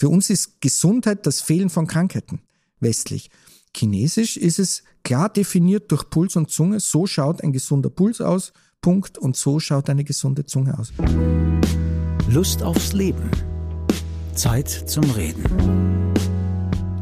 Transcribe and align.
Für 0.00 0.08
uns 0.08 0.30
ist 0.30 0.62
Gesundheit 0.62 1.26
das 1.26 1.42
Fehlen 1.42 1.68
von 1.68 1.86
Krankheiten, 1.86 2.40
westlich. 2.80 3.28
Chinesisch 3.76 4.38
ist 4.38 4.58
es 4.58 4.82
klar 5.04 5.28
definiert 5.28 5.92
durch 5.92 6.08
Puls 6.08 6.36
und 6.36 6.50
Zunge. 6.50 6.80
So 6.80 7.06
schaut 7.06 7.44
ein 7.44 7.52
gesunder 7.52 7.90
Puls 7.90 8.22
aus, 8.22 8.54
Punkt. 8.80 9.18
Und 9.18 9.36
so 9.36 9.60
schaut 9.60 9.90
eine 9.90 10.02
gesunde 10.02 10.46
Zunge 10.46 10.78
aus. 10.78 10.94
Lust 12.30 12.62
aufs 12.62 12.94
Leben. 12.94 13.30
Zeit 14.34 14.70
zum 14.70 15.04
Reden. 15.10 16.14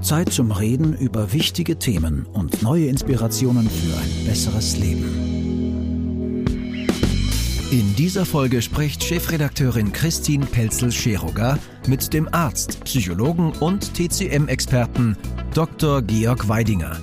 Zeit 0.02 0.32
zum 0.32 0.50
Reden 0.50 0.92
über 0.96 1.32
wichtige 1.32 1.78
Themen 1.78 2.26
und 2.26 2.64
neue 2.64 2.88
Inspirationen 2.88 3.70
für 3.70 3.96
ein 3.96 4.26
besseres 4.26 4.76
Leben. 4.76 5.37
In 7.70 7.94
dieser 7.96 8.24
Folge 8.24 8.62
spricht 8.62 9.04
Chefredakteurin 9.04 9.92
Christine 9.92 10.46
Pelzel-Scheroga 10.46 11.58
mit 11.86 12.14
dem 12.14 12.26
Arzt, 12.32 12.82
Psychologen 12.84 13.52
und 13.60 13.92
TCM-Experten 13.92 15.18
Dr. 15.52 16.00
Georg 16.00 16.48
Weidinger 16.48 16.96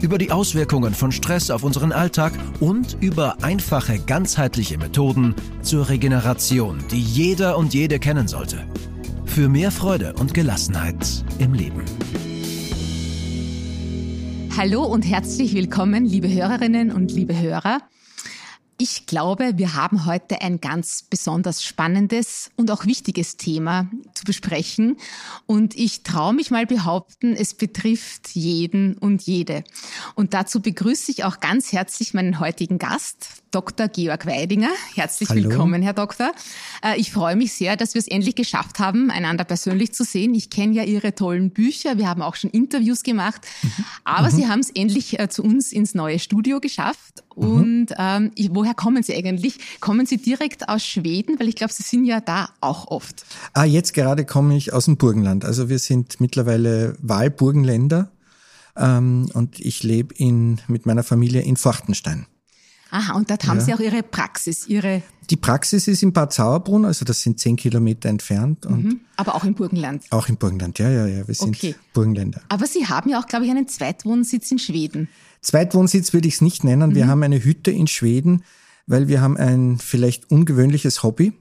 über 0.00 0.18
die 0.18 0.32
Auswirkungen 0.32 0.92
von 0.92 1.12
Stress 1.12 1.50
auf 1.52 1.62
unseren 1.62 1.92
Alltag 1.92 2.32
und 2.58 2.96
über 3.00 3.36
einfache, 3.42 4.00
ganzheitliche 4.00 4.76
Methoden 4.76 5.36
zur 5.62 5.88
Regeneration, 5.88 6.78
die 6.90 7.00
jeder 7.00 7.56
und 7.56 7.72
jede 7.72 8.00
kennen 8.00 8.26
sollte. 8.26 8.66
Für 9.24 9.48
mehr 9.48 9.70
Freude 9.70 10.14
und 10.14 10.34
Gelassenheit 10.34 11.24
im 11.38 11.54
Leben. 11.54 11.84
Hallo 14.56 14.82
und 14.82 15.02
herzlich 15.02 15.54
willkommen, 15.54 16.04
liebe 16.04 16.28
Hörerinnen 16.28 16.90
und 16.90 17.12
liebe 17.12 17.38
Hörer. 17.38 17.82
Ich 18.80 19.06
glaube, 19.06 19.54
wir 19.56 19.74
haben 19.74 20.06
heute 20.06 20.40
ein 20.40 20.60
ganz 20.60 21.02
besonders 21.02 21.64
spannendes 21.64 22.52
und 22.54 22.70
auch 22.70 22.86
wichtiges 22.86 23.36
Thema 23.36 23.90
zu 24.14 24.22
besprechen. 24.22 24.98
Und 25.46 25.76
ich 25.76 26.04
traue 26.04 26.32
mich 26.32 26.52
mal 26.52 26.64
behaupten, 26.64 27.34
es 27.34 27.54
betrifft 27.54 28.28
jeden 28.36 28.96
und 28.96 29.22
jede. 29.22 29.64
Und 30.14 30.32
dazu 30.32 30.62
begrüße 30.62 31.10
ich 31.10 31.24
auch 31.24 31.40
ganz 31.40 31.72
herzlich 31.72 32.14
meinen 32.14 32.38
heutigen 32.38 32.78
Gast, 32.78 33.42
Dr. 33.50 33.88
Georg 33.88 34.26
Weidinger. 34.26 34.70
Herzlich 34.94 35.28
Hallo. 35.28 35.50
willkommen, 35.50 35.82
Herr 35.82 35.94
Doktor. 35.94 36.30
Äh, 36.84 37.00
ich 37.00 37.10
freue 37.10 37.34
mich 37.34 37.54
sehr, 37.54 37.76
dass 37.76 37.94
wir 37.94 38.00
es 38.00 38.06
endlich 38.06 38.36
geschafft 38.36 38.78
haben, 38.78 39.10
einander 39.10 39.42
persönlich 39.42 39.92
zu 39.92 40.04
sehen. 40.04 40.36
Ich 40.36 40.50
kenne 40.50 40.74
ja 40.74 40.84
Ihre 40.84 41.16
tollen 41.16 41.50
Bücher. 41.50 41.98
Wir 41.98 42.08
haben 42.08 42.22
auch 42.22 42.36
schon 42.36 42.50
Interviews 42.50 43.02
gemacht. 43.02 43.40
Mhm. 43.62 43.84
Aber 44.04 44.30
mhm. 44.30 44.36
Sie 44.36 44.48
haben 44.48 44.60
es 44.60 44.70
endlich 44.70 45.18
äh, 45.18 45.28
zu 45.28 45.42
uns 45.42 45.72
ins 45.72 45.96
neue 45.96 46.20
Studio 46.20 46.60
geschafft. 46.60 47.24
Mhm. 47.38 47.52
Und 47.52 47.94
ähm, 47.98 48.30
woher 48.50 48.74
kommen 48.74 49.02
Sie 49.02 49.14
eigentlich? 49.14 49.58
Kommen 49.80 50.06
Sie 50.06 50.18
direkt 50.18 50.68
aus 50.68 50.84
Schweden? 50.84 51.38
Weil 51.38 51.48
ich 51.48 51.54
glaube, 51.54 51.72
Sie 51.72 51.82
sind 51.82 52.04
ja 52.04 52.20
da 52.20 52.50
auch 52.60 52.88
oft. 52.88 53.24
Ah, 53.54 53.64
jetzt 53.64 53.94
gerade 53.94 54.24
komme 54.24 54.56
ich 54.56 54.72
aus 54.72 54.86
dem 54.86 54.96
Burgenland. 54.96 55.44
Also 55.44 55.68
wir 55.68 55.78
sind 55.78 56.20
mittlerweile 56.20 56.96
Wahlburgenländer. 57.00 58.10
Ähm, 58.76 59.30
und 59.34 59.58
ich 59.60 59.82
lebe 59.82 60.14
in, 60.14 60.60
mit 60.68 60.86
meiner 60.86 61.02
Familie 61.02 61.42
in 61.42 61.56
Forchtenstein. 61.56 62.26
Aha, 62.90 63.14
und 63.14 63.30
dort 63.30 63.46
haben 63.46 63.58
ja. 63.58 63.64
Sie 63.64 63.74
auch 63.74 63.80
Ihre 63.80 64.02
Praxis, 64.02 64.66
Ihre. 64.66 65.02
Die 65.28 65.36
Praxis 65.36 65.88
ist 65.88 66.02
in 66.02 66.12
Bad 66.12 66.32
Sauerbrunn, 66.32 66.86
also 66.86 67.04
das 67.04 67.22
sind 67.22 67.38
zehn 67.38 67.56
Kilometer 67.56 68.08
entfernt. 68.08 68.68
Mhm, 68.68 69.00
aber 69.16 69.34
auch 69.34 69.44
im 69.44 69.54
Burgenland. 69.54 70.04
Auch 70.10 70.28
im 70.28 70.36
Burgenland, 70.36 70.78
ja, 70.78 70.90
ja, 70.90 71.06
ja. 71.06 71.28
Wir 71.28 71.34
sind 71.34 71.56
okay. 71.56 71.74
Burgenländer. 71.92 72.40
Aber 72.48 72.66
Sie 72.66 72.86
haben 72.86 73.10
ja 73.10 73.20
auch, 73.20 73.26
glaube 73.26 73.44
ich, 73.44 73.50
einen 73.50 73.68
Zweitwohnsitz 73.68 74.50
in 74.50 74.58
Schweden. 74.58 75.08
Zweitwohnsitz 75.42 76.12
würde 76.12 76.28
ich 76.28 76.34
es 76.34 76.40
nicht 76.40 76.64
nennen. 76.64 76.90
Mhm. 76.90 76.94
Wir 76.94 77.08
haben 77.08 77.22
eine 77.22 77.44
Hütte 77.44 77.70
in 77.70 77.86
Schweden, 77.86 78.42
weil 78.86 79.08
wir 79.08 79.20
haben 79.20 79.36
ein 79.36 79.78
vielleicht 79.78 80.30
ungewöhnliches 80.30 81.02
Hobby. 81.02 81.34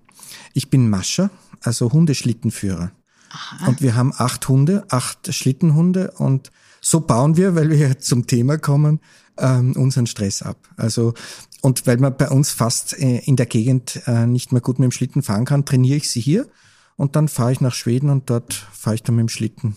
Ich 0.53 0.70
bin 0.70 0.90
Mascher, 0.90 1.30
also 1.62 1.92
Hundeschlittenführer. 1.94 2.92
Aha. 3.30 3.68
Und 3.68 3.81
wir 3.81 3.95
haben 3.95 4.14
acht 4.16 4.48
Hunde, 4.48 4.86
acht 4.90 5.34
Schlittenhunde 5.34 6.12
und 6.18 6.52
so 6.81 7.02
bauen 7.02 7.38
wir, 7.38 7.56
weil 7.56 7.70
wir 7.70 8.00
zum 8.00 8.28
Thema 8.28 8.58
kommen, 8.58 9.00
ähm, 9.39 9.73
unseren 9.75 10.07
Stress 10.07 10.41
ab. 10.41 10.57
Also 10.77 11.13
und 11.62 11.88
weil 11.88 11.97
man 11.97 12.16
bei 12.16 12.29
uns 12.29 12.51
fast 12.51 12.97
äh, 13.00 13.19
in 13.19 13.35
der 13.35 13.45
Gegend 13.45 14.01
äh, 14.06 14.25
nicht 14.25 14.51
mehr 14.51 14.62
gut 14.62 14.79
mit 14.79 14.85
dem 14.85 14.91
Schlitten 14.91 15.23
fahren 15.23 15.45
kann, 15.45 15.66
trainiere 15.66 15.97
ich 15.97 16.09
sie 16.09 16.22
hier 16.22 16.47
und 16.95 17.16
dann 17.16 17.28
fahre 17.28 17.51
ich 17.51 17.62
nach 17.62 17.73
Schweden 17.73 18.09
und 18.09 18.29
dort 18.29 18.53
fahre 18.53 18.95
ich 18.95 19.03
dann 19.03 19.16
mit 19.16 19.23
dem 19.23 19.29
Schlitten 19.29 19.75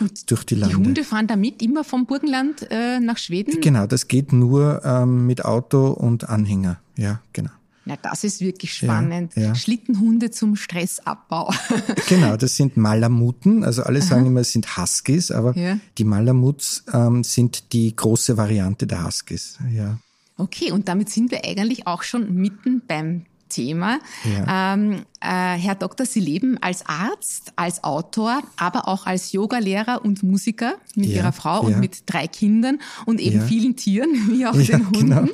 und 0.00 0.30
durch 0.30 0.44
die 0.44 0.54
Lande. 0.54 0.76
Die 0.76 0.82
Hunde 0.82 1.04
fahren 1.04 1.26
da 1.26 1.36
mit 1.36 1.62
immer 1.62 1.84
vom 1.84 2.06
Burgenland 2.06 2.66
äh, 2.70 3.00
nach 3.00 3.18
Schweden? 3.18 3.60
Genau, 3.60 3.86
das 3.86 4.08
geht 4.08 4.32
nur 4.32 4.82
ähm, 4.84 5.26
mit 5.26 5.44
Auto 5.44 5.88
und 5.88 6.28
Anhänger. 6.28 6.80
Ja, 6.96 7.20
genau. 7.32 7.50
Na, 7.84 7.96
das 7.96 8.24
ist 8.24 8.40
wirklich 8.40 8.74
spannend. 8.74 9.34
Ja, 9.36 9.42
ja. 9.42 9.54
Schlittenhunde 9.54 10.30
zum 10.30 10.54
Stressabbau. 10.56 11.52
genau, 12.08 12.36
das 12.36 12.56
sind 12.56 12.76
Malamuten. 12.76 13.64
Also 13.64 13.82
alle 13.82 14.02
sagen 14.02 14.22
Aha. 14.22 14.28
immer, 14.28 14.40
es 14.40 14.52
sind 14.52 14.76
Huskies, 14.76 15.30
aber 15.30 15.56
ja. 15.56 15.78
die 15.96 16.04
Malamuts 16.04 16.84
ähm, 16.92 17.24
sind 17.24 17.72
die 17.72 17.94
große 17.96 18.36
Variante 18.36 18.86
der 18.86 19.04
Huskies. 19.04 19.58
Ja. 19.72 19.98
Okay, 20.36 20.72
und 20.72 20.88
damit 20.88 21.10
sind 21.10 21.30
wir 21.30 21.44
eigentlich 21.44 21.86
auch 21.86 22.02
schon 22.02 22.34
mitten 22.34 22.82
beim 22.86 23.24
Thema. 23.50 23.98
Ja. 24.24 24.74
Ähm, 24.74 25.02
äh, 25.20 25.58
Herr 25.58 25.74
Doktor, 25.74 26.06
Sie 26.06 26.20
leben 26.20 26.56
als 26.62 26.86
Arzt, 26.86 27.52
als 27.56 27.84
Autor, 27.84 28.42
aber 28.56 28.88
auch 28.88 29.04
als 29.04 29.32
Yogalehrer 29.32 30.02
und 30.02 30.22
Musiker 30.22 30.76
mit 30.94 31.10
ja, 31.10 31.16
Ihrer 31.16 31.32
Frau 31.32 31.68
ja. 31.68 31.74
und 31.74 31.80
mit 31.80 32.04
drei 32.06 32.26
Kindern 32.26 32.78
und 33.04 33.20
eben 33.20 33.42
vielen 33.42 33.76
Tieren, 33.76 34.08
wie 34.30 34.46
auch 34.46 34.56
den 34.56 34.86
Hunden 34.86 35.08
genau. 35.08 35.28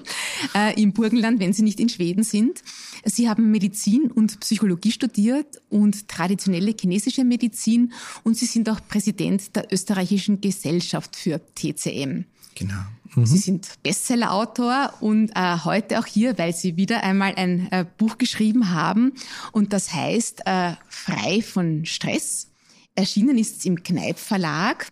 äh, 0.54 0.82
im 0.82 0.92
Burgenland, 0.92 1.38
wenn 1.38 1.52
Sie 1.52 1.62
nicht 1.62 1.78
in 1.78 1.88
Schweden 1.88 2.24
sind. 2.24 2.62
Sie 3.04 3.28
haben 3.28 3.52
Medizin 3.52 4.10
und 4.10 4.40
Psychologie 4.40 4.90
studiert 4.90 5.60
und 5.68 6.08
traditionelle 6.08 6.74
chinesische 6.78 7.22
Medizin 7.22 7.92
und 8.24 8.36
Sie 8.36 8.46
sind 8.46 8.68
auch 8.68 8.80
Präsident 8.88 9.54
der 9.54 9.72
österreichischen 9.72 10.40
Gesellschaft 10.40 11.14
für 11.14 11.40
TCM. 11.54 12.24
Genau. 12.56 12.82
Mhm. 13.16 13.26
Sie 13.26 13.38
sind 13.38 13.68
Bestsellerautor 13.82 14.92
und 15.00 15.30
äh, 15.34 15.58
heute 15.64 15.98
auch 15.98 16.06
hier, 16.06 16.38
weil 16.38 16.54
Sie 16.54 16.76
wieder 16.76 17.02
einmal 17.02 17.34
ein 17.34 17.70
äh, 17.72 17.84
Buch 17.96 18.18
geschrieben 18.18 18.70
haben 18.70 19.12
und 19.52 19.72
das 19.72 19.92
heißt 19.92 20.42
äh, 20.46 20.72
Frei 20.88 21.42
von 21.42 21.84
Stress. 21.86 22.48
Erschienen 22.94 23.38
ist 23.38 23.58
es 23.58 23.64
im 23.64 23.82
Kneip 23.82 24.18
Verlag. 24.18 24.88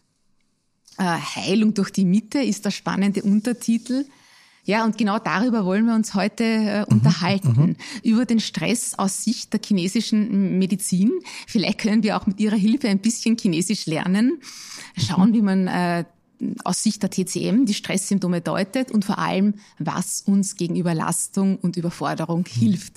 Äh, 0.98 1.02
Heilung 1.02 1.74
durch 1.74 1.90
die 1.90 2.04
Mitte 2.04 2.40
ist 2.40 2.64
der 2.64 2.70
spannende 2.70 3.22
Untertitel. 3.22 4.06
Ja, 4.66 4.84
und 4.84 4.96
genau 4.96 5.18
darüber 5.18 5.66
wollen 5.66 5.84
wir 5.84 5.94
uns 5.94 6.14
heute 6.14 6.44
äh, 6.44 6.80
mhm, 6.80 6.86
unterhalten. 6.88 7.48
Mhm. 7.48 7.76
Über 8.02 8.24
den 8.24 8.40
Stress 8.40 8.94
aus 8.98 9.24
Sicht 9.24 9.52
der 9.52 9.60
chinesischen 9.62 10.58
Medizin. 10.58 11.12
Vielleicht 11.46 11.80
können 11.80 12.02
wir 12.02 12.16
auch 12.16 12.26
mit 12.26 12.40
Ihrer 12.40 12.56
Hilfe 12.56 12.88
ein 12.88 13.00
bisschen 13.00 13.36
Chinesisch 13.36 13.84
lernen. 13.84 14.40
Schauen, 14.96 15.30
mhm. 15.30 15.34
wie 15.34 15.42
man 15.42 15.66
äh, 15.66 16.04
aus 16.64 16.82
Sicht 16.82 17.02
der 17.02 17.10
TCM 17.10 17.64
die 17.64 17.74
Stresssymptome 17.74 18.40
deutet 18.40 18.90
und 18.90 19.04
vor 19.04 19.18
allem, 19.18 19.54
was 19.78 20.22
uns 20.22 20.56
gegen 20.56 20.76
Überlastung 20.76 21.56
und 21.58 21.76
Überforderung 21.76 22.40
mhm. 22.40 22.60
hilft. 22.60 22.94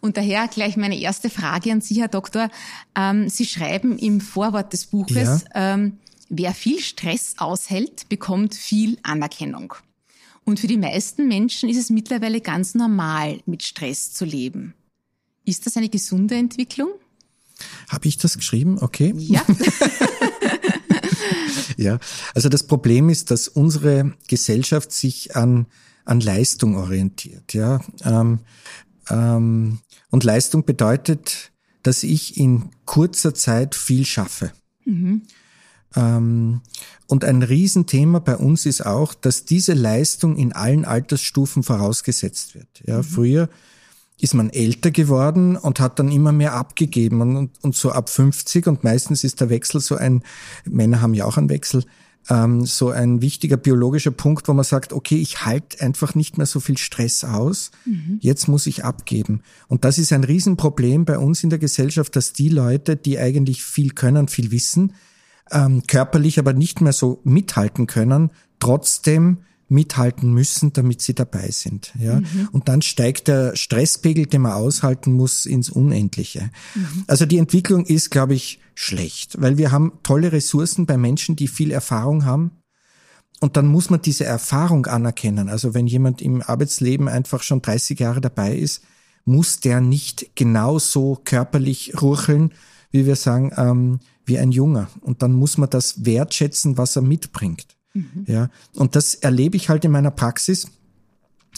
Und 0.00 0.16
daher 0.16 0.48
gleich 0.48 0.76
meine 0.76 0.98
erste 0.98 1.30
Frage 1.30 1.72
an 1.72 1.80
Sie, 1.80 2.00
Herr 2.00 2.08
Doktor. 2.08 2.50
Ähm, 2.94 3.28
Sie 3.28 3.46
schreiben 3.46 3.98
im 3.98 4.20
Vorwort 4.20 4.72
des 4.72 4.86
Buches, 4.86 5.44
ja. 5.54 5.74
ähm, 5.74 5.98
wer 6.28 6.54
viel 6.54 6.80
Stress 6.80 7.34
aushält, 7.38 8.08
bekommt 8.08 8.54
viel 8.54 8.98
Anerkennung. 9.02 9.74
Und 10.44 10.58
für 10.58 10.66
die 10.66 10.76
meisten 10.76 11.28
Menschen 11.28 11.68
ist 11.68 11.76
es 11.76 11.90
mittlerweile 11.90 12.40
ganz 12.40 12.74
normal, 12.74 13.40
mit 13.46 13.62
Stress 13.62 14.12
zu 14.12 14.24
leben. 14.24 14.74
Ist 15.44 15.66
das 15.66 15.76
eine 15.76 15.88
gesunde 15.88 16.34
Entwicklung? 16.34 16.88
Habe 17.88 18.08
ich 18.08 18.16
das 18.16 18.36
geschrieben? 18.36 18.78
Okay. 18.80 19.14
Ja. 19.16 19.44
Ja, 21.76 21.98
also 22.34 22.48
das 22.48 22.64
Problem 22.64 23.08
ist, 23.08 23.30
dass 23.30 23.48
unsere 23.48 24.12
Gesellschaft 24.28 24.92
sich 24.92 25.36
an, 25.36 25.66
an 26.04 26.20
Leistung 26.20 26.76
orientiert. 26.76 27.54
Ja, 27.54 27.80
ähm, 28.04 28.40
ähm, 29.08 29.78
und 30.10 30.24
Leistung 30.24 30.64
bedeutet, 30.64 31.52
dass 31.82 32.02
ich 32.02 32.36
in 32.36 32.70
kurzer 32.84 33.34
Zeit 33.34 33.74
viel 33.74 34.04
schaffe. 34.04 34.52
Mhm. 34.84 35.22
Ähm, 35.94 36.60
und 37.06 37.24
ein 37.24 37.42
Riesenthema 37.42 38.18
bei 38.18 38.36
uns 38.36 38.66
ist 38.66 38.84
auch, 38.86 39.14
dass 39.14 39.44
diese 39.44 39.74
Leistung 39.74 40.36
in 40.36 40.52
allen 40.52 40.84
Altersstufen 40.84 41.62
vorausgesetzt 41.62 42.54
wird. 42.54 42.82
Ja, 42.86 42.98
mhm. 42.98 43.04
früher 43.04 43.48
ist 44.22 44.34
man 44.34 44.50
älter 44.50 44.92
geworden 44.92 45.56
und 45.56 45.80
hat 45.80 45.98
dann 45.98 46.10
immer 46.10 46.30
mehr 46.30 46.54
abgegeben 46.54 47.36
und, 47.36 47.50
und 47.60 47.74
so 47.74 47.90
ab 47.90 48.08
50 48.08 48.68
und 48.68 48.84
meistens 48.84 49.24
ist 49.24 49.40
der 49.40 49.50
Wechsel 49.50 49.80
so 49.80 49.96
ein, 49.96 50.22
Männer 50.64 51.00
haben 51.00 51.12
ja 51.12 51.24
auch 51.24 51.38
einen 51.38 51.50
Wechsel, 51.50 51.84
ähm, 52.30 52.64
so 52.64 52.90
ein 52.90 53.20
wichtiger 53.20 53.56
biologischer 53.56 54.12
Punkt, 54.12 54.46
wo 54.46 54.52
man 54.52 54.64
sagt, 54.64 54.92
okay, 54.92 55.16
ich 55.16 55.44
halte 55.44 55.80
einfach 55.80 56.14
nicht 56.14 56.38
mehr 56.38 56.46
so 56.46 56.60
viel 56.60 56.78
Stress 56.78 57.24
aus, 57.24 57.72
mhm. 57.84 58.18
jetzt 58.20 58.46
muss 58.46 58.68
ich 58.68 58.84
abgeben. 58.84 59.42
Und 59.66 59.84
das 59.84 59.98
ist 59.98 60.12
ein 60.12 60.22
Riesenproblem 60.22 61.04
bei 61.04 61.18
uns 61.18 61.42
in 61.42 61.50
der 61.50 61.58
Gesellschaft, 61.58 62.14
dass 62.14 62.32
die 62.32 62.48
Leute, 62.48 62.94
die 62.94 63.18
eigentlich 63.18 63.64
viel 63.64 63.90
können, 63.90 64.28
viel 64.28 64.52
wissen, 64.52 64.92
ähm, 65.50 65.82
körperlich 65.88 66.38
aber 66.38 66.52
nicht 66.52 66.80
mehr 66.80 66.92
so 66.92 67.20
mithalten 67.24 67.88
können, 67.88 68.30
trotzdem 68.60 69.38
mithalten 69.72 70.32
müssen, 70.32 70.72
damit 70.72 71.00
sie 71.00 71.14
dabei 71.14 71.50
sind. 71.50 71.92
Ja? 71.98 72.20
Mhm. 72.20 72.48
Und 72.52 72.68
dann 72.68 72.82
steigt 72.82 73.28
der 73.28 73.56
Stresspegel, 73.56 74.26
den 74.26 74.42
man 74.42 74.52
aushalten 74.52 75.12
muss, 75.12 75.46
ins 75.46 75.70
Unendliche. 75.70 76.50
Mhm. 76.74 77.04
Also 77.08 77.26
die 77.26 77.38
Entwicklung 77.38 77.84
ist, 77.84 78.10
glaube 78.10 78.34
ich, 78.34 78.60
schlecht, 78.74 79.40
weil 79.40 79.58
wir 79.58 79.72
haben 79.72 79.92
tolle 80.02 80.32
Ressourcen 80.32 80.86
bei 80.86 80.96
Menschen, 80.96 81.36
die 81.36 81.48
viel 81.48 81.70
Erfahrung 81.70 82.24
haben. 82.24 82.52
Und 83.40 83.56
dann 83.56 83.66
muss 83.66 83.90
man 83.90 84.00
diese 84.00 84.24
Erfahrung 84.24 84.86
anerkennen. 84.86 85.48
Also 85.48 85.74
wenn 85.74 85.88
jemand 85.88 86.22
im 86.22 86.42
Arbeitsleben 86.42 87.08
einfach 87.08 87.42
schon 87.42 87.60
30 87.60 87.98
Jahre 87.98 88.20
dabei 88.20 88.54
ist, 88.54 88.84
muss 89.24 89.60
der 89.60 89.80
nicht 89.80 90.36
genauso 90.36 91.20
körperlich 91.24 92.00
rucheln, 92.00 92.52
wie 92.90 93.06
wir 93.06 93.16
sagen, 93.16 93.52
ähm, 93.56 94.00
wie 94.24 94.38
ein 94.38 94.52
Junger. 94.52 94.88
Und 95.00 95.22
dann 95.22 95.32
muss 95.32 95.58
man 95.58 95.70
das 95.70 96.04
wertschätzen, 96.04 96.78
was 96.78 96.94
er 96.94 97.02
mitbringt. 97.02 97.66
Mhm. 97.94 98.24
Ja, 98.26 98.50
und 98.74 98.96
das 98.96 99.14
erlebe 99.14 99.56
ich 99.56 99.68
halt 99.68 99.84
in 99.84 99.90
meiner 99.90 100.10
Praxis. 100.10 100.66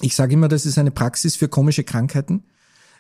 Ich 0.00 0.14
sage 0.14 0.34
immer, 0.34 0.48
das 0.48 0.66
ist 0.66 0.78
eine 0.78 0.90
Praxis 0.90 1.36
für 1.36 1.48
komische 1.48 1.84
Krankheiten, 1.84 2.42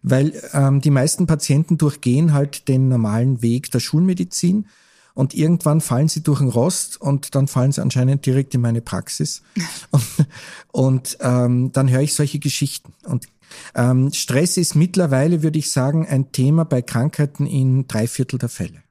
weil 0.02 0.32
ähm, 0.52 0.80
die 0.80 0.90
meisten 0.90 1.26
Patienten 1.26 1.78
durchgehen 1.78 2.32
halt 2.32 2.68
den 2.68 2.88
normalen 2.88 3.42
Weg 3.42 3.70
der 3.70 3.80
Schulmedizin 3.80 4.66
und 5.14 5.34
irgendwann 5.34 5.80
fallen 5.80 6.08
sie 6.08 6.22
durch 6.22 6.40
den 6.40 6.48
Rost 6.48 7.00
und 7.00 7.34
dann 7.34 7.46
fallen 7.48 7.72
sie 7.72 7.80
anscheinend 7.80 8.26
direkt 8.26 8.54
in 8.54 8.60
meine 8.60 8.80
Praxis. 8.80 9.42
und 9.90 10.04
und 10.72 11.18
ähm, 11.20 11.72
dann 11.72 11.90
höre 11.90 12.02
ich 12.02 12.14
solche 12.14 12.38
Geschichten. 12.38 12.92
Und 13.04 13.26
ähm, 13.74 14.12
Stress 14.12 14.56
ist 14.56 14.74
mittlerweile, 14.74 15.42
würde 15.42 15.58
ich 15.58 15.70
sagen, 15.70 16.06
ein 16.06 16.32
Thema 16.32 16.64
bei 16.64 16.82
Krankheiten 16.82 17.46
in 17.46 17.86
drei 17.86 18.06
Viertel 18.06 18.38
der 18.38 18.48
Fälle. 18.48 18.83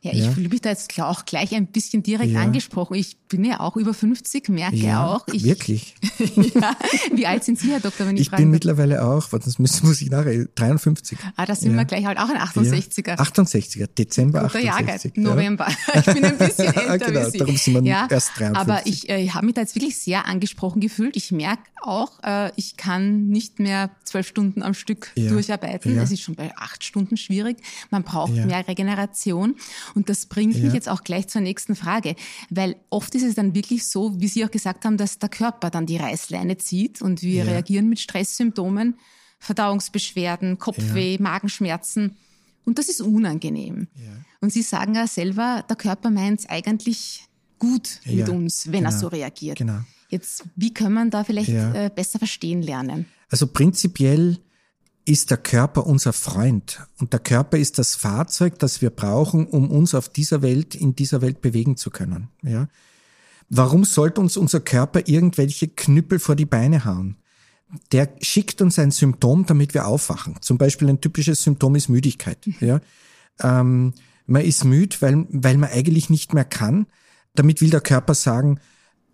Ja, 0.00 0.12
ich 0.12 0.18
ja. 0.20 0.30
fühle 0.30 0.48
mich 0.48 0.60
da 0.60 0.70
jetzt 0.70 0.96
auch 1.00 1.24
gleich 1.24 1.52
ein 1.56 1.66
bisschen 1.66 2.04
direkt 2.04 2.30
ja. 2.30 2.40
angesprochen. 2.40 2.94
Ich 2.94 3.16
bin 3.26 3.44
ja 3.44 3.58
auch 3.58 3.76
über 3.76 3.92
50, 3.92 4.48
merke 4.48 4.76
ja, 4.76 5.04
auch. 5.04 5.26
Ich, 5.32 5.42
wirklich? 5.42 5.96
ja. 6.54 6.76
Wie 7.12 7.26
alt 7.26 7.42
sind 7.42 7.58
Sie, 7.58 7.72
Herr 7.72 7.80
Doktor, 7.80 8.06
wenn 8.06 8.14
ich, 8.14 8.22
ich 8.22 8.28
frage? 8.28 8.42
Ich 8.42 8.44
bin 8.44 8.52
mittlerweile 8.52 9.04
auch, 9.04 9.28
das 9.28 9.58
muss, 9.82 10.00
ich 10.00 10.08
nachher, 10.10 10.46
53. 10.54 11.18
Ah, 11.34 11.46
da 11.46 11.56
sind 11.56 11.74
wir 11.74 11.84
gleich 11.84 12.06
halt 12.06 12.18
auch 12.18 12.28
ein 12.28 12.36
68er. 12.36 13.16
68er, 13.16 13.88
Dezember 13.88 14.42
Guter 14.42 14.58
68. 14.58 15.16
Jahrgang, 15.16 15.34
November. 15.34 15.66
Ich 15.98 16.04
bin 16.04 16.24
ein 16.24 16.38
bisschen 16.38 16.66
älter 16.66 16.98
genau, 16.98 17.30
darum 17.30 17.56
sind 17.56 17.84
wir 17.84 18.06
erst 18.08 18.38
53. 18.38 18.56
Aber 18.56 18.86
ich 18.86 19.08
äh, 19.08 19.28
habe 19.30 19.46
mich 19.46 19.56
da 19.56 19.62
jetzt 19.62 19.74
wirklich 19.74 19.98
sehr 19.98 20.26
angesprochen 20.26 20.80
gefühlt. 20.80 21.16
Ich 21.16 21.32
merke 21.32 21.62
auch, 21.82 22.22
äh, 22.22 22.52
ich 22.54 22.76
kann 22.76 23.26
nicht 23.26 23.58
mehr 23.58 23.90
zwölf 24.04 24.28
Stunden 24.28 24.62
am 24.62 24.74
Stück 24.74 25.10
durcharbeiten. 25.16 25.98
Es 25.98 26.12
ist 26.12 26.22
schon 26.22 26.36
bei 26.36 26.56
acht 26.56 26.84
Stunden 26.84 27.16
schwierig. 27.16 27.58
Man 27.90 28.04
braucht 28.04 28.32
mehr 28.32 28.66
Regeneration. 28.66 29.56
Und 29.94 30.08
das 30.08 30.26
bringt 30.26 30.56
ja. 30.56 30.64
mich 30.64 30.72
jetzt 30.72 30.88
auch 30.88 31.04
gleich 31.04 31.28
zur 31.28 31.40
nächsten 31.40 31.74
Frage, 31.74 32.16
weil 32.50 32.76
oft 32.90 33.14
ist 33.14 33.22
es 33.22 33.34
dann 33.34 33.54
wirklich 33.54 33.86
so, 33.86 34.20
wie 34.20 34.28
Sie 34.28 34.44
auch 34.44 34.50
gesagt 34.50 34.84
haben, 34.84 34.96
dass 34.96 35.18
der 35.18 35.28
Körper 35.28 35.70
dann 35.70 35.86
die 35.86 35.96
Reißleine 35.96 36.58
zieht 36.58 37.02
und 37.02 37.22
wir 37.22 37.44
ja. 37.44 37.50
reagieren 37.50 37.88
mit 37.88 38.00
Stresssymptomen, 38.00 38.96
Verdauungsbeschwerden, 39.38 40.58
Kopfweh, 40.58 41.14
ja. 41.14 41.22
Magenschmerzen. 41.22 42.16
Und 42.64 42.78
das 42.78 42.88
ist 42.88 43.00
unangenehm. 43.00 43.88
Und 44.40 44.52
Sie 44.52 44.62
sagen 44.62 44.94
ja 44.94 45.06
selber, 45.06 45.64
der 45.68 45.76
Körper 45.76 46.10
meint 46.10 46.40
es 46.40 46.48
eigentlich 46.48 47.24
gut 47.58 48.00
mit 48.04 48.28
uns, 48.28 48.66
wenn 48.66 48.84
genau. 48.84 48.90
er 48.90 48.92
so 48.92 49.08
reagiert. 49.08 49.58
Genau. 49.58 49.80
Jetzt, 50.10 50.44
wie 50.56 50.72
kann 50.72 50.92
man 50.92 51.10
da 51.10 51.24
vielleicht 51.24 51.50
äh, 51.50 51.90
besser 51.94 52.18
verstehen 52.18 52.62
lernen? 52.62 53.06
Also 53.30 53.46
prinzipiell 53.46 54.38
ist 55.08 55.30
der 55.30 55.38
Körper 55.38 55.86
unser 55.86 56.12
Freund. 56.12 56.80
Und 56.98 57.12
der 57.14 57.20
Körper 57.20 57.56
ist 57.56 57.78
das 57.78 57.94
Fahrzeug, 57.94 58.58
das 58.58 58.82
wir 58.82 58.90
brauchen, 58.90 59.46
um 59.46 59.70
uns 59.70 59.94
auf 59.94 60.10
dieser 60.10 60.42
Welt, 60.42 60.74
in 60.74 60.94
dieser 60.94 61.22
Welt 61.22 61.40
bewegen 61.40 61.76
zu 61.76 61.90
können. 61.90 62.28
Ja? 62.42 62.68
Warum 63.48 63.84
sollte 63.84 64.20
uns 64.20 64.36
unser 64.36 64.60
Körper 64.60 65.08
irgendwelche 65.08 65.68
Knüppel 65.68 66.18
vor 66.18 66.36
die 66.36 66.44
Beine 66.44 66.84
hauen? 66.84 67.16
Der 67.92 68.10
schickt 68.20 68.60
uns 68.60 68.78
ein 68.78 68.90
Symptom, 68.90 69.46
damit 69.46 69.72
wir 69.72 69.86
aufwachen. 69.86 70.36
Zum 70.42 70.58
Beispiel 70.58 70.88
ein 70.88 71.00
typisches 71.00 71.42
Symptom 71.42 71.74
ist 71.74 71.88
Müdigkeit. 71.88 72.46
Ja? 72.60 72.80
Ähm, 73.40 73.94
man 74.26 74.42
ist 74.42 74.64
müde, 74.64 74.96
weil, 75.00 75.26
weil 75.30 75.56
man 75.56 75.70
eigentlich 75.70 76.10
nicht 76.10 76.34
mehr 76.34 76.44
kann. 76.44 76.86
Damit 77.34 77.62
will 77.62 77.70
der 77.70 77.80
Körper 77.80 78.14
sagen, 78.14 78.60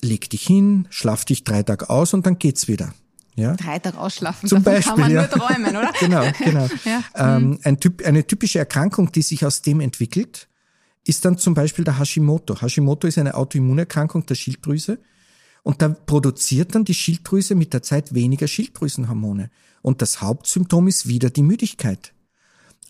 leg 0.02 0.28
dich 0.28 0.42
hin, 0.42 0.88
schlaf 0.90 1.24
dich 1.24 1.44
drei 1.44 1.62
Tage 1.62 1.88
aus 1.88 2.14
und 2.14 2.26
dann 2.26 2.38
geht's 2.38 2.66
wieder. 2.66 2.92
Ja? 3.36 3.54
Drei 3.56 3.78
Tage 3.78 3.98
ausschlafen, 3.98 4.48
Zum 4.48 4.62
Beispiel, 4.62 4.92
kann 4.92 5.00
man 5.00 5.10
ja. 5.12 5.22
nur 5.22 5.30
träumen, 5.30 5.70
oder? 5.76 5.92
genau, 6.00 6.24
genau. 6.38 6.68
ja. 6.84 7.02
ähm, 7.16 7.50
mhm. 7.50 7.58
ein 7.64 7.80
typ, 7.80 8.04
eine 8.06 8.26
typische 8.26 8.58
Erkrankung, 8.58 9.10
die 9.10 9.22
sich 9.22 9.44
aus 9.44 9.62
dem 9.62 9.80
entwickelt, 9.80 10.48
ist 11.04 11.24
dann 11.24 11.36
zum 11.36 11.54
Beispiel 11.54 11.84
der 11.84 11.98
Hashimoto. 11.98 12.60
Hashimoto 12.60 13.06
ist 13.06 13.18
eine 13.18 13.34
Autoimmunerkrankung 13.34 14.24
der 14.26 14.36
Schilddrüse. 14.36 14.98
Und 15.62 15.82
da 15.82 15.88
produziert 15.88 16.74
dann 16.74 16.84
die 16.84 16.94
Schilddrüse 16.94 17.54
mit 17.54 17.72
der 17.72 17.82
Zeit 17.82 18.14
weniger 18.14 18.46
Schilddrüsenhormone. 18.46 19.50
Und 19.82 20.02
das 20.02 20.20
Hauptsymptom 20.20 20.88
ist 20.88 21.08
wieder 21.08 21.30
die 21.30 21.42
Müdigkeit. 21.42 22.12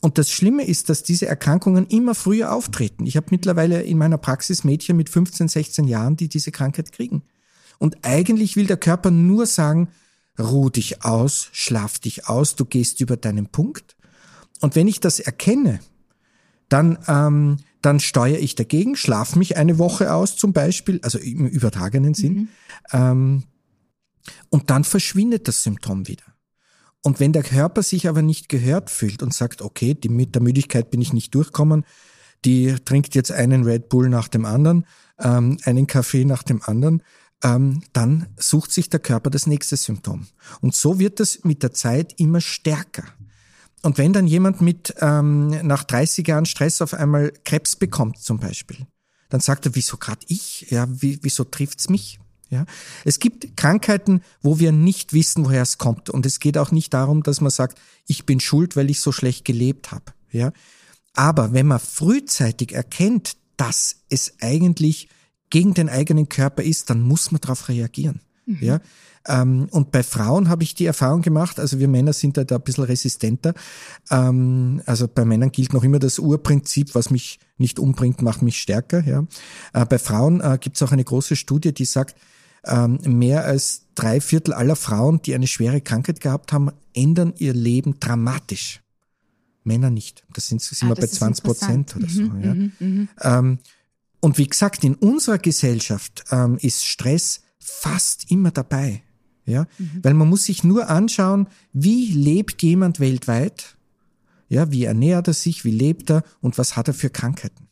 Und 0.00 0.18
das 0.18 0.30
Schlimme 0.30 0.66
ist, 0.66 0.90
dass 0.90 1.02
diese 1.02 1.26
Erkrankungen 1.26 1.86
immer 1.86 2.14
früher 2.14 2.52
auftreten. 2.52 3.06
Ich 3.06 3.16
habe 3.16 3.28
mittlerweile 3.30 3.82
in 3.82 3.96
meiner 3.96 4.18
Praxis 4.18 4.62
Mädchen 4.62 4.96
mit 4.96 5.08
15, 5.08 5.48
16 5.48 5.86
Jahren, 5.86 6.16
die 6.16 6.28
diese 6.28 6.52
Krankheit 6.52 6.92
kriegen. 6.92 7.22
Und 7.78 7.96
eigentlich 8.02 8.56
will 8.56 8.66
der 8.66 8.76
Körper 8.76 9.10
nur 9.10 9.46
sagen, 9.46 9.88
ruh 10.38 10.70
dich 10.70 11.04
aus, 11.04 11.48
schlaf 11.52 11.98
dich 11.98 12.28
aus, 12.28 12.56
du 12.56 12.64
gehst 12.64 13.00
über 13.00 13.16
deinen 13.16 13.46
Punkt. 13.46 13.96
Und 14.60 14.74
wenn 14.74 14.88
ich 14.88 15.00
das 15.00 15.20
erkenne, 15.20 15.80
dann, 16.68 16.98
ähm, 17.06 17.58
dann 17.82 18.00
steuere 18.00 18.38
ich 18.38 18.54
dagegen, 18.54 18.96
schlaf 18.96 19.36
mich 19.36 19.56
eine 19.56 19.78
Woche 19.78 20.12
aus 20.12 20.36
zum 20.36 20.52
Beispiel, 20.52 21.00
also 21.02 21.18
im 21.18 21.46
übertragenen 21.46 22.14
Sinn, 22.14 22.34
mhm. 22.34 22.48
ähm, 22.92 23.44
und 24.48 24.70
dann 24.70 24.84
verschwindet 24.84 25.48
das 25.48 25.62
Symptom 25.62 26.08
wieder. 26.08 26.24
Und 27.02 27.20
wenn 27.20 27.34
der 27.34 27.42
Körper 27.42 27.82
sich 27.82 28.08
aber 28.08 28.22
nicht 28.22 28.48
gehört 28.48 28.88
fühlt 28.88 29.22
und 29.22 29.34
sagt, 29.34 29.60
okay, 29.60 29.92
die, 29.92 30.08
mit 30.08 30.34
der 30.34 30.40
Müdigkeit 30.40 30.90
bin 30.90 31.02
ich 31.02 31.12
nicht 31.12 31.34
durchkommen, 31.34 31.84
die 32.46 32.74
trinkt 32.84 33.14
jetzt 33.14 33.30
einen 33.30 33.64
Red 33.64 33.90
Bull 33.90 34.08
nach 34.08 34.28
dem 34.28 34.46
anderen, 34.46 34.86
ähm, 35.18 35.58
einen 35.64 35.86
Kaffee 35.86 36.24
nach 36.24 36.42
dem 36.42 36.62
anderen, 36.62 37.02
ähm, 37.44 37.82
dann 37.92 38.26
sucht 38.36 38.72
sich 38.72 38.88
der 38.88 39.00
Körper 39.00 39.30
das 39.30 39.46
nächste 39.46 39.76
Symptom. 39.76 40.26
Und 40.60 40.74
so 40.74 40.98
wird 40.98 41.20
es 41.20 41.44
mit 41.44 41.62
der 41.62 41.72
Zeit 41.72 42.14
immer 42.18 42.40
stärker. 42.40 43.04
Und 43.82 43.98
wenn 43.98 44.14
dann 44.14 44.26
jemand 44.26 44.62
mit 44.62 44.94
ähm, 45.00 45.48
nach 45.66 45.84
30 45.84 46.26
Jahren 46.26 46.46
Stress 46.46 46.80
auf 46.80 46.94
einmal 46.94 47.32
Krebs 47.44 47.76
bekommt 47.76 48.18
zum 48.18 48.40
Beispiel, 48.40 48.86
dann 49.28 49.40
sagt 49.40 49.66
er, 49.66 49.74
wieso 49.74 49.98
gerade 49.98 50.24
ich? 50.26 50.70
Ja, 50.70 50.86
wie, 50.88 51.18
wieso 51.22 51.44
trifft's 51.44 51.90
mich? 51.90 52.18
Ja, 52.50 52.64
es 53.04 53.18
gibt 53.18 53.56
Krankheiten, 53.56 54.22
wo 54.40 54.58
wir 54.58 54.72
nicht 54.72 55.12
wissen, 55.12 55.44
woher 55.44 55.62
es 55.62 55.76
kommt. 55.76 56.08
Und 56.08 56.24
es 56.24 56.40
geht 56.40 56.56
auch 56.56 56.70
nicht 56.70 56.94
darum, 56.94 57.22
dass 57.22 57.40
man 57.40 57.50
sagt, 57.50 57.78
ich 58.06 58.26
bin 58.26 58.40
schuld, 58.40 58.76
weil 58.76 58.90
ich 58.90 59.00
so 59.00 59.12
schlecht 59.12 59.44
gelebt 59.44 59.92
habe. 59.92 60.04
Ja, 60.30 60.52
aber 61.14 61.52
wenn 61.52 61.66
man 61.66 61.80
frühzeitig 61.80 62.72
erkennt, 62.72 63.36
dass 63.56 63.96
es 64.08 64.34
eigentlich 64.40 65.08
gegen 65.54 65.72
den 65.72 65.88
eigenen 65.88 66.28
Körper 66.28 66.64
ist, 66.64 66.90
dann 66.90 67.00
muss 67.00 67.30
man 67.30 67.40
darauf 67.40 67.68
reagieren. 67.68 68.20
Mhm. 68.44 68.58
Ja. 68.60 68.80
Ähm, 69.28 69.68
und 69.70 69.92
bei 69.92 70.02
Frauen 70.02 70.48
habe 70.48 70.64
ich 70.64 70.74
die 70.74 70.84
Erfahrung 70.84 71.22
gemacht, 71.22 71.60
also 71.60 71.78
wir 71.78 71.86
Männer 71.86 72.12
sind 72.12 72.36
da, 72.36 72.42
da 72.42 72.56
ein 72.56 72.62
bisschen 72.62 72.82
resistenter. 72.82 73.54
Ähm, 74.10 74.82
also 74.84 75.06
bei 75.06 75.24
Männern 75.24 75.52
gilt 75.52 75.72
noch 75.72 75.84
immer 75.84 76.00
das 76.00 76.18
Urprinzip, 76.18 76.96
was 76.96 77.10
mich 77.10 77.38
nicht 77.56 77.78
umbringt, 77.78 78.20
macht 78.20 78.42
mich 78.42 78.60
stärker. 78.60 79.04
Ja. 79.06 79.24
Äh, 79.74 79.86
bei 79.86 80.00
Frauen 80.00 80.40
äh, 80.40 80.58
gibt 80.60 80.74
es 80.74 80.82
auch 80.82 80.90
eine 80.90 81.04
große 81.04 81.36
Studie, 81.36 81.72
die 81.72 81.84
sagt, 81.84 82.16
ähm, 82.64 82.98
mehr 83.04 83.44
als 83.44 83.82
drei 83.94 84.20
Viertel 84.20 84.54
aller 84.54 84.74
Frauen, 84.74 85.22
die 85.22 85.36
eine 85.36 85.46
schwere 85.46 85.80
Krankheit 85.80 86.20
gehabt 86.20 86.52
haben, 86.52 86.72
ändern 86.94 87.32
ihr 87.38 87.54
Leben 87.54 88.00
dramatisch. 88.00 88.80
Männer 89.62 89.90
nicht. 89.90 90.24
Das 90.32 90.48
sind, 90.48 90.60
sind 90.60 90.90
ah, 90.90 90.96
wir 90.96 91.00
bei 91.00 91.06
20 91.06 91.44
Prozent 91.44 91.94
oder 91.94 92.08
so. 92.08 92.22
Mhm, 92.22 92.42
ja. 92.42 92.54
Mhm, 92.54 92.72
mhm. 92.80 93.08
ähm, 93.22 93.58
und 94.24 94.38
wie 94.38 94.46
gesagt, 94.46 94.84
in 94.84 94.94
unserer 94.94 95.36
Gesellschaft 95.36 96.24
ähm, 96.30 96.56
ist 96.62 96.86
Stress 96.86 97.42
fast 97.58 98.30
immer 98.30 98.52
dabei. 98.52 99.02
Ja, 99.44 99.66
mhm. 99.76 100.00
weil 100.02 100.14
man 100.14 100.30
muss 100.30 100.44
sich 100.44 100.64
nur 100.64 100.88
anschauen, 100.88 101.46
wie 101.74 102.10
lebt 102.10 102.62
jemand 102.62 103.00
weltweit? 103.00 103.76
Ja, 104.48 104.72
wie 104.72 104.84
ernährt 104.84 105.28
er 105.28 105.34
sich? 105.34 105.66
Wie 105.66 105.70
lebt 105.70 106.10
er? 106.10 106.22
Und 106.40 106.56
was 106.56 106.74
hat 106.74 106.88
er 106.88 106.94
für 106.94 107.10
Krankheiten? 107.10 107.68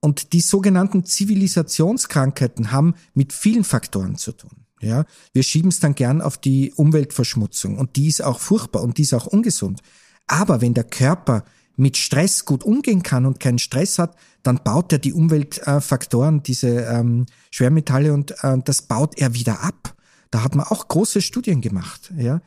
Und 0.00 0.32
die 0.32 0.40
sogenannten 0.40 1.04
Zivilisationskrankheiten 1.04 2.72
haben 2.72 2.96
mit 3.14 3.32
vielen 3.32 3.62
Faktoren 3.62 4.16
zu 4.16 4.32
tun. 4.32 4.64
Ja, 4.80 5.04
wir 5.32 5.44
schieben 5.44 5.68
es 5.68 5.78
dann 5.78 5.94
gern 5.94 6.20
auf 6.20 6.38
die 6.38 6.72
Umweltverschmutzung 6.72 7.78
und 7.78 7.94
die 7.94 8.08
ist 8.08 8.20
auch 8.20 8.40
furchtbar 8.40 8.82
und 8.82 8.98
die 8.98 9.02
ist 9.02 9.14
auch 9.14 9.28
ungesund. 9.28 9.82
Aber 10.26 10.60
wenn 10.60 10.74
der 10.74 10.84
Körper 10.84 11.44
mit 11.78 11.96
Stress 11.96 12.44
gut 12.44 12.64
umgehen 12.64 13.02
kann 13.02 13.24
und 13.24 13.40
keinen 13.40 13.58
Stress 13.58 13.98
hat, 13.98 14.16
dann 14.42 14.60
baut 14.64 14.92
er 14.92 14.98
die 14.98 15.12
Umweltfaktoren, 15.12 16.42
diese 16.42 16.68
ähm, 16.68 17.26
Schwermetalle 17.50 18.12
und 18.12 18.32
äh, 18.42 18.58
das 18.64 18.82
baut 18.82 19.16
er 19.16 19.32
wieder 19.34 19.62
ab. 19.62 19.94
Da 20.30 20.42
hat 20.42 20.54
man 20.54 20.66
auch 20.66 20.88
große 20.88 21.22
Studien 21.22 21.60
gemacht, 21.60 22.12
ja. 22.16 22.42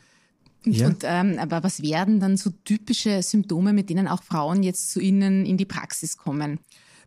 Ja. 0.63 0.87
Und, 0.87 1.03
ähm, 1.03 1.39
aber 1.39 1.63
was 1.63 1.81
werden 1.81 2.19
dann 2.19 2.37
so 2.37 2.51
typische 2.63 3.23
Symptome, 3.23 3.73
mit 3.73 3.89
denen 3.89 4.07
auch 4.07 4.21
Frauen 4.21 4.61
jetzt 4.61 4.91
zu 4.91 4.99
Ihnen 4.99 5.45
in 5.45 5.57
die 5.57 5.65
Praxis 5.65 6.17
kommen? 6.17 6.59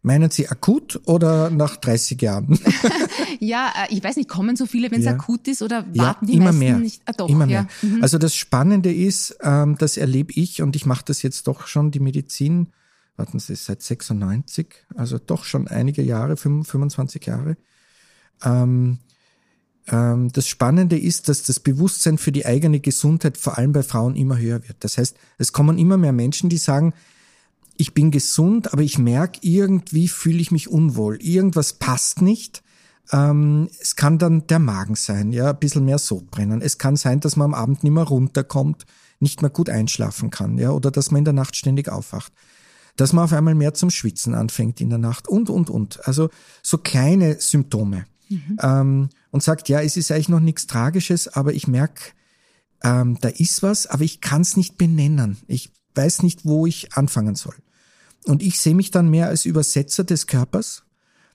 Meinen 0.06 0.30
Sie 0.30 0.48
akut 0.48 1.00
oder 1.06 1.48
nach 1.48 1.76
30 1.76 2.20
Jahren? 2.20 2.58
ja, 3.40 3.72
äh, 3.74 3.94
ich 3.94 4.04
weiß 4.04 4.16
nicht, 4.16 4.28
kommen 4.28 4.54
so 4.54 4.66
viele, 4.66 4.90
wenn 4.90 4.98
es 4.98 5.06
ja. 5.06 5.12
akut 5.12 5.48
ist 5.48 5.62
oder 5.62 5.86
warten 5.96 6.26
ja, 6.26 6.30
die 6.30 6.34
immer 6.34 6.44
meisten 6.44 6.58
mehr. 6.58 6.76
nicht? 6.76 7.02
Ah, 7.06 7.12
doch, 7.16 7.26
immer 7.26 7.46
mehr. 7.46 7.66
Ja. 7.82 7.88
Mhm. 7.88 8.02
Also 8.02 8.18
das 8.18 8.34
Spannende 8.34 8.92
ist, 8.92 9.38
ähm, 9.40 9.76
das 9.78 9.96
erlebe 9.96 10.30
ich 10.34 10.60
und 10.60 10.76
ich 10.76 10.84
mache 10.84 11.06
das 11.06 11.22
jetzt 11.22 11.46
doch 11.46 11.66
schon, 11.66 11.90
die 11.90 12.00
Medizin, 12.00 12.68
warten 13.16 13.38
Sie, 13.38 13.54
seit 13.54 13.80
96, 13.80 14.74
also 14.94 15.16
doch 15.16 15.44
schon 15.44 15.68
einige 15.68 16.02
Jahre, 16.02 16.36
25 16.36 17.24
Jahre. 17.24 17.56
Ähm, 18.44 18.98
ähm, 19.88 20.30
das 20.32 20.46
Spannende 20.48 20.98
ist, 20.98 21.30
dass 21.30 21.44
das 21.44 21.60
Bewusstsein 21.60 22.18
für 22.18 22.30
die 22.30 22.44
eigene 22.44 22.80
Gesundheit 22.80 23.38
vor 23.38 23.56
allem 23.56 23.72
bei 23.72 23.82
Frauen 23.82 24.16
immer 24.16 24.36
höher 24.36 24.68
wird. 24.68 24.76
Das 24.80 24.98
heißt, 24.98 25.16
es 25.38 25.54
kommen 25.54 25.78
immer 25.78 25.96
mehr 25.96 26.12
Menschen, 26.12 26.50
die 26.50 26.58
sagen, 26.58 26.92
ich 27.76 27.94
bin 27.94 28.10
gesund, 28.10 28.72
aber 28.72 28.82
ich 28.82 28.98
merke, 28.98 29.40
irgendwie 29.42 30.08
fühle 30.08 30.38
ich 30.38 30.50
mich 30.50 30.68
unwohl. 30.68 31.16
Irgendwas 31.20 31.74
passt 31.74 32.22
nicht. 32.22 32.62
Ähm, 33.12 33.68
es 33.80 33.96
kann 33.96 34.18
dann 34.18 34.46
der 34.46 34.58
Magen 34.58 34.94
sein, 34.94 35.32
ja, 35.32 35.50
ein 35.50 35.58
bisschen 35.58 35.84
mehr 35.84 35.98
Sodbrennen. 35.98 36.62
Es 36.62 36.78
kann 36.78 36.96
sein, 36.96 37.20
dass 37.20 37.36
man 37.36 37.46
am 37.46 37.54
Abend 37.54 37.82
nicht 37.82 37.92
mehr 37.92 38.04
runterkommt, 38.04 38.86
nicht 39.20 39.42
mehr 39.42 39.50
gut 39.50 39.68
einschlafen 39.68 40.30
kann, 40.30 40.58
ja, 40.58 40.70
oder 40.70 40.90
dass 40.90 41.10
man 41.10 41.18
in 41.18 41.24
der 41.24 41.34
Nacht 41.34 41.56
ständig 41.56 41.88
aufwacht. 41.88 42.32
Dass 42.96 43.12
man 43.12 43.24
auf 43.24 43.32
einmal 43.32 43.54
mehr 43.54 43.74
zum 43.74 43.90
Schwitzen 43.90 44.34
anfängt 44.34 44.80
in 44.80 44.88
der 44.88 44.98
Nacht 44.98 45.26
und, 45.28 45.50
und, 45.50 45.68
und. 45.68 46.06
Also 46.06 46.30
so 46.62 46.78
kleine 46.78 47.40
Symptome. 47.40 48.06
Mhm. 48.28 48.58
Ähm, 48.62 49.08
und 49.30 49.42
sagt, 49.42 49.68
ja, 49.68 49.80
es 49.80 49.96
ist 49.96 50.10
eigentlich 50.10 50.28
noch 50.28 50.40
nichts 50.40 50.66
Tragisches, 50.66 51.28
aber 51.28 51.52
ich 51.52 51.66
merke, 51.66 52.12
ähm, 52.82 53.18
da 53.20 53.28
ist 53.28 53.62
was, 53.62 53.86
aber 53.86 54.04
ich 54.04 54.20
kann 54.20 54.42
es 54.42 54.56
nicht 54.56 54.78
benennen. 54.78 55.38
Ich 55.46 55.72
weiß 55.94 56.22
nicht, 56.22 56.44
wo 56.44 56.66
ich 56.66 56.92
anfangen 56.94 57.34
soll. 57.34 57.54
Und 58.24 58.42
ich 58.42 58.58
sehe 58.58 58.74
mich 58.74 58.90
dann 58.90 59.10
mehr 59.10 59.28
als 59.28 59.44
Übersetzer 59.44 60.04
des 60.04 60.26
Körpers, 60.26 60.84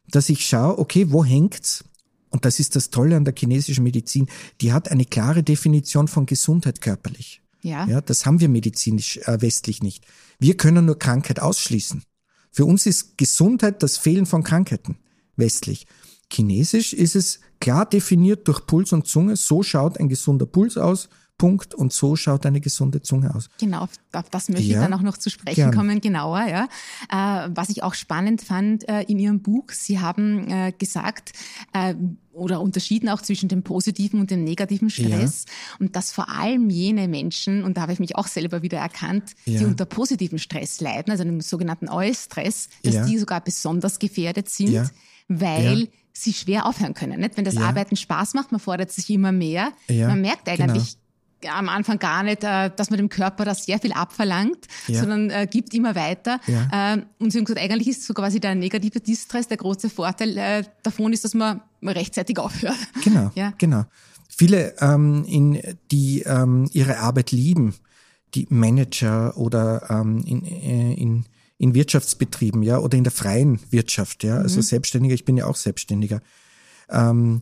dass 0.09 0.29
ich 0.29 0.45
schaue, 0.45 0.79
okay, 0.79 1.11
wo 1.11 1.23
hängt's? 1.23 1.83
Und 2.29 2.45
das 2.45 2.59
ist 2.59 2.75
das 2.75 2.89
Tolle 2.89 3.15
an 3.15 3.25
der 3.25 3.33
chinesischen 3.37 3.83
Medizin. 3.83 4.27
Die 4.61 4.73
hat 4.73 4.91
eine 4.91 5.05
klare 5.05 5.43
Definition 5.43 6.07
von 6.07 6.25
Gesundheit 6.25 6.81
körperlich. 6.81 7.41
Ja. 7.61 7.85
ja 7.87 8.01
das 8.01 8.25
haben 8.25 8.39
wir 8.39 8.49
medizinisch 8.49 9.17
äh, 9.17 9.41
westlich 9.41 9.81
nicht. 9.81 10.05
Wir 10.39 10.55
können 10.55 10.85
nur 10.85 10.97
Krankheit 10.97 11.39
ausschließen. 11.39 12.03
Für 12.51 12.65
uns 12.65 12.85
ist 12.85 13.17
Gesundheit 13.17 13.83
das 13.83 13.97
Fehlen 13.97 14.25
von 14.25 14.43
Krankheiten 14.43 14.97
westlich. 15.35 15.87
Chinesisch 16.31 16.93
ist 16.93 17.15
es 17.15 17.39
klar 17.59 17.87
definiert 17.87 18.47
durch 18.47 18.65
Puls 18.65 18.91
und 18.93 19.07
Zunge. 19.07 19.35
So 19.35 19.63
schaut 19.63 19.99
ein 19.99 20.09
gesunder 20.09 20.45
Puls 20.45 20.77
aus, 20.77 21.09
Punkt. 21.39 21.73
Und 21.73 21.91
so 21.91 22.15
schaut 22.15 22.45
eine 22.45 22.61
gesunde 22.61 23.01
Zunge 23.01 23.33
aus. 23.33 23.49
Genau, 23.59 23.87
auf 24.11 24.29
das 24.29 24.49
möchte 24.49 24.65
ja, 24.65 24.77
ich 24.77 24.83
dann 24.83 24.93
auch 24.93 25.01
noch 25.01 25.17
zu 25.17 25.31
sprechen 25.31 25.55
gern. 25.55 25.73
kommen, 25.73 26.01
genauer. 26.01 26.45
Ja. 26.47 26.67
Äh, 27.09 27.49
was 27.55 27.69
ich 27.69 27.81
auch 27.81 27.95
spannend 27.95 28.43
fand 28.43 28.87
äh, 28.87 29.01
in 29.03 29.17
Ihrem 29.17 29.41
Buch, 29.41 29.71
Sie 29.71 29.99
haben 29.99 30.47
äh, 30.51 30.71
gesagt, 30.77 31.31
äh, 31.73 31.95
oder 32.33 32.61
unterschieden 32.61 33.09
auch 33.09 33.21
zwischen 33.21 33.49
dem 33.49 33.63
positiven 33.63 34.19
und 34.19 34.31
dem 34.31 34.43
negativen 34.43 34.89
Stress. 34.89 35.45
Ja. 35.47 35.77
Und 35.79 35.95
dass 35.95 36.11
vor 36.11 36.29
allem 36.29 36.69
jene 36.69 37.07
Menschen, 37.07 37.63
und 37.63 37.77
da 37.77 37.81
habe 37.81 37.93
ich 37.93 37.99
mich 37.99 38.15
auch 38.15 38.27
selber 38.27 38.61
wieder 38.61 38.77
erkannt, 38.77 39.31
ja. 39.45 39.59
die 39.59 39.65
unter 39.65 39.85
positiven 39.85 40.39
Stress 40.39 40.81
leiden, 40.81 41.11
also 41.11 41.23
dem 41.23 41.41
sogenannten 41.41 41.89
Eustress, 41.89 42.69
dass 42.83 42.93
ja. 42.93 43.05
die 43.05 43.17
sogar 43.17 43.41
besonders 43.41 43.97
gefährdet 43.97 44.49
sind, 44.49 44.91
weil 45.29 45.87
sie 46.11 46.33
schwer 46.33 46.65
aufhören 46.65 46.93
können. 46.93 47.21
Nicht? 47.21 47.37
Wenn 47.37 47.45
das 47.45 47.57
Arbeiten 47.57 47.95
Spaß 47.95 48.33
macht, 48.33 48.51
man 48.51 48.59
fordert 48.59 48.91
sich 48.91 49.09
immer 49.09 49.31
mehr. 49.31 49.71
Man 49.87 50.21
merkt 50.21 50.49
eigentlich, 50.49 50.95
genau 50.95 50.98
am 51.47 51.69
Anfang 51.69 51.99
gar 51.99 52.23
nicht, 52.23 52.43
äh, 52.43 52.71
dass 52.75 52.89
man 52.89 52.97
dem 52.97 53.09
Körper 53.09 53.45
da 53.45 53.55
sehr 53.55 53.79
viel 53.79 53.93
abverlangt, 53.93 54.67
ja. 54.87 54.99
sondern 54.99 55.29
äh, 55.29 55.47
gibt 55.49 55.73
immer 55.73 55.95
weiter. 55.95 56.39
Ja. 56.47 56.97
Und 57.19 57.31
sie 57.31 57.37
haben 57.37 57.45
gesagt, 57.45 57.61
eigentlich 57.61 57.87
ist 57.87 58.05
so 58.05 58.13
quasi 58.13 58.39
der 58.39 58.55
negative 58.55 58.99
Distress 58.99 59.47
der 59.47 59.57
große 59.57 59.89
Vorteil 59.89 60.37
äh, 60.37 60.63
davon 60.83 61.13
ist, 61.13 61.23
dass 61.23 61.33
man 61.33 61.61
rechtzeitig 61.83 62.37
aufhört. 62.39 62.77
Genau, 63.03 63.31
ja. 63.35 63.53
genau. 63.57 63.85
Viele, 64.29 64.75
ähm, 64.79 65.25
in, 65.27 65.61
die 65.91 66.21
ähm, 66.21 66.69
ihre 66.71 66.99
Arbeit 66.99 67.31
lieben, 67.31 67.75
die 68.35 68.47
Manager 68.49 69.35
oder 69.37 69.89
ähm, 69.89 70.23
in, 70.25 70.45
äh, 70.45 70.93
in, 70.93 71.25
in 71.57 71.73
Wirtschaftsbetrieben, 71.73 72.63
ja, 72.63 72.77
oder 72.77 72.97
in 72.97 73.03
der 73.03 73.11
freien 73.11 73.59
Wirtschaft, 73.71 74.23
ja, 74.23 74.37
also 74.37 74.57
mhm. 74.57 74.63
Selbstständiger, 74.63 75.15
ich 75.15 75.25
bin 75.25 75.35
ja 75.35 75.45
auch 75.45 75.55
Selbstständiger. 75.55 76.21
Ähm, 76.89 77.41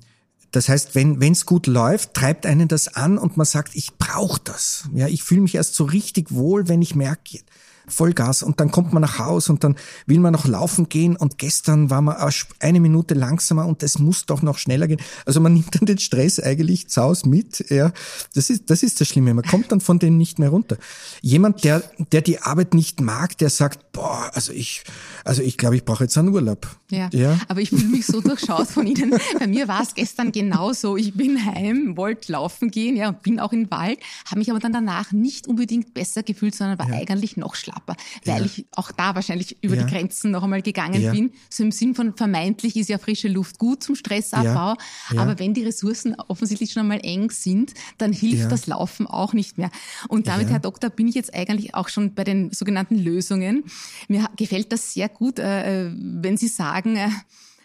das 0.51 0.69
heißt, 0.69 0.95
wenn 0.95 1.21
es 1.21 1.45
gut 1.45 1.67
läuft, 1.67 2.13
treibt 2.13 2.45
einen 2.45 2.67
das 2.67 2.87
an 2.87 3.17
und 3.17 3.37
man 3.37 3.45
sagt, 3.45 3.75
ich 3.75 3.97
brauche 3.97 4.39
das. 4.43 4.89
Ja, 4.93 5.07
ich 5.07 5.23
fühle 5.23 5.41
mich 5.41 5.55
erst 5.55 5.75
so 5.75 5.83
richtig 5.83 6.33
wohl, 6.33 6.67
wenn 6.67 6.81
ich 6.81 6.95
merke, 6.95 7.39
Vollgas 7.87 8.43
und 8.43 8.59
dann 8.59 8.71
kommt 8.71 8.93
man 8.93 9.01
nach 9.01 9.19
Haus 9.19 9.49
und 9.49 9.63
dann 9.63 9.75
will 10.05 10.19
man 10.19 10.33
noch 10.33 10.45
laufen 10.45 10.89
gehen 10.89 11.15
und 11.15 11.37
gestern 11.37 11.89
war 11.89 12.01
man 12.01 12.17
eine 12.59 12.79
Minute 12.79 13.13
langsamer 13.13 13.65
und 13.65 13.81
es 13.83 13.97
muss 13.99 14.25
doch 14.25 14.41
noch 14.41 14.57
schneller 14.57 14.87
gehen. 14.87 14.99
Also 15.25 15.39
man 15.39 15.53
nimmt 15.57 15.75
dann 15.75 15.85
den 15.85 15.97
Stress 15.97 16.39
eigentlich 16.39 16.89
zaus 16.89 17.25
mit. 17.25 17.69
Ja, 17.69 17.91
das 18.33 18.49
ist 18.49 18.69
das 18.69 18.83
ist 18.83 18.99
das 18.99 19.07
Schlimme. 19.07 19.33
Man 19.33 19.45
kommt 19.45 19.71
dann 19.71 19.81
von 19.81 19.99
denen 19.99 20.17
nicht 20.17 20.39
mehr 20.39 20.49
runter. 20.49 20.77
Jemand, 21.21 21.63
der 21.63 21.81
der 22.11 22.21
die 22.21 22.39
Arbeit 22.39 22.73
nicht 22.73 23.01
mag, 23.01 23.37
der 23.37 23.49
sagt, 23.49 23.91
boah, 23.93 24.29
also 24.33 24.51
ich 24.51 24.83
also 25.23 25.41
ich 25.41 25.57
glaube, 25.57 25.75
ich 25.75 25.85
brauche 25.85 26.03
jetzt 26.03 26.17
einen 26.17 26.29
Urlaub. 26.29 26.67
Ja, 26.89 27.09
ja. 27.11 27.37
aber 27.47 27.61
ich 27.61 27.69
fühle 27.69 27.87
mich 27.87 28.05
so 28.05 28.21
durchschaut 28.21 28.67
von 28.67 28.87
Ihnen. 28.87 29.13
Bei 29.39 29.47
mir 29.47 29.67
war 29.67 29.81
es 29.81 29.93
gestern 29.93 30.31
genauso. 30.31 30.95
Ich 30.95 31.13
bin 31.13 31.45
heim, 31.45 31.97
wollte 31.97 32.31
laufen 32.31 32.71
gehen, 32.71 32.95
ja, 32.95 33.09
und 33.09 33.21
bin 33.23 33.39
auch 33.39 33.51
im 33.51 33.69
Wald, 33.71 33.99
habe 34.25 34.39
mich 34.39 34.49
aber 34.49 34.59
dann 34.59 34.73
danach 34.73 35.11
nicht 35.11 35.47
unbedingt 35.47 35.93
besser 35.93 36.23
gefühlt, 36.23 36.55
sondern 36.55 36.79
war 36.79 36.89
ja. 36.89 36.95
eigentlich 36.95 37.35
noch 37.35 37.55
schlapper, 37.77 37.95
weil 38.25 38.39
ja. 38.39 38.45
ich 38.45 38.65
auch 38.71 38.91
da 38.91 39.15
wahrscheinlich 39.15 39.57
über 39.61 39.75
ja. 39.75 39.83
die 39.83 39.91
Grenzen 39.91 40.31
noch 40.31 40.43
einmal 40.43 40.61
gegangen 40.61 41.11
bin. 41.11 41.31
So 41.49 41.63
im 41.63 41.71
Sinn 41.71 41.95
von 41.95 42.15
vermeintlich 42.15 42.75
ist 42.75 42.89
ja 42.89 42.97
frische 42.97 43.27
Luft 43.27 43.59
gut 43.59 43.83
zum 43.83 43.95
Stressabbau, 43.95 44.75
aber 45.15 45.39
wenn 45.39 45.53
die 45.53 45.63
Ressourcen 45.63 46.15
offensichtlich 46.27 46.71
schon 46.71 46.81
einmal 46.81 46.99
eng 47.03 47.31
sind, 47.31 47.73
dann 47.97 48.13
hilft 48.13 48.51
das 48.51 48.67
Laufen 48.67 49.07
auch 49.07 49.33
nicht 49.33 49.57
mehr. 49.57 49.71
Und 50.07 50.27
damit, 50.27 50.49
Herr 50.49 50.59
Doktor, 50.59 50.89
bin 50.89 51.07
ich 51.07 51.15
jetzt 51.15 51.33
eigentlich 51.33 51.75
auch 51.75 51.89
schon 51.89 52.13
bei 52.13 52.23
den 52.23 52.51
sogenannten 52.51 52.97
Lösungen. 52.97 53.65
Mir 54.07 54.27
gefällt 54.35 54.71
das 54.71 54.93
sehr 54.93 55.09
gut, 55.09 55.39
äh, 55.39 55.91
wenn 55.93 56.37
Sie 56.37 56.47
sagen, 56.47 56.97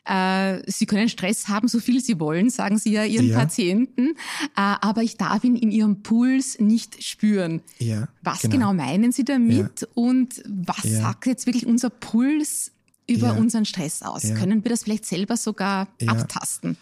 äh, 0.09 0.53
äh, 0.53 0.63
Sie 0.67 0.87
können 0.87 1.09
Stress 1.09 1.49
haben, 1.49 1.69
so 1.69 1.81
viel 1.81 2.03
Sie 2.03 2.19
wollen, 2.19 2.51
sagen 2.51 2.79
Sie 2.79 2.93
ja 2.93 3.05
Ihren 3.05 3.29
ja. 3.29 3.39
Patienten, 3.39 4.15
aber 4.55 5.03
ich 5.03 5.17
darf 5.17 5.45
ihn 5.45 5.57
in 5.57 5.71
Ihrem 5.71 6.03
Puls 6.03 6.59
nicht 6.59 7.03
spüren. 7.03 7.63
Ja, 7.79 8.09
was 8.23 8.43
genau. 8.43 8.53
genau 8.53 8.75
meinen 8.75 9.13
Sie 9.13 9.25
damit 9.25 9.81
ja. 9.83 9.89
und 9.95 10.43
was 10.47 10.83
sagt 10.83 11.27
jetzt 11.27 11.47
wirklich 11.47 11.67
unser 11.67 11.91
Puls 11.91 12.73
über 13.09 13.37
unseren 13.37 13.65
Stress 13.65 14.03
aus? 14.03 14.23
Können 14.23 14.65
wir 14.65 14.71
das 14.71 14.85
vielleicht 14.85 15.07
selber 15.07 15.37
sogar 15.37 15.89
abtasten? 16.07 16.77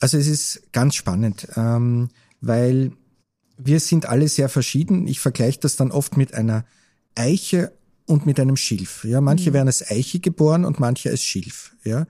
Also 0.00 0.18
es 0.18 0.26
ist 0.26 0.72
ganz 0.72 0.94
spannend, 0.94 1.48
ähm, 1.56 2.10
weil 2.40 2.92
wir 3.56 3.80
sind 3.80 4.06
alle 4.06 4.28
sehr 4.28 4.48
verschieden. 4.48 5.06
Ich 5.08 5.20
vergleiche 5.20 5.60
das 5.60 5.76
dann 5.76 5.90
oft 5.90 6.16
mit 6.18 6.34
einer 6.34 6.66
Eiche 7.14 7.72
und 8.04 8.26
mit 8.26 8.38
einem 8.38 8.56
Schilf. 8.56 9.04
Ja, 9.04 9.22
manche 9.22 9.50
mhm. 9.50 9.54
werden 9.54 9.68
als 9.68 9.90
Eiche 9.90 10.20
geboren 10.20 10.66
und 10.66 10.78
manche 10.78 11.08
als 11.08 11.22
Schilf. 11.22 11.74
Ja, 11.82 12.06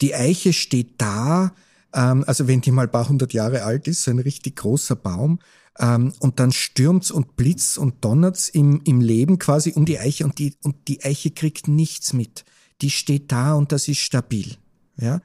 die 0.00 0.14
Eiche 0.14 0.52
steht 0.52 0.94
da, 0.98 1.52
ähm, 1.92 2.24
also 2.26 2.48
wenn 2.48 2.60
die 2.60 2.70
mal 2.70 2.86
ein 2.86 2.90
paar 2.90 3.08
hundert 3.08 3.32
Jahre 3.32 3.64
alt 3.64 3.88
ist, 3.88 4.02
so 4.02 4.10
ein 4.10 4.18
richtig 4.18 4.56
großer 4.56 4.96
Baum, 4.96 5.38
ähm, 5.78 6.12
und 6.20 6.40
dann 6.40 6.52
stürmt's 6.52 7.10
und 7.10 7.36
blitzt 7.36 7.78
und 7.78 8.04
donnert's 8.04 8.48
im, 8.48 8.80
im 8.84 9.00
Leben 9.00 9.38
quasi 9.38 9.72
um 9.72 9.84
die 9.84 9.98
Eiche 9.98 10.24
und 10.24 10.38
die, 10.38 10.54
und 10.62 10.88
die 10.88 11.04
Eiche 11.04 11.30
kriegt 11.30 11.68
nichts 11.68 12.12
mit. 12.12 12.44
Die 12.80 12.90
steht 12.90 13.32
da 13.32 13.54
und 13.54 13.72
das 13.72 13.88
ist 13.88 13.98
stabil. 13.98 14.56
Ja, 14.98 15.20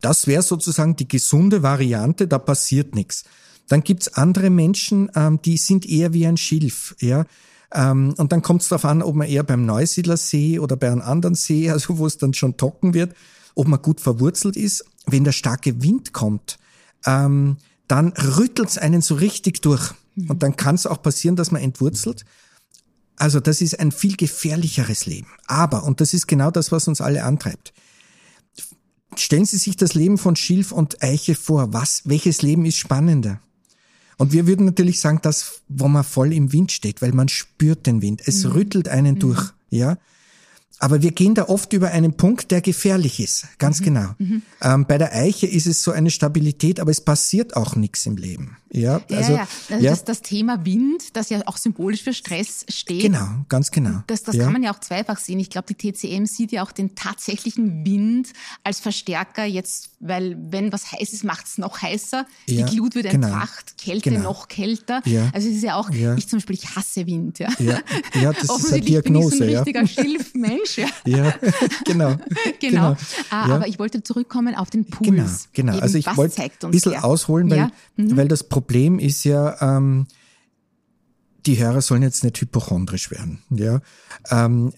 das 0.00 0.26
wäre 0.26 0.42
sozusagen 0.42 0.96
die 0.96 1.08
gesunde 1.08 1.62
Variante, 1.62 2.26
da 2.26 2.38
passiert 2.38 2.94
nichts. 2.94 3.24
Dann 3.68 3.82
gibt's 3.82 4.08
andere 4.08 4.50
Menschen, 4.50 5.10
ähm, 5.14 5.40
die 5.42 5.56
sind 5.56 5.86
eher 5.86 6.12
wie 6.12 6.26
ein 6.26 6.36
Schilf. 6.36 6.94
Ja, 7.00 7.24
ähm, 7.72 8.14
und 8.16 8.32
dann 8.32 8.42
kommt 8.42 8.62
es 8.62 8.68
darauf 8.68 8.84
an, 8.84 9.02
ob 9.02 9.14
man 9.14 9.28
eher 9.28 9.42
beim 9.42 9.64
Neusiedlersee 9.64 10.58
oder 10.58 10.76
bei 10.76 10.90
einem 10.90 11.00
anderen 11.00 11.34
See, 11.34 11.70
also 11.70 11.98
wo 11.98 12.06
es 12.06 12.18
dann 12.18 12.34
schon 12.34 12.56
trocken 12.56 12.94
wird, 12.94 13.14
ob 13.54 13.68
man 13.68 13.82
gut 13.82 14.00
verwurzelt 14.00 14.56
ist. 14.56 14.84
Wenn 15.06 15.24
der 15.24 15.32
starke 15.32 15.82
Wind 15.82 16.12
kommt, 16.12 16.58
ähm, 17.06 17.58
dann 17.88 18.08
rüttelt 18.12 18.68
es 18.68 18.78
einen 18.78 19.02
so 19.02 19.14
richtig 19.14 19.60
durch. 19.62 19.92
Mhm. 20.14 20.30
Und 20.30 20.42
dann 20.42 20.56
kann 20.56 20.74
es 20.74 20.86
auch 20.86 21.02
passieren, 21.02 21.36
dass 21.36 21.50
man 21.50 21.62
entwurzelt. 21.62 22.24
Also 23.16 23.40
das 23.40 23.60
ist 23.60 23.78
ein 23.78 23.92
viel 23.92 24.16
gefährlicheres 24.16 25.06
Leben. 25.06 25.28
Aber, 25.46 25.84
und 25.84 26.00
das 26.00 26.14
ist 26.14 26.26
genau 26.26 26.50
das, 26.50 26.72
was 26.72 26.88
uns 26.88 27.00
alle 27.00 27.24
antreibt. 27.24 27.72
Stellen 29.16 29.44
Sie 29.44 29.58
sich 29.58 29.76
das 29.76 29.94
Leben 29.94 30.18
von 30.18 30.34
Schilf 30.34 30.72
und 30.72 31.02
Eiche 31.02 31.36
vor. 31.36 31.72
Was, 31.72 32.02
welches 32.04 32.42
Leben 32.42 32.64
ist 32.64 32.76
spannender? 32.76 33.40
Und 34.16 34.32
wir 34.32 34.46
würden 34.46 34.66
natürlich 34.66 35.00
sagen, 35.00 35.20
das, 35.22 35.62
wo 35.68 35.88
man 35.88 36.04
voll 36.04 36.32
im 36.32 36.52
Wind 36.52 36.72
steht, 36.72 37.02
weil 37.02 37.12
man 37.12 37.28
spürt 37.28 37.86
den 37.86 38.02
Wind. 38.02 38.22
Es 38.26 38.44
mhm. 38.44 38.52
rüttelt 38.52 38.88
einen 38.88 39.16
mhm. 39.16 39.20
durch, 39.20 39.52
ja. 39.70 39.98
Aber 40.78 41.02
wir 41.02 41.12
gehen 41.12 41.34
da 41.34 41.44
oft 41.44 41.72
über 41.72 41.90
einen 41.90 42.16
Punkt, 42.16 42.50
der 42.50 42.60
gefährlich 42.60 43.20
ist. 43.20 43.46
Ganz 43.58 43.80
mhm. 43.80 43.84
genau. 43.84 44.14
Mhm. 44.18 44.42
Ähm, 44.60 44.86
bei 44.86 44.98
der 44.98 45.14
Eiche 45.14 45.46
ist 45.46 45.66
es 45.66 45.82
so 45.82 45.92
eine 45.92 46.10
Stabilität, 46.10 46.80
aber 46.80 46.90
es 46.90 47.00
passiert 47.00 47.56
auch 47.56 47.76
nichts 47.76 48.06
im 48.06 48.16
Leben. 48.16 48.56
Ja, 48.74 49.00
also, 49.08 49.32
ja, 49.32 49.38
ja. 49.38 49.48
Also 49.70 49.84
ja. 49.84 49.90
Das, 49.92 50.04
das, 50.04 50.22
Thema 50.22 50.64
Wind, 50.64 51.16
das 51.16 51.30
ja 51.30 51.40
auch 51.46 51.58
symbolisch 51.58 52.02
für 52.02 52.12
Stress 52.12 52.66
steht. 52.68 53.02
Genau, 53.02 53.44
ganz 53.48 53.70
genau. 53.70 54.02
Das, 54.08 54.24
das 54.24 54.34
ja. 54.34 54.44
kann 54.44 54.52
man 54.52 54.64
ja 54.64 54.74
auch 54.74 54.80
zweifach 54.80 55.18
sehen. 55.18 55.38
Ich 55.38 55.48
glaube, 55.48 55.72
die 55.72 55.92
TCM 55.92 56.26
sieht 56.26 56.50
ja 56.50 56.64
auch 56.64 56.72
den 56.72 56.96
tatsächlichen 56.96 57.86
Wind 57.86 58.32
als 58.64 58.80
Verstärker 58.80 59.44
jetzt, 59.44 59.90
weil 60.00 60.36
wenn 60.50 60.72
was 60.72 60.90
heiß 60.90 61.12
ist, 61.12 61.22
macht 61.22 61.46
es 61.46 61.56
noch 61.56 61.82
heißer. 61.82 62.26
Ja, 62.48 62.66
die 62.66 62.74
Glut 62.74 62.96
wird 62.96 63.10
genau. 63.10 63.28
entfacht, 63.28 63.78
Kälte 63.78 64.10
genau. 64.10 64.24
noch 64.24 64.48
kälter. 64.48 65.02
Ja. 65.04 65.30
Also 65.32 65.48
es 65.48 65.54
ist 65.54 65.62
ja 65.62 65.76
auch, 65.76 65.90
ich 65.90 66.28
zum 66.28 66.38
Beispiel, 66.38 66.56
ich 66.56 66.74
hasse 66.74 67.06
Wind. 67.06 67.38
Ja, 67.38 67.50
ja. 67.60 67.78
ja 68.20 68.32
das 68.32 68.42
ist 68.58 68.72
eine 68.72 68.80
Diagnose. 68.80 69.38
Bin 69.38 69.48
ich 69.48 69.54
so 69.54 69.60
ein 69.60 69.64
richtiger 69.64 69.86
Schilfmensch. 69.86 70.63
Ja, 70.76 70.86
ja 71.04 71.34
genau. 71.84 72.16
genau. 72.60 72.94
genau. 72.94 72.96
Ah, 73.30 73.54
aber 73.54 73.68
ich 73.68 73.78
wollte 73.78 74.02
zurückkommen 74.02 74.54
auf 74.54 74.70
den 74.70 74.84
Puls. 74.84 75.08
Genau, 75.08 75.28
genau. 75.52 75.72
Eben, 75.74 75.82
also 75.82 75.98
ich 75.98 76.16
wollte 76.16 76.42
ein 76.42 76.70
bisschen 76.70 76.96
ausholen, 76.96 77.50
weil, 77.50 77.70
mhm. 77.96 78.16
weil 78.16 78.28
das 78.28 78.44
Problem 78.44 78.64
Problem 78.74 78.98
ist 78.98 79.24
ja, 79.24 79.76
ähm, 79.76 80.06
die 81.46 81.58
Hörer 81.58 81.80
sollen 81.80 82.02
jetzt 82.02 82.24
nicht 82.24 82.40
hypochondrisch 82.40 83.10
werden. 83.10 83.42
Ja, 83.50 83.80
ähm, 84.30 84.72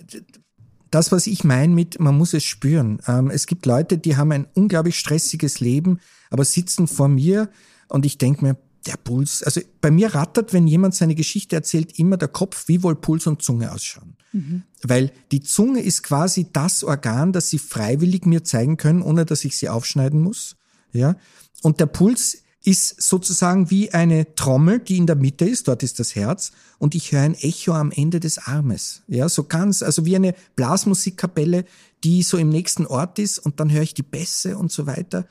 das, 0.90 1.12
was 1.12 1.26
ich 1.26 1.44
meine 1.44 1.72
mit, 1.72 2.00
man 2.00 2.16
muss 2.16 2.34
es 2.34 2.44
spüren. 2.44 3.00
Ähm, 3.06 3.30
es 3.30 3.46
gibt 3.46 3.64
Leute, 3.64 3.96
die 3.96 4.16
haben 4.16 4.32
ein 4.32 4.46
unglaublich 4.54 4.98
stressiges 4.98 5.60
Leben, 5.60 6.00
aber 6.30 6.44
sitzen 6.44 6.88
vor 6.88 7.08
mir 7.08 7.48
und 7.88 8.04
ich 8.04 8.18
denke 8.18 8.44
mir, 8.44 8.56
der 8.86 8.96
Puls, 8.96 9.42
also 9.42 9.60
bei 9.80 9.90
mir 9.90 10.14
rattert, 10.14 10.52
wenn 10.52 10.66
jemand 10.66 10.94
seine 10.94 11.14
Geschichte 11.14 11.56
erzählt, 11.56 11.98
immer 11.98 12.16
der 12.16 12.28
Kopf, 12.28 12.68
wie 12.68 12.82
wohl 12.82 12.96
Puls 12.96 13.26
und 13.26 13.42
Zunge 13.42 13.72
ausschauen. 13.72 14.15
Mhm. 14.32 14.62
Weil 14.82 15.12
die 15.32 15.40
Zunge 15.40 15.80
ist 15.80 16.02
quasi 16.02 16.46
das 16.52 16.84
Organ, 16.84 17.32
das 17.32 17.50
sie 17.50 17.58
freiwillig 17.58 18.26
mir 18.26 18.44
zeigen 18.44 18.76
können, 18.76 19.02
ohne 19.02 19.24
dass 19.24 19.44
ich 19.44 19.56
sie 19.56 19.68
aufschneiden 19.68 20.20
muss. 20.20 20.56
Ja. 20.92 21.16
Und 21.62 21.80
der 21.80 21.86
Puls 21.86 22.38
ist 22.66 23.00
sozusagen 23.00 23.70
wie 23.70 23.94
eine 23.94 24.34
Trommel, 24.34 24.80
die 24.80 24.96
in 24.96 25.06
der 25.06 25.14
Mitte 25.14 25.44
ist, 25.44 25.68
dort 25.68 25.84
ist 25.84 26.00
das 26.00 26.16
Herz, 26.16 26.50
und 26.78 26.96
ich 26.96 27.12
höre 27.12 27.20
ein 27.20 27.34
Echo 27.34 27.72
am 27.72 27.92
Ende 27.92 28.18
des 28.18 28.38
Armes. 28.38 29.02
Ja, 29.06 29.28
so 29.28 29.44
ganz, 29.44 29.84
also 29.84 30.04
wie 30.04 30.16
eine 30.16 30.34
Blasmusikkapelle, 30.56 31.64
die 32.02 32.24
so 32.24 32.36
im 32.36 32.48
nächsten 32.48 32.84
Ort 32.84 33.20
ist, 33.20 33.38
und 33.38 33.60
dann 33.60 33.70
höre 33.70 33.82
ich 33.82 33.94
die 33.94 34.02
Bässe 34.02 34.58
und 34.58 34.72
so 34.72 34.86
weiter. 34.86 35.26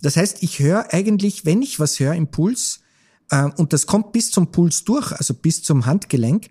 Das 0.00 0.16
heißt, 0.16 0.42
ich 0.42 0.60
höre 0.60 0.92
eigentlich, 0.94 1.44
wenn 1.44 1.60
ich 1.60 1.78
was 1.78 2.00
höre 2.00 2.14
im 2.14 2.28
Puls, 2.28 2.80
äh, 3.30 3.44
und 3.56 3.74
das 3.74 3.86
kommt 3.86 4.12
bis 4.12 4.30
zum 4.30 4.50
Puls 4.50 4.84
durch, 4.84 5.12
also 5.12 5.34
bis 5.34 5.62
zum 5.62 5.84
Handgelenk, 5.84 6.48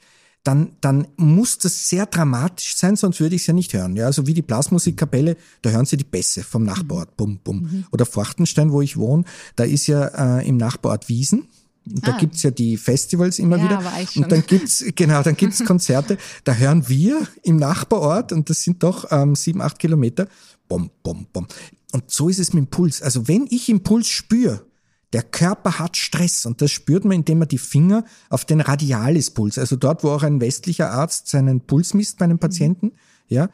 dann, 0.47 0.71
dann 0.79 1.07
muss 1.17 1.57
das 1.57 1.89
sehr 1.89 2.05
dramatisch 2.05 2.77
sein, 2.77 2.95
sonst 2.95 3.19
würde 3.19 3.35
ich 3.35 3.41
es 3.41 3.47
ja 3.47 3.53
nicht 3.53 3.73
hören. 3.73 3.97
Ja, 3.97 4.05
also 4.05 4.27
wie 4.27 4.33
die 4.33 4.41
Blasmusikkapelle, 4.41 5.35
da 5.61 5.71
hören 5.71 5.85
Sie 5.85 5.97
die 5.97 6.05
Bässe 6.05 6.41
vom 6.41 6.63
Nachbarort, 6.63 7.17
bum, 7.17 7.39
bum. 7.43 7.63
Mhm. 7.63 7.85
Oder 7.91 8.05
Forchtenstein, 8.05 8.71
wo 8.71 8.81
ich 8.81 8.95
wohne, 8.95 9.25
da 9.57 9.65
ist 9.65 9.87
ja 9.87 10.39
äh, 10.39 10.47
im 10.47 10.55
Nachbarort 10.55 11.09
Wiesen. 11.09 11.49
Da 11.83 12.13
ah. 12.13 12.17
gibt's 12.17 12.43
ja 12.43 12.51
die 12.51 12.77
Festivals 12.77 13.39
immer 13.39 13.57
ja, 13.57 13.63
wieder. 13.65 13.93
Und 14.15 14.31
dann 14.31 14.43
gibt's 14.45 14.85
genau, 14.95 15.21
dann 15.21 15.35
gibt's 15.35 15.63
Konzerte. 15.65 16.17
da 16.45 16.53
hören 16.53 16.87
wir 16.87 17.27
im 17.43 17.57
Nachbarort, 17.57 18.31
und 18.31 18.49
das 18.49 18.63
sind 18.63 18.83
doch 18.83 19.11
ähm, 19.11 19.35
sieben, 19.35 19.61
acht 19.61 19.79
Kilometer, 19.79 20.29
bom, 20.69 20.89
bom, 21.03 21.27
bom. 21.33 21.45
Und 21.91 22.09
so 22.09 22.29
ist 22.29 22.39
es 22.39 22.53
mit 22.53 22.65
dem 22.65 22.67
Puls. 22.67 23.01
Also 23.01 23.27
wenn 23.27 23.47
ich 23.49 23.67
Impuls 23.67 24.07
spüre, 24.07 24.65
der 25.13 25.23
Körper 25.23 25.79
hat 25.79 25.95
Stress 25.95 26.45
und 26.45 26.61
das 26.61 26.71
spürt 26.71 27.05
man, 27.05 27.13
indem 27.13 27.39
man 27.39 27.47
die 27.47 27.57
Finger 27.57 28.03
auf 28.29 28.45
den 28.45 28.59
Radialispuls, 28.59 29.57
also 29.57 29.75
dort, 29.75 30.03
wo 30.03 30.09
auch 30.09 30.23
ein 30.23 30.41
westlicher 30.41 30.91
Arzt 30.91 31.27
seinen 31.27 31.61
Puls 31.61 31.93
misst 31.93 32.17
bei 32.17 32.25
einem 32.25 32.39
Patienten, 32.39 32.93
ja. 33.27 33.49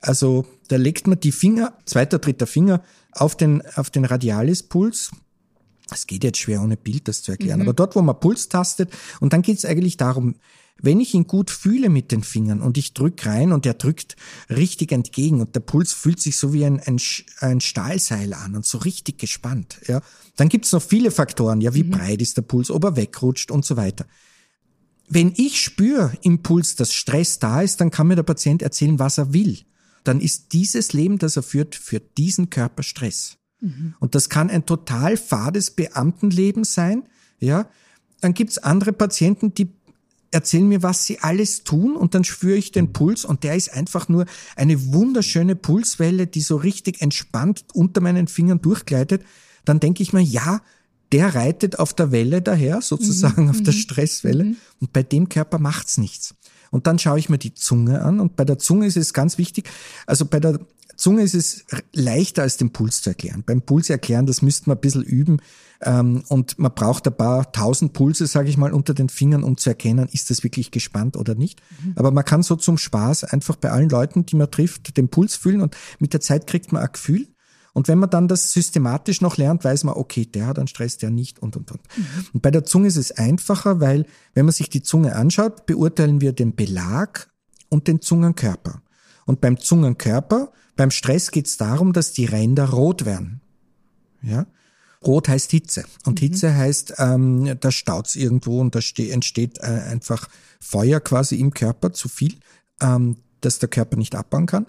Also 0.00 0.46
da 0.68 0.76
legt 0.76 1.06
man 1.06 1.20
die 1.20 1.30
Finger, 1.30 1.78
zweiter, 1.86 2.18
dritter 2.18 2.48
Finger 2.48 2.82
auf 3.12 3.36
den, 3.36 3.62
auf 3.76 3.88
den 3.88 4.04
Radialispuls. 4.04 5.12
Es 5.92 6.08
geht 6.08 6.24
jetzt 6.24 6.38
schwer 6.38 6.60
ohne 6.60 6.76
Bild, 6.76 7.06
das 7.06 7.22
zu 7.22 7.30
erklären, 7.30 7.60
mhm. 7.60 7.66
aber 7.66 7.74
dort, 7.74 7.94
wo 7.94 8.02
man 8.02 8.18
Puls 8.18 8.48
tastet 8.48 8.90
und 9.20 9.32
dann 9.32 9.42
geht 9.42 9.58
es 9.58 9.64
eigentlich 9.64 9.96
darum, 9.96 10.36
wenn 10.80 11.00
ich 11.00 11.14
ihn 11.14 11.26
gut 11.26 11.50
fühle 11.50 11.88
mit 11.88 12.10
den 12.10 12.22
Fingern 12.22 12.60
und 12.60 12.76
ich 12.76 12.94
drück 12.94 13.24
rein 13.24 13.52
und 13.52 13.66
er 13.66 13.74
drückt 13.74 14.16
richtig 14.50 14.92
entgegen 14.92 15.40
und 15.40 15.54
der 15.54 15.60
Puls 15.60 15.92
fühlt 15.92 16.20
sich 16.20 16.36
so 16.36 16.52
wie 16.52 16.64
ein, 16.64 16.80
ein, 16.80 17.00
ein 17.40 17.60
Stahlseil 17.60 18.34
an 18.34 18.56
und 18.56 18.66
so 18.66 18.78
richtig 18.78 19.18
gespannt, 19.18 19.78
ja, 19.86 20.00
dann 20.36 20.48
gibt's 20.48 20.72
noch 20.72 20.82
viele 20.82 21.10
Faktoren, 21.10 21.60
ja, 21.60 21.74
wie 21.74 21.84
mhm. 21.84 21.90
breit 21.90 22.22
ist 22.22 22.36
der 22.36 22.42
Puls, 22.42 22.70
ob 22.70 22.84
er 22.84 22.96
wegrutscht 22.96 23.50
und 23.50 23.64
so 23.64 23.76
weiter. 23.76 24.06
Wenn 25.08 25.34
ich 25.36 25.60
spüre 25.60 26.16
im 26.22 26.42
Puls, 26.42 26.74
dass 26.74 26.94
Stress 26.94 27.38
da 27.38 27.60
ist, 27.60 27.80
dann 27.80 27.90
kann 27.90 28.06
mir 28.06 28.16
der 28.16 28.22
Patient 28.22 28.62
erzählen, 28.62 28.98
was 28.98 29.18
er 29.18 29.34
will. 29.34 29.58
Dann 30.04 30.20
ist 30.20 30.52
dieses 30.52 30.94
Leben, 30.94 31.18
das 31.18 31.36
er 31.36 31.42
führt, 31.42 31.74
für 31.74 32.00
diesen 32.00 32.50
Körper 32.50 32.82
Stress. 32.82 33.36
Mhm. 33.60 33.94
Und 34.00 34.14
das 34.14 34.28
kann 34.28 34.50
ein 34.50 34.66
total 34.66 35.16
fades 35.16 35.70
Beamtenleben 35.70 36.64
sein, 36.64 37.04
ja. 37.38 37.68
Dann 38.20 38.34
gibt's 38.34 38.58
andere 38.58 38.92
Patienten, 38.92 39.52
die 39.52 39.68
erzählen 40.32 40.66
mir, 40.66 40.82
was 40.82 41.04
sie 41.04 41.20
alles 41.20 41.62
tun 41.62 41.94
und 41.96 42.14
dann 42.14 42.24
spüre 42.24 42.56
ich 42.56 42.72
den 42.72 42.92
Puls 42.92 43.24
und 43.24 43.44
der 43.44 43.54
ist 43.54 43.72
einfach 43.72 44.08
nur 44.08 44.26
eine 44.56 44.92
wunderschöne 44.92 45.54
Pulswelle, 45.54 46.26
die 46.26 46.40
so 46.40 46.56
richtig 46.56 47.00
entspannt 47.00 47.64
unter 47.74 48.00
meinen 48.00 48.26
Fingern 48.26 48.60
durchgleitet. 48.60 49.22
Dann 49.64 49.78
denke 49.78 50.02
ich 50.02 50.12
mir, 50.12 50.22
ja, 50.22 50.60
der 51.12 51.34
reitet 51.34 51.78
auf 51.78 51.92
der 51.92 52.10
Welle 52.10 52.42
daher, 52.42 52.80
sozusagen 52.80 53.44
mhm. 53.44 53.50
auf 53.50 53.62
der 53.62 53.74
mhm. 53.74 53.78
Stresswelle 53.78 54.44
mhm. 54.44 54.56
und 54.80 54.92
bei 54.92 55.02
dem 55.02 55.28
Körper 55.28 55.58
macht's 55.58 55.98
nichts. 55.98 56.34
Und 56.70 56.86
dann 56.86 56.98
schaue 56.98 57.18
ich 57.18 57.28
mir 57.28 57.38
die 57.38 57.54
Zunge 57.54 58.02
an 58.02 58.18
und 58.18 58.34
bei 58.34 58.46
der 58.46 58.58
Zunge 58.58 58.86
ist 58.86 58.96
es 58.96 59.12
ganz 59.12 59.36
wichtig, 59.36 59.68
also 60.06 60.24
bei 60.24 60.40
der 60.40 60.58
Zunge 60.96 61.22
ist 61.22 61.34
es 61.34 61.64
leichter 61.92 62.42
als 62.42 62.56
den 62.56 62.72
Puls 62.72 63.02
zu 63.02 63.10
erklären. 63.10 63.42
Beim 63.44 63.62
Puls 63.62 63.90
erklären, 63.90 64.26
das 64.26 64.42
müsste 64.42 64.68
man 64.68 64.78
ein 64.78 64.80
bisschen 64.80 65.02
üben. 65.02 65.40
Ähm, 65.80 66.22
und 66.28 66.58
man 66.58 66.72
braucht 66.74 67.06
ein 67.06 67.16
paar 67.16 67.50
tausend 67.52 67.92
Pulse, 67.92 68.26
sage 68.26 68.48
ich 68.48 68.56
mal, 68.56 68.72
unter 68.72 68.94
den 68.94 69.08
Fingern, 69.08 69.42
um 69.42 69.56
zu 69.56 69.70
erkennen, 69.70 70.08
ist 70.12 70.30
das 70.30 70.44
wirklich 70.44 70.70
gespannt 70.70 71.16
oder 71.16 71.34
nicht. 71.34 71.60
Mhm. 71.84 71.94
Aber 71.96 72.10
man 72.12 72.24
kann 72.24 72.42
so 72.42 72.56
zum 72.56 72.78
Spaß 72.78 73.24
einfach 73.24 73.56
bei 73.56 73.70
allen 73.70 73.88
Leuten, 73.88 74.24
die 74.26 74.36
man 74.36 74.50
trifft, 74.50 74.96
den 74.96 75.08
Puls 75.08 75.34
fühlen 75.34 75.60
und 75.60 75.76
mit 75.98 76.12
der 76.12 76.20
Zeit 76.20 76.46
kriegt 76.46 76.72
man 76.72 76.82
ein 76.82 76.92
Gefühl. 76.92 77.26
Und 77.74 77.88
wenn 77.88 77.98
man 77.98 78.10
dann 78.10 78.28
das 78.28 78.52
systematisch 78.52 79.22
noch 79.22 79.38
lernt, 79.38 79.64
weiß 79.64 79.84
man, 79.84 79.94
okay, 79.94 80.26
der 80.26 80.46
hat 80.46 80.58
einen 80.58 80.68
Stress, 80.68 80.98
der 80.98 81.10
nicht 81.10 81.40
und, 81.40 81.56
und, 81.56 81.72
und. 81.72 81.80
Mhm. 81.96 82.04
Und 82.34 82.42
bei 82.42 82.50
der 82.50 82.64
Zunge 82.64 82.88
ist 82.88 82.96
es 82.96 83.12
einfacher, 83.12 83.80
weil 83.80 84.06
wenn 84.34 84.44
man 84.44 84.52
sich 84.52 84.68
die 84.68 84.82
Zunge 84.82 85.16
anschaut, 85.16 85.66
beurteilen 85.66 86.20
wir 86.20 86.32
den 86.32 86.54
Belag 86.54 87.30
und 87.70 87.88
den 87.88 88.00
Zungenkörper. 88.02 88.82
Und 89.24 89.40
beim 89.40 89.58
Zungenkörper, 89.58 90.52
beim 90.76 90.90
Stress 90.90 91.30
geht 91.30 91.46
es 91.46 91.56
darum, 91.56 91.92
dass 91.92 92.12
die 92.12 92.24
Ränder 92.24 92.70
rot 92.70 93.04
werden. 93.04 93.40
Ja? 94.22 94.46
Rot 95.04 95.28
heißt 95.28 95.50
Hitze. 95.50 95.84
Und 96.04 96.20
mhm. 96.20 96.26
Hitze 96.26 96.54
heißt, 96.54 96.94
ähm, 96.98 97.56
da 97.60 97.70
staut's 97.70 98.16
irgendwo 98.16 98.60
und 98.60 98.74
da 98.74 98.80
entsteht 98.98 99.58
äh, 99.58 99.82
einfach 99.90 100.28
Feuer 100.60 101.00
quasi 101.00 101.36
im 101.36 101.52
Körper, 101.52 101.92
zu 101.92 102.08
viel, 102.08 102.36
ähm, 102.80 103.16
dass 103.40 103.58
der 103.58 103.68
Körper 103.68 103.96
nicht 103.96 104.14
abbauen 104.14 104.46
kann. 104.46 104.66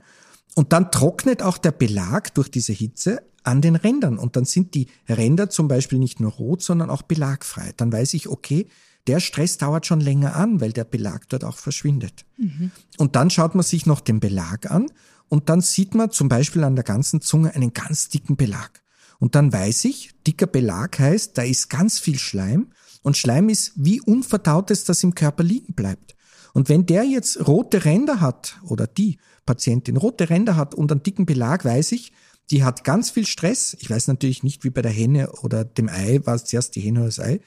Und 0.56 0.74
dann 0.74 0.92
trocknet 0.92 1.42
auch 1.42 1.58
der 1.58 1.72
Belag 1.72 2.34
durch 2.34 2.50
diese 2.50 2.74
Hitze 2.74 3.24
an 3.44 3.62
den 3.62 3.76
Rändern. 3.76 4.18
Und 4.18 4.36
dann 4.36 4.46
sind 4.46 4.74
die 4.74 4.88
Ränder 5.08 5.50
zum 5.50 5.68
Beispiel 5.68 6.00
nicht 6.00 6.20
nur 6.20 6.32
rot, 6.32 6.62
sondern 6.64 6.90
auch 6.90 7.02
belagfrei. 7.02 7.72
Dann 7.78 7.92
weiß 7.92 8.14
ich, 8.14 8.28
okay, 8.28 8.68
der 9.08 9.20
Stress 9.20 9.58
dauert 9.58 9.86
schon 9.86 10.00
länger 10.00 10.36
an, 10.36 10.62
weil 10.62 10.72
der 10.72 10.86
Belag 10.86 11.28
dort 11.30 11.44
auch 11.44 11.58
verschwindet. 11.58 12.26
Mhm. 12.38 12.72
Und 12.98 13.16
dann 13.16 13.30
schaut 13.30 13.54
man 13.54 13.64
sich 13.64 13.86
noch 13.86 14.00
den 14.00 14.20
Belag 14.20 14.72
an 14.72 14.88
und 15.34 15.50
dann 15.50 15.62
sieht 15.62 15.96
man 15.96 16.12
zum 16.12 16.30
Beispiel 16.30 16.64
an 16.64 16.76
der 16.76 16.84
ganzen 16.84 17.20
Zunge 17.20 17.56
einen 17.56 17.74
ganz 17.74 18.08
dicken 18.08 18.36
Belag. 18.36 18.84
Und 19.18 19.34
dann 19.34 19.52
weiß 19.52 19.86
ich, 19.86 20.12
dicker 20.28 20.46
Belag 20.46 21.00
heißt, 21.00 21.36
da 21.36 21.42
ist 21.42 21.72
ganz 21.72 21.98
viel 21.98 22.20
Schleim 22.20 22.68
und 23.02 23.18
Schleim 23.18 23.50
ist 23.50 23.72
wie 23.76 24.00
Unverdautes, 24.00 24.84
das 24.84 25.02
im 25.02 25.16
Körper 25.16 25.42
liegen 25.42 25.74
bleibt. 25.74 26.16
Und 26.54 26.70
wenn 26.70 26.86
der 26.86 27.04
jetzt 27.06 27.48
rote 27.48 27.84
Ränder 27.84 28.22
hat 28.22 28.60
oder 28.62 28.86
die 28.86 29.18
Patientin 29.44 29.98
rote 29.98 30.30
Ränder 30.30 30.56
hat 30.56 30.76
und 30.76 30.92
einen 30.92 31.02
dicken 31.02 31.26
Belag, 31.26 31.66
weiß 31.66 31.94
ich, 31.94 32.14
die 32.52 32.64
hat 32.64 32.84
ganz 32.84 33.10
viel 33.10 33.26
Stress. 33.26 33.76
Ich 33.80 33.90
weiß 33.90 34.10
natürlich 34.10 34.44
nicht, 34.44 34.64
wie 34.64 34.70
bei 34.70 34.84
der 34.84 34.92
Henne 34.92 35.32
oder 35.42 35.66
dem 35.66 35.90
Ei, 35.90 36.20
war 36.26 36.36
es 36.36 36.46
zuerst 36.46 36.76
die 36.76 36.82
Henne 36.82 37.00
oder 37.00 37.08
das 37.08 37.20
Ei. 37.20 37.40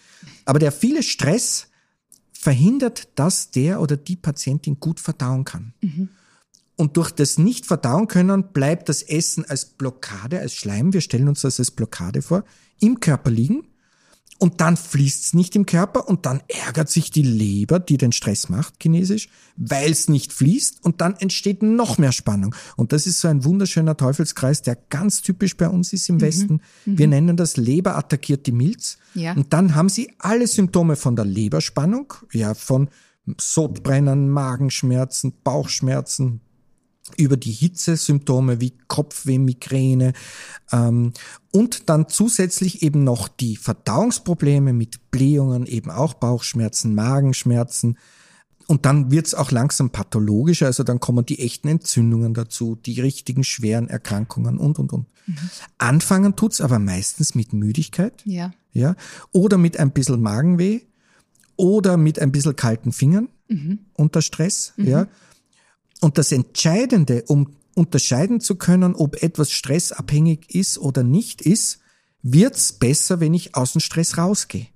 Aber 0.44 0.59
der 0.59 0.72
viele 0.72 1.05
Stress 1.05 1.68
verhindert, 2.33 3.11
dass 3.14 3.53
der 3.53 3.81
oder 3.81 3.96
die 3.96 4.16
Patientin 4.16 4.81
gut 4.81 4.99
verdauen 4.99 5.44
kann. 5.44 5.72
Mhm. 5.81 6.09
Und 6.77 6.97
durch 6.97 7.11
das 7.11 7.39
nicht 7.39 7.67
verdauen 7.67 8.07
können 8.07 8.53
bleibt 8.53 8.89
das 8.89 9.03
Essen 9.03 9.45
als 9.47 9.65
Blockade, 9.65 10.41
als 10.41 10.55
Schleim, 10.55 10.93
wir 10.93 11.01
stellen 11.01 11.29
uns 11.29 11.41
das 11.41 11.59
als 11.59 11.71
Blockade 11.71 12.21
vor, 12.21 12.45
im 12.81 13.01
Körper 13.01 13.31
liegen 13.31 13.67
und 14.39 14.61
dann 14.61 14.77
fließt's 14.77 15.33
nicht 15.33 15.57
im 15.57 15.65
Körper 15.65 16.09
und 16.09 16.27
dann 16.27 16.43
ärgert 16.49 16.91
sich 16.91 17.11
die 17.11 17.23
Leber, 17.23 17.79
die 17.79 17.97
den 17.97 18.12
Stress 18.12 18.49
macht, 18.49 18.75
chinesisch, 18.83 19.29
weil 19.57 19.91
es 19.91 20.09
nicht 20.09 20.33
fließt 20.33 20.85
und 20.85 21.01
dann 21.01 21.15
entsteht 21.17 21.62
noch 21.62 21.97
mehr 21.97 22.12
Spannung. 22.12 22.55
Und 22.77 22.93
das 22.93 23.07
ist 23.07 23.21
so 23.21 23.29
ein 23.29 23.45
wunderschöner 23.45 23.97
Teufelskreis, 23.97 24.61
der 24.61 24.77
ganz 24.77 25.23
typisch 25.23 25.57
bei 25.57 25.69
uns 25.69 25.93
ist 25.93 26.09
im 26.11 26.17
mhm. 26.17 26.21
Westen. 26.21 26.61
Mhm. 26.85 26.99
Wir 26.99 27.09
nennen 27.09 27.37
das 27.37 27.57
Leber 27.57 27.97
attackiert 27.97 28.47
die 28.47 28.53
Milz. 28.53 28.99
Ja. 29.15 29.33
Und 29.33 29.53
dann 29.53 29.75
haben 29.75 29.89
sie 29.89 30.12
alle 30.19 30.47
Symptome 30.47 30.97
von 30.97 31.17
der 31.17 31.25
Leberspannung, 31.25 32.12
ja, 32.33 32.53
von 32.53 32.91
Sodbrennen, 33.41 34.29
Magenschmerzen, 34.29 35.33
Bauchschmerzen, 35.43 36.43
über 37.16 37.37
die 37.37 37.53
Hitzesymptome 37.53 38.61
wie 38.61 38.75
Kopfweh, 38.88 39.38
Migräne 39.38 40.12
ähm, 40.73 41.12
und 41.53 41.88
dann 41.88 42.09
zusätzlich 42.09 42.83
eben 42.83 43.05
noch 43.05 43.29
die 43.29 43.57
Verdauungsprobleme 43.57 44.73
mit 44.73 45.11
Blähungen, 45.11 45.66
eben 45.66 45.90
auch 45.90 46.14
Bauchschmerzen, 46.14 46.95
Magenschmerzen. 46.95 47.99
Und 48.66 48.85
dann 48.85 49.12
wird's 49.12 49.35
auch 49.35 49.53
langsam 49.53 49.90
pathologischer, 49.90 50.66
also 50.66 50.83
dann 50.83 50.99
kommen 50.99 51.25
die 51.25 51.38
echten 51.38 51.69
Entzündungen 51.69 52.35
dazu, 52.35 52.75
die 52.75 53.01
richtigen 53.01 53.45
schweren 53.45 53.88
Erkrankungen 53.88 54.59
und, 54.59 54.79
und, 54.79 54.92
und. 54.92 55.07
Mhm. 55.27 55.37
Anfangen 55.79 56.35
tut's 56.35 56.61
aber 56.61 56.79
meistens 56.81 57.35
mit 57.35 57.53
Müdigkeit. 57.53 58.23
Ja. 58.25 58.53
Ja. 58.73 58.97
Oder 59.33 59.57
mit 59.57 59.79
ein 59.79 59.92
bisschen 59.92 60.21
Magenweh 60.21 60.81
oder 61.57 61.97
mit 61.97 62.19
ein 62.19 62.33
bisschen 62.33 62.57
kalten 62.57 62.92
Fingern 62.92 63.29
mhm. 63.49 63.79
unter 63.95 64.21
Stress. 64.21 64.73
Mhm. 64.77 64.87
Ja. 64.87 65.07
Und 66.01 66.19
das 66.19 66.33
Entscheidende, 66.33 67.25
um 67.27 67.57
unterscheiden 67.75 68.41
zu 68.41 68.57
können, 68.57 68.95
ob 68.95 69.23
etwas 69.23 69.51
stressabhängig 69.51 70.55
ist 70.55 70.79
oder 70.79 71.03
nicht 71.03 71.43
ist, 71.43 71.81
wird's 72.23 72.73
besser, 72.73 73.21
wenn 73.21 73.35
ich 73.35 73.55
aus 73.55 73.73
dem 73.73 73.81
Stress 73.81 74.17
rausgehe. 74.17 74.67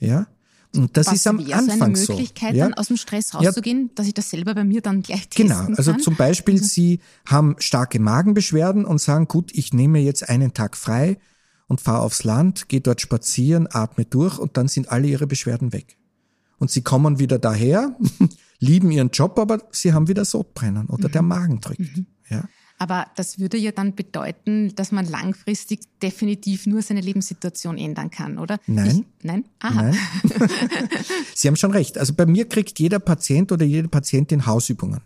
Ja? 0.00 0.26
Und 0.74 0.96
das 0.96 1.06
Was 1.06 1.14
ist 1.14 1.26
am 1.26 1.38
Anfang 1.38 1.94
so. 1.94 2.12
eine 2.14 2.18
Möglichkeit, 2.18 2.52
so. 2.52 2.56
Ja? 2.56 2.64
dann 2.64 2.74
aus 2.74 2.88
dem 2.88 2.96
Stress 2.96 3.34
rauszugehen, 3.34 3.82
ja. 3.82 3.88
dass 3.94 4.06
ich 4.06 4.14
das 4.14 4.30
selber 4.30 4.54
bei 4.54 4.64
mir 4.64 4.80
dann 4.80 5.02
gleich 5.02 5.28
testen 5.28 5.48
Genau, 5.48 5.66
also 5.76 5.92
kann? 5.92 6.00
zum 6.00 6.16
Beispiel, 6.16 6.54
also 6.54 6.66
Sie 6.66 7.00
haben 7.26 7.54
starke 7.58 8.00
Magenbeschwerden 8.00 8.84
und 8.84 9.00
sagen, 9.00 9.28
gut, 9.28 9.52
ich 9.54 9.72
nehme 9.72 10.00
jetzt 10.00 10.28
einen 10.28 10.52
Tag 10.52 10.76
frei 10.76 11.18
und 11.68 11.80
fahre 11.80 12.02
aufs 12.02 12.24
Land, 12.24 12.68
gehe 12.68 12.80
dort 12.80 13.00
spazieren, 13.00 13.68
atme 13.70 14.04
durch 14.04 14.38
und 14.38 14.56
dann 14.56 14.66
sind 14.66 14.90
alle 14.90 15.06
Ihre 15.06 15.26
Beschwerden 15.26 15.72
weg. 15.72 15.96
Und 16.58 16.70
Sie 16.70 16.82
kommen 16.82 17.18
wieder 17.18 17.38
daher, 17.38 17.96
lieben 18.58 18.90
ihren 18.90 19.10
Job, 19.10 19.38
aber 19.38 19.62
sie 19.70 19.92
haben 19.92 20.08
wieder 20.08 20.24
Sodbrennen 20.24 20.86
oder 20.86 21.08
mhm. 21.08 21.12
der 21.12 21.22
Magen 21.22 21.60
drückt. 21.60 21.96
Mhm. 21.96 22.06
Ja. 22.28 22.44
Aber 22.78 23.06
das 23.16 23.38
würde 23.38 23.56
ja 23.56 23.70
dann 23.70 23.94
bedeuten, 23.94 24.74
dass 24.74 24.90
man 24.90 25.06
langfristig 25.06 25.80
definitiv 26.02 26.66
nur 26.66 26.82
seine 26.82 27.00
Lebenssituation 27.00 27.78
ändern 27.78 28.10
kann, 28.10 28.38
oder? 28.38 28.58
Nein. 28.66 29.06
Ich, 29.18 29.24
nein? 29.24 29.44
Aha. 29.60 29.82
Nein. 29.82 29.98
Sie 31.34 31.46
haben 31.46 31.56
schon 31.56 31.70
recht. 31.70 31.98
Also 31.98 32.14
bei 32.14 32.26
mir 32.26 32.48
kriegt 32.48 32.80
jeder 32.80 32.98
Patient 32.98 33.52
oder 33.52 33.64
jede 33.64 33.88
Patientin 33.88 34.46
Hausübungen. 34.46 35.00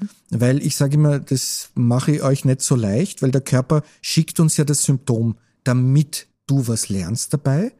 Mhm. 0.00 0.08
Weil 0.30 0.66
ich 0.66 0.76
sage 0.76 0.94
immer, 0.94 1.20
das 1.20 1.70
mache 1.74 2.16
ich 2.16 2.22
euch 2.22 2.44
nicht 2.44 2.62
so 2.62 2.74
leicht, 2.74 3.22
weil 3.22 3.30
der 3.30 3.42
Körper 3.42 3.82
schickt 4.02 4.40
uns 4.40 4.56
ja 4.56 4.64
das 4.64 4.82
Symptom, 4.82 5.36
damit 5.62 6.26
du 6.46 6.66
was 6.66 6.88
lernst 6.88 7.32
dabei. 7.32 7.72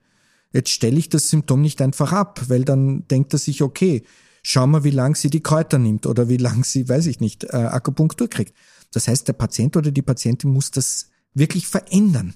Jetzt 0.53 0.71
stelle 0.71 0.97
ich 0.97 1.09
das 1.09 1.29
Symptom 1.29 1.61
nicht 1.61 1.83
einfach 1.83 2.13
ab, 2.13 2.45
weil 2.47 2.65
dann 2.65 3.09
denkt 3.09 3.33
er 3.33 3.41
sich, 3.41 3.63
okay, 3.63 4.05
schau 4.45 4.67
mal, 4.67 4.85
wie 4.85 4.91
lang 4.91 5.17
sie 5.17 5.31
die 5.31 5.43
Kräuter 5.43 5.79
nimmt 5.79 6.07
oder 6.07 6.29
wie 6.29 6.37
lang 6.37 6.63
sie, 6.65 6.89
weiß 6.89 7.07
ich 7.07 7.19
nicht, 7.19 7.45
äh, 7.45 7.57
Akupunktur 7.57 8.29
kriegt. 8.29 8.55
Das 8.93 9.09
heißt, 9.09 9.27
der 9.27 9.33
Patient 9.33 9.77
oder 9.77 9.91
die 9.91 10.03
Patientin 10.03 10.53
muss 10.53 10.71
das 10.71 11.09
wirklich 11.33 11.67
verändern. 11.67 12.35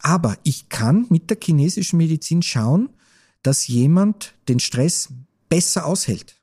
Aber 0.00 0.36
ich 0.42 0.68
kann 0.68 1.06
mit 1.08 1.30
der 1.30 1.38
chinesischen 1.42 1.96
Medizin 1.96 2.42
schauen, 2.42 2.90
dass 3.42 3.68
jemand 3.68 4.34
den 4.48 4.58
Stress 4.58 5.08
besser 5.48 5.86
aushält. 5.86 6.36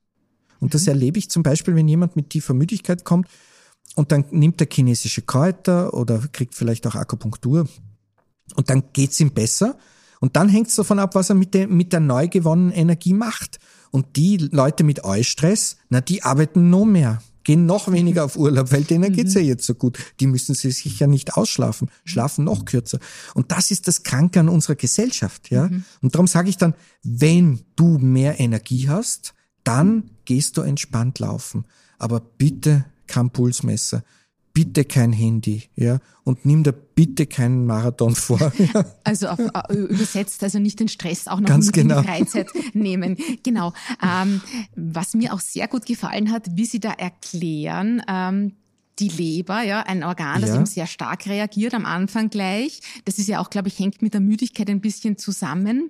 Und 0.60 0.74
das 0.74 0.84
mhm. 0.84 0.90
erlebe 0.90 1.20
ich 1.20 1.30
zum 1.30 1.44
Beispiel, 1.44 1.76
wenn 1.76 1.88
jemand 1.88 2.16
mit 2.16 2.30
tiefer 2.30 2.54
Müdigkeit 2.54 3.04
kommt 3.04 3.28
und 3.96 4.12
dann 4.12 4.26
nimmt 4.32 4.62
er 4.62 4.68
chinesische 4.72 5.22
Kräuter 5.22 5.94
oder 5.94 6.20
kriegt 6.32 6.56
vielleicht 6.56 6.88
auch 6.88 6.96
Akupunktur 6.96 7.68
und 8.56 8.70
dann 8.70 8.84
geht's 8.94 9.20
ihm 9.20 9.32
besser. 9.32 9.78
Und 10.22 10.38
dann 10.38 10.48
hängt 10.48 10.70
es 10.70 10.76
davon 10.76 11.00
ab, 11.00 11.16
was 11.16 11.30
er 11.30 11.36
mit 11.36 11.54
der, 11.54 11.68
mit 11.68 11.92
der 11.92 12.00
neu 12.00 12.30
gewonnenen 12.30 12.72
Energie 12.72 13.14
macht. 13.14 13.60
Und 13.94 14.16
die 14.16 14.38
Leute 14.38 14.84
mit 14.84 15.04
Eustress, 15.04 15.78
na, 15.90 16.02
die 16.02 16.24
arbeiten 16.24 16.72
noch 16.72 16.84
mehr, 16.84 17.22
gehen 17.44 17.68
noch 17.68 17.92
weniger 17.92 18.26
auf 18.26 18.38
Urlaub, 18.38 18.72
weil 18.72 18.84
denen 18.86 19.12
mhm. 19.12 19.16
geht's 19.16 19.36
ja 19.36 19.42
jetzt 19.42 19.68
so 19.68 19.76
gut. 19.76 20.00
Die 20.20 20.26
müssen 20.26 20.56
sich 20.56 21.00
ja 21.00 21.06
nicht 21.06 21.36
ausschlafen, 21.36 21.92
schlafen 22.04 22.46
noch 22.46 22.66
kürzer. 22.66 22.98
Und 23.36 23.52
das 23.52 23.70
ist 23.70 23.88
das 23.88 24.02
Kranke 24.02 24.40
an 24.40 24.50
unserer 24.50 24.74
Gesellschaft, 24.74 25.52
ja. 25.52 25.68
Mhm. 25.68 25.84
Und 26.02 26.16
darum 26.16 26.26
sage 26.26 26.50
ich 26.50 26.58
dann, 26.58 26.74
wenn 27.04 27.60
du 27.76 28.00
mehr 28.00 28.40
Energie 28.40 28.90
hast, 28.90 29.36
dann 29.64 30.10
gehst 30.26 30.58
du 30.58 30.62
entspannt 30.62 31.20
laufen. 31.20 31.66
Aber 32.00 32.20
bitte 32.20 32.86
kein 33.06 33.30
Pulsmesser 33.30 34.04
bitte 34.54 34.86
kein 34.86 35.12
Handy, 35.12 35.64
ja, 35.76 36.00
und 36.24 36.46
nimm 36.46 36.64
dir 36.64 36.74
bitte 36.74 37.26
keinen 37.26 37.66
Marathon 37.66 38.16
vor. 38.16 38.40
Also 39.04 39.28
auf, 39.28 39.40
äh, 39.70 39.74
übersetzt, 39.74 40.44
also 40.44 40.60
nicht 40.60 40.80
den 40.80 40.88
Stress 40.88 41.28
auch 41.28 41.40
noch 41.40 41.50
Ganz 41.50 41.68
mit 41.68 41.76
genau. 41.76 41.98
in 41.98 42.02
die 42.04 42.08
Freizeit 42.08 42.48
nehmen. 42.74 43.18
Genau. 43.44 43.74
Ähm, 44.02 44.42
was 44.76 45.14
mir 45.14 45.34
auch 45.34 45.40
sehr 45.40 45.68
gut 45.68 45.86
gefallen 45.86 46.32
hat, 46.32 46.48
wie 46.56 46.66
Sie 46.66 46.80
da 46.80 46.92
erklären, 46.92 48.02
ähm, 48.08 48.54
die 49.00 49.10
Leber, 49.10 49.64
ja, 49.64 49.82
ein 49.82 50.04
Organ, 50.04 50.42
das 50.42 50.52
ja. 50.52 50.56
eben 50.58 50.66
sehr 50.66 50.86
stark 50.86 51.26
reagiert 51.26 51.74
am 51.74 51.86
Anfang 51.86 52.30
gleich. 52.30 52.80
Das 53.06 53.18
ist 53.18 53.28
ja 53.28 53.40
auch, 53.40 53.50
glaube 53.50 53.68
ich, 53.68 53.80
hängt 53.80 54.02
mit 54.02 54.14
der 54.14 54.22
Müdigkeit 54.22 54.70
ein 54.70 54.82
bisschen 54.82 55.18
zusammen. 55.18 55.90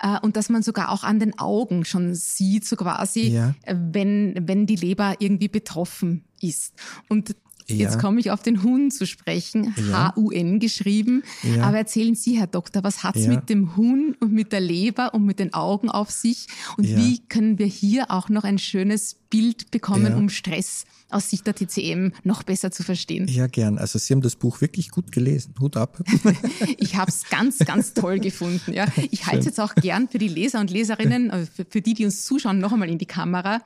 Äh, 0.00 0.20
und 0.20 0.36
dass 0.36 0.50
man 0.50 0.62
sogar 0.62 0.90
auch 0.90 1.02
an 1.02 1.18
den 1.18 1.38
Augen 1.38 1.84
schon 1.84 2.14
sieht, 2.14 2.66
so 2.66 2.76
quasi, 2.76 3.28
ja. 3.28 3.54
wenn, 3.66 4.34
wenn 4.42 4.66
die 4.66 4.76
Leber 4.76 5.16
irgendwie 5.18 5.48
betroffen 5.48 6.24
ist. 6.40 6.74
Und 7.08 7.34
ja. 7.68 7.76
Jetzt 7.76 7.98
komme 7.98 8.20
ich 8.20 8.30
auf 8.30 8.42
den 8.42 8.62
Huhn 8.62 8.90
zu 8.90 9.06
sprechen, 9.06 9.74
ja. 9.76 10.14
H-U-N 10.14 10.58
geschrieben. 10.60 11.22
Ja. 11.42 11.64
Aber 11.64 11.78
erzählen 11.78 12.14
Sie, 12.14 12.38
Herr 12.38 12.46
Doktor, 12.46 12.84
was 12.84 13.02
hat's 13.02 13.26
mit 13.26 13.48
dem 13.48 13.76
Huhn 13.76 14.16
und 14.20 14.32
mit 14.32 14.52
der 14.52 14.60
Leber 14.60 15.14
und 15.14 15.24
mit 15.24 15.38
den 15.38 15.54
Augen 15.54 15.90
auf 15.90 16.10
sich? 16.10 16.46
Und 16.76 16.86
wie 16.86 17.20
können 17.28 17.58
wir 17.58 17.66
hier 17.66 18.10
auch 18.10 18.28
noch 18.28 18.44
ein 18.44 18.58
schönes 18.58 19.16
Bild 19.30 19.70
bekommen, 19.70 20.14
um 20.14 20.28
Stress 20.28 20.84
aus 21.08 21.30
Sicht 21.30 21.46
der 21.46 21.54
TCM 21.54 22.12
noch 22.24 22.42
besser 22.42 22.70
zu 22.70 22.82
verstehen? 22.82 23.28
Ja, 23.28 23.46
gern. 23.46 23.78
Also 23.78 23.98
Sie 23.98 24.12
haben 24.12 24.20
das 24.20 24.36
Buch 24.36 24.60
wirklich 24.60 24.90
gut 24.90 25.12
gelesen. 25.12 25.54
Hut 25.60 25.76
ab. 25.76 26.02
ich 26.78 26.96
habe 26.96 27.10
es 27.10 27.28
ganz, 27.30 27.58
ganz 27.58 27.94
toll 27.94 28.18
gefunden. 28.18 28.72
Ja. 28.72 28.86
Ich 29.10 29.26
halte 29.26 29.40
es 29.40 29.46
jetzt 29.46 29.60
auch 29.60 29.74
gern 29.74 30.08
für 30.08 30.18
die 30.18 30.28
Leser 30.28 30.60
und 30.60 30.70
Leserinnen, 30.70 31.30
äh, 31.30 31.46
für, 31.46 31.64
für 31.64 31.80
die, 31.80 31.94
die 31.94 32.04
uns 32.04 32.24
zuschauen, 32.24 32.58
noch 32.58 32.72
einmal 32.72 32.90
in 32.90 32.98
die 32.98 33.06
Kamera. 33.06 33.62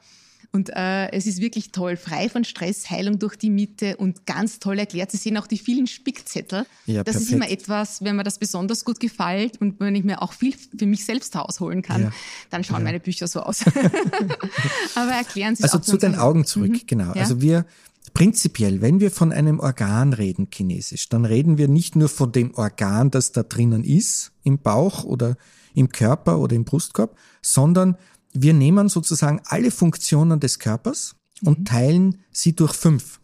Und 0.57 0.71
äh, 0.71 1.12
es 1.12 1.27
ist 1.27 1.42
wirklich 1.42 1.71
toll, 1.71 1.99
frei 1.99 2.31
von 2.31 2.42
Stress, 2.42 2.88
Heilung 2.88 3.19
durch 3.19 3.37
die 3.37 3.51
Mitte 3.51 3.99
und 3.99 4.25
ganz 4.25 4.59
toll 4.59 4.79
erklärt. 4.79 5.11
Sie 5.11 5.19
sehen 5.19 5.37
auch 5.37 5.47
die 5.47 5.59
vielen 5.59 5.87
Spickzettel. 5.87 6.64
Ja, 6.87 7.05
das 7.05 7.16
perfekt. 7.16 7.23
ist 7.25 7.33
immer 7.33 7.51
etwas, 7.51 8.03
wenn 8.03 8.16
mir 8.16 8.23
das 8.23 8.38
besonders 8.38 8.87
gut 8.87 8.99
gefällt 8.99 9.61
und 9.61 9.79
wenn 9.81 9.95
ich 9.95 10.03
mir 10.03 10.23
auch 10.23 10.33
viel 10.33 10.55
für 10.79 10.87
mich 10.87 11.05
selbst 11.05 11.37
rausholen 11.37 11.83
kann, 11.83 12.05
ja. 12.05 12.12
dann 12.49 12.64
schauen 12.64 12.79
ja. 12.79 12.85
meine 12.85 13.01
Bücher 13.01 13.29
so 13.29 13.40
aus. 13.40 13.66
Aber 14.95 15.11
erklären 15.11 15.57
Sie 15.57 15.62
es 15.62 15.75
Also 15.75 15.79
zu 15.85 15.99
den 15.99 16.14
Augen 16.14 16.47
zurück, 16.47 16.71
mhm. 16.71 16.81
genau. 16.87 17.12
Also 17.12 17.42
wir 17.42 17.66
Prinzipiell, 18.14 18.81
wenn 18.81 19.01
wir 19.01 19.11
von 19.11 19.31
einem 19.31 19.61
Organ 19.61 20.14
reden, 20.14 20.49
chinesisch, 20.51 21.11
dann 21.11 21.27
reden 21.27 21.59
wir 21.59 21.69
nicht 21.69 21.97
nur 21.97 22.09
von 22.09 22.33
dem 22.33 22.55
Organ, 22.55 23.11
das 23.11 23.33
da 23.33 23.42
drinnen 23.42 23.85
ist, 23.85 24.33
im 24.42 24.59
Bauch 24.59 25.05
oder 25.05 25.37
im 25.75 25.90
Körper 25.90 26.38
oder 26.38 26.57
im 26.57 26.64
Brustkorb, 26.64 27.14
sondern 27.42 27.99
wir 28.42 28.55
nehmen 28.55 28.88
sozusagen 28.88 29.40
alle 29.44 29.70
Funktionen 29.70 30.40
des 30.40 30.59
Körpers 30.59 31.16
und 31.42 31.61
mhm. 31.61 31.64
teilen 31.64 32.18
sie 32.31 32.55
durch 32.55 32.75
fünf 32.75 33.20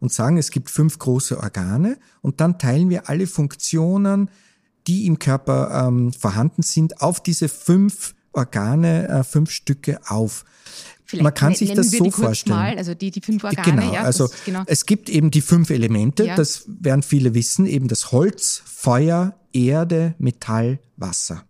und 0.00 0.12
sagen, 0.12 0.36
es 0.36 0.50
gibt 0.50 0.70
fünf 0.70 0.98
große 0.98 1.38
Organe 1.38 1.98
und 2.22 2.40
dann 2.40 2.58
teilen 2.58 2.90
wir 2.90 3.08
alle 3.08 3.26
Funktionen, 3.26 4.30
die 4.86 5.06
im 5.06 5.18
Körper 5.18 5.86
ähm, 5.88 6.12
vorhanden 6.12 6.62
sind, 6.62 7.00
auf 7.00 7.22
diese 7.22 7.48
fünf 7.48 8.14
Organe, 8.32 9.08
äh, 9.08 9.24
fünf 9.24 9.50
Stücke 9.50 9.98
auf. 10.06 10.44
Vielleicht 11.04 11.22
Man 11.22 11.34
kann 11.34 11.54
sich 11.54 11.72
das 11.72 11.90
so 11.90 12.10
vorstellen. 12.10 12.56
Mal, 12.56 12.78
also 12.78 12.94
die, 12.94 13.10
die 13.10 13.20
fünf 13.20 13.42
Organe, 13.44 13.80
genau, 13.80 13.94
ja, 13.94 14.02
also 14.02 14.28
genau. 14.44 14.64
es 14.66 14.86
gibt 14.86 15.08
eben 15.08 15.30
die 15.30 15.40
fünf 15.40 15.70
Elemente, 15.70 16.26
ja. 16.26 16.36
das 16.36 16.64
werden 16.66 17.02
viele 17.02 17.34
wissen, 17.34 17.66
eben 17.66 17.88
das 17.88 18.12
Holz, 18.12 18.62
Feuer, 18.64 19.34
Erde, 19.52 20.14
Metall, 20.18 20.80
Wasser. 20.96 21.44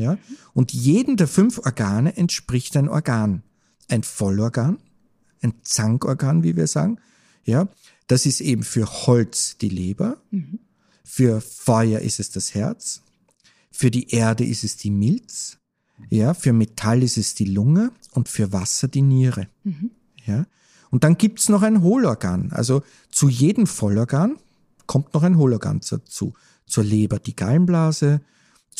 Ja? 0.00 0.18
Und 0.54 0.72
jedem 0.72 1.16
der 1.16 1.28
fünf 1.28 1.58
Organe 1.58 2.16
entspricht 2.16 2.76
ein 2.76 2.88
Organ. 2.88 3.42
Ein 3.88 4.02
Vollorgan, 4.02 4.78
ein 5.42 5.54
Zankorgan, 5.62 6.42
wie 6.42 6.56
wir 6.56 6.66
sagen. 6.66 6.98
Ja? 7.44 7.68
Das 8.06 8.26
ist 8.26 8.40
eben 8.40 8.62
für 8.62 8.86
Holz 8.86 9.56
die 9.58 9.68
Leber, 9.68 10.16
für 11.04 11.40
Feuer 11.40 12.00
ist 12.00 12.20
es 12.20 12.30
das 12.30 12.54
Herz, 12.54 13.02
für 13.70 13.90
die 13.90 14.10
Erde 14.10 14.44
ist 14.44 14.64
es 14.64 14.76
die 14.76 14.90
Milz, 14.90 15.58
ja, 16.08 16.34
für 16.34 16.52
Metall 16.52 17.02
ist 17.02 17.18
es 17.18 17.34
die 17.34 17.44
Lunge 17.44 17.92
und 18.12 18.28
für 18.28 18.52
Wasser 18.52 18.88
die 18.88 19.02
Niere. 19.02 19.48
Mhm. 19.64 19.90
Ja? 20.24 20.46
Und 20.90 21.04
dann 21.04 21.18
gibt's 21.18 21.48
noch 21.48 21.62
ein 21.62 21.82
Hohlorgan. 21.82 22.52
Also 22.52 22.82
zu 23.10 23.28
jedem 23.28 23.66
Vollorgan 23.66 24.36
kommt 24.86 25.14
noch 25.14 25.22
ein 25.22 25.36
Hohlorgan 25.36 25.80
dazu. 25.88 26.34
Zur 26.66 26.84
Leber 26.84 27.18
die 27.18 27.36
Gallenblase, 27.36 28.20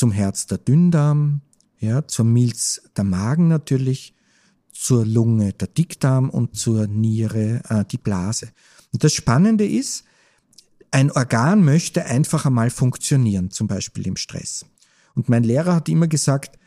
zum 0.01 0.13
Herz 0.13 0.47
der 0.47 0.57
Dünndarm, 0.57 1.43
ja, 1.79 2.07
zur 2.07 2.25
Milz 2.25 2.81
der 2.97 3.05
Magen 3.05 3.49
natürlich, 3.49 4.15
zur 4.73 5.05
Lunge 5.05 5.53
der 5.53 5.69
Dickdarm 5.69 6.31
und 6.31 6.57
zur 6.57 6.87
Niere 6.87 7.61
äh, 7.69 7.85
die 7.85 7.99
Blase. 7.99 8.49
Und 8.95 9.05
das 9.05 9.13
Spannende 9.13 9.69
ist, 9.69 10.05
ein 10.91 11.11
Organ 11.11 11.63
möchte 11.63 12.07
einfach 12.07 12.47
einmal 12.47 12.71
funktionieren, 12.71 13.51
zum 13.51 13.67
Beispiel 13.67 14.07
im 14.07 14.17
Stress. 14.17 14.65
Und 15.15 15.29
mein 15.29 15.45
Lehrer 15.45 15.75
hat 15.75 15.91
immer 15.91 16.09
gesagt, 16.09 16.59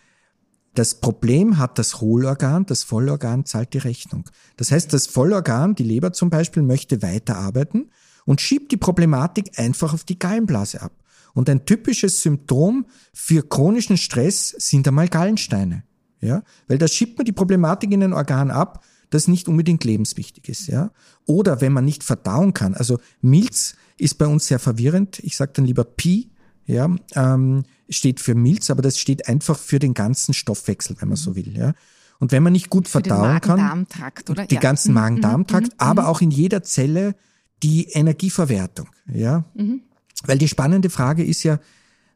Das 0.75 0.99
Problem 0.99 1.57
hat 1.57 1.79
das 1.79 2.01
Hohlorgan, 2.01 2.65
das 2.67 2.83
Vollorgan 2.83 3.45
zahlt 3.45 3.73
die 3.73 3.79
Rechnung. 3.79 4.29
Das 4.57 4.71
heißt, 4.71 4.91
das 4.93 5.07
Vollorgan, 5.07 5.73
die 5.73 5.83
Leber 5.83 6.13
zum 6.13 6.29
Beispiel, 6.29 6.63
möchte 6.63 7.01
weiterarbeiten 7.01 7.91
und 8.25 8.41
schiebt 8.41 8.71
die 8.71 8.77
Problematik 8.77 9.57
einfach 9.57 9.93
auf 9.93 10.03
die 10.03 10.17
Gallenblase 10.17 10.81
ab. 10.81 11.02
Und 11.33 11.49
ein 11.49 11.65
typisches 11.65 12.21
Symptom 12.21 12.85
für 13.13 13.47
chronischen 13.47 13.97
Stress 13.97 14.49
sind 14.57 14.87
einmal 14.87 15.07
Gallensteine. 15.07 15.83
Ja, 16.21 16.43
weil 16.67 16.77
da 16.77 16.87
schiebt 16.87 17.17
man 17.17 17.25
die 17.25 17.33
Problematik 17.33 17.91
in 17.91 18.01
ein 18.01 18.13
Organ 18.13 18.49
ab, 18.49 18.85
das 19.09 19.27
nicht 19.27 19.49
unbedingt 19.49 19.83
lebenswichtig 19.83 20.47
ist, 20.47 20.67
ja. 20.67 20.91
Oder 21.25 21.59
wenn 21.59 21.73
man 21.73 21.83
nicht 21.85 22.03
verdauen 22.03 22.53
kann. 22.53 22.73
Also 22.75 22.99
Milz 23.21 23.75
ist 23.97 24.17
bei 24.17 24.25
uns 24.25 24.47
sehr 24.47 24.59
verwirrend. 24.59 25.19
Ich 25.19 25.35
sage 25.35 25.51
dann 25.55 25.65
lieber 25.65 25.83
Pi, 25.83 26.31
ja, 26.65 26.89
ähm, 27.15 27.63
steht 27.89 28.21
für 28.21 28.35
Milz, 28.35 28.69
aber 28.69 28.81
das 28.81 28.97
steht 28.97 29.27
einfach 29.27 29.59
für 29.59 29.79
den 29.79 29.93
ganzen 29.93 30.33
Stoffwechsel, 30.33 30.95
wenn 30.99 31.09
man 31.09 31.17
so 31.17 31.35
will, 31.35 31.55
ja. 31.57 31.73
Und 32.19 32.31
wenn 32.31 32.41
man 32.41 32.53
nicht 32.53 32.69
gut 32.69 32.87
Für 32.87 33.01
verdauen 33.01 33.41
kann, 33.41 33.85
oder? 34.29 34.45
die 34.45 34.55
Ja. 34.55 34.61
ganzen 34.61 34.89
Mhm, 34.89 34.95
Magen-Darm-Trakt, 34.95 35.67
mhm, 35.67 35.73
aber 35.77 36.07
auch 36.07 36.21
in 36.21 36.31
jeder 36.31 36.63
Zelle 36.63 37.15
die 37.63 37.89
Energieverwertung, 37.89 38.87
ja. 39.11 39.43
Mhm. 39.55 39.81
Weil 40.25 40.37
die 40.37 40.47
spannende 40.47 40.89
Frage 40.89 41.23
ist 41.23 41.43
ja, 41.43 41.59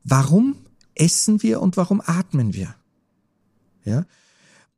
warum 0.04 0.56
essen 0.96 1.44
wir 1.44 1.62
und 1.62 1.78
warum 1.78 2.02
atmen 2.06 2.54
wir? 2.54 2.76
Ja. 3.84 4.06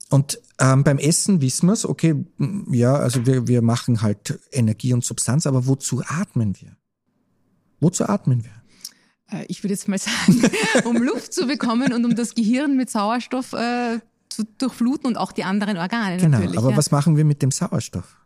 Und 0.10 0.40
ähm, 0.60 0.84
beim 0.84 0.98
Essen 0.98 1.42
wissen 1.42 1.68
wir 1.68 1.74
es, 1.74 1.86
okay, 1.86 2.26
ja, 2.72 2.96
also 2.96 3.26
wir, 3.26 3.48
wir 3.48 3.62
machen 3.62 4.02
halt 4.02 4.40
Energie 4.52 4.94
und 4.94 5.06
Substanz, 5.06 5.46
aber 5.46 5.68
wozu 5.68 6.02
atmen 6.08 6.56
wir? 6.60 6.76
Wozu 7.80 8.06
atmen 8.06 8.44
wir? 8.44 9.40
Äh, 9.40 9.46
Ich 9.48 9.64
würde 9.64 9.74
jetzt 9.74 9.88
mal 9.88 10.00
sagen, 10.00 10.42
um 10.86 11.02
Luft 11.02 11.34
zu 11.34 11.46
bekommen 11.46 11.94
und 11.94 12.06
um 12.06 12.16
das 12.16 12.34
Gehirn 12.34 12.76
mit 12.76 12.90
Sauerstoff 12.90 13.54
äh, 13.54 14.00
zu 14.30 14.44
durchfluten 14.58 15.08
und 15.08 15.18
auch 15.18 15.32
die 15.32 15.44
anderen 15.44 15.78
Organe 15.78 16.18
Genau, 16.18 16.38
aber 16.58 16.72
ja. 16.72 16.78
was 16.78 16.92
machen 16.92 17.16
wir 17.18 17.26
mit 17.26 17.42
dem 17.42 17.52
Sauerstoff? 17.52 18.19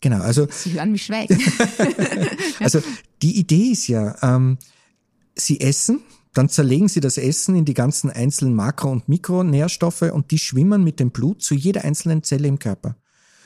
Genau, 0.00 0.20
also 0.20 0.46
Sie 0.50 0.74
hören 0.74 0.92
mich 0.92 1.04
schweigen. 1.04 1.40
Also 2.60 2.80
die 3.22 3.38
Idee 3.38 3.72
ist 3.72 3.88
ja, 3.88 4.16
ähm, 4.22 4.58
Sie 5.34 5.60
essen, 5.60 6.00
dann 6.34 6.48
zerlegen 6.48 6.88
Sie 6.88 7.00
das 7.00 7.18
Essen 7.18 7.56
in 7.56 7.64
die 7.64 7.74
ganzen 7.74 8.10
einzelnen 8.10 8.54
Makro- 8.54 8.90
und 8.90 9.08
Mikronährstoffe 9.08 10.02
und 10.02 10.30
die 10.30 10.38
schwimmen 10.38 10.84
mit 10.84 11.00
dem 11.00 11.10
Blut 11.10 11.42
zu 11.42 11.54
jeder 11.54 11.84
einzelnen 11.84 12.22
Zelle 12.22 12.48
im 12.48 12.58
Körper. 12.58 12.96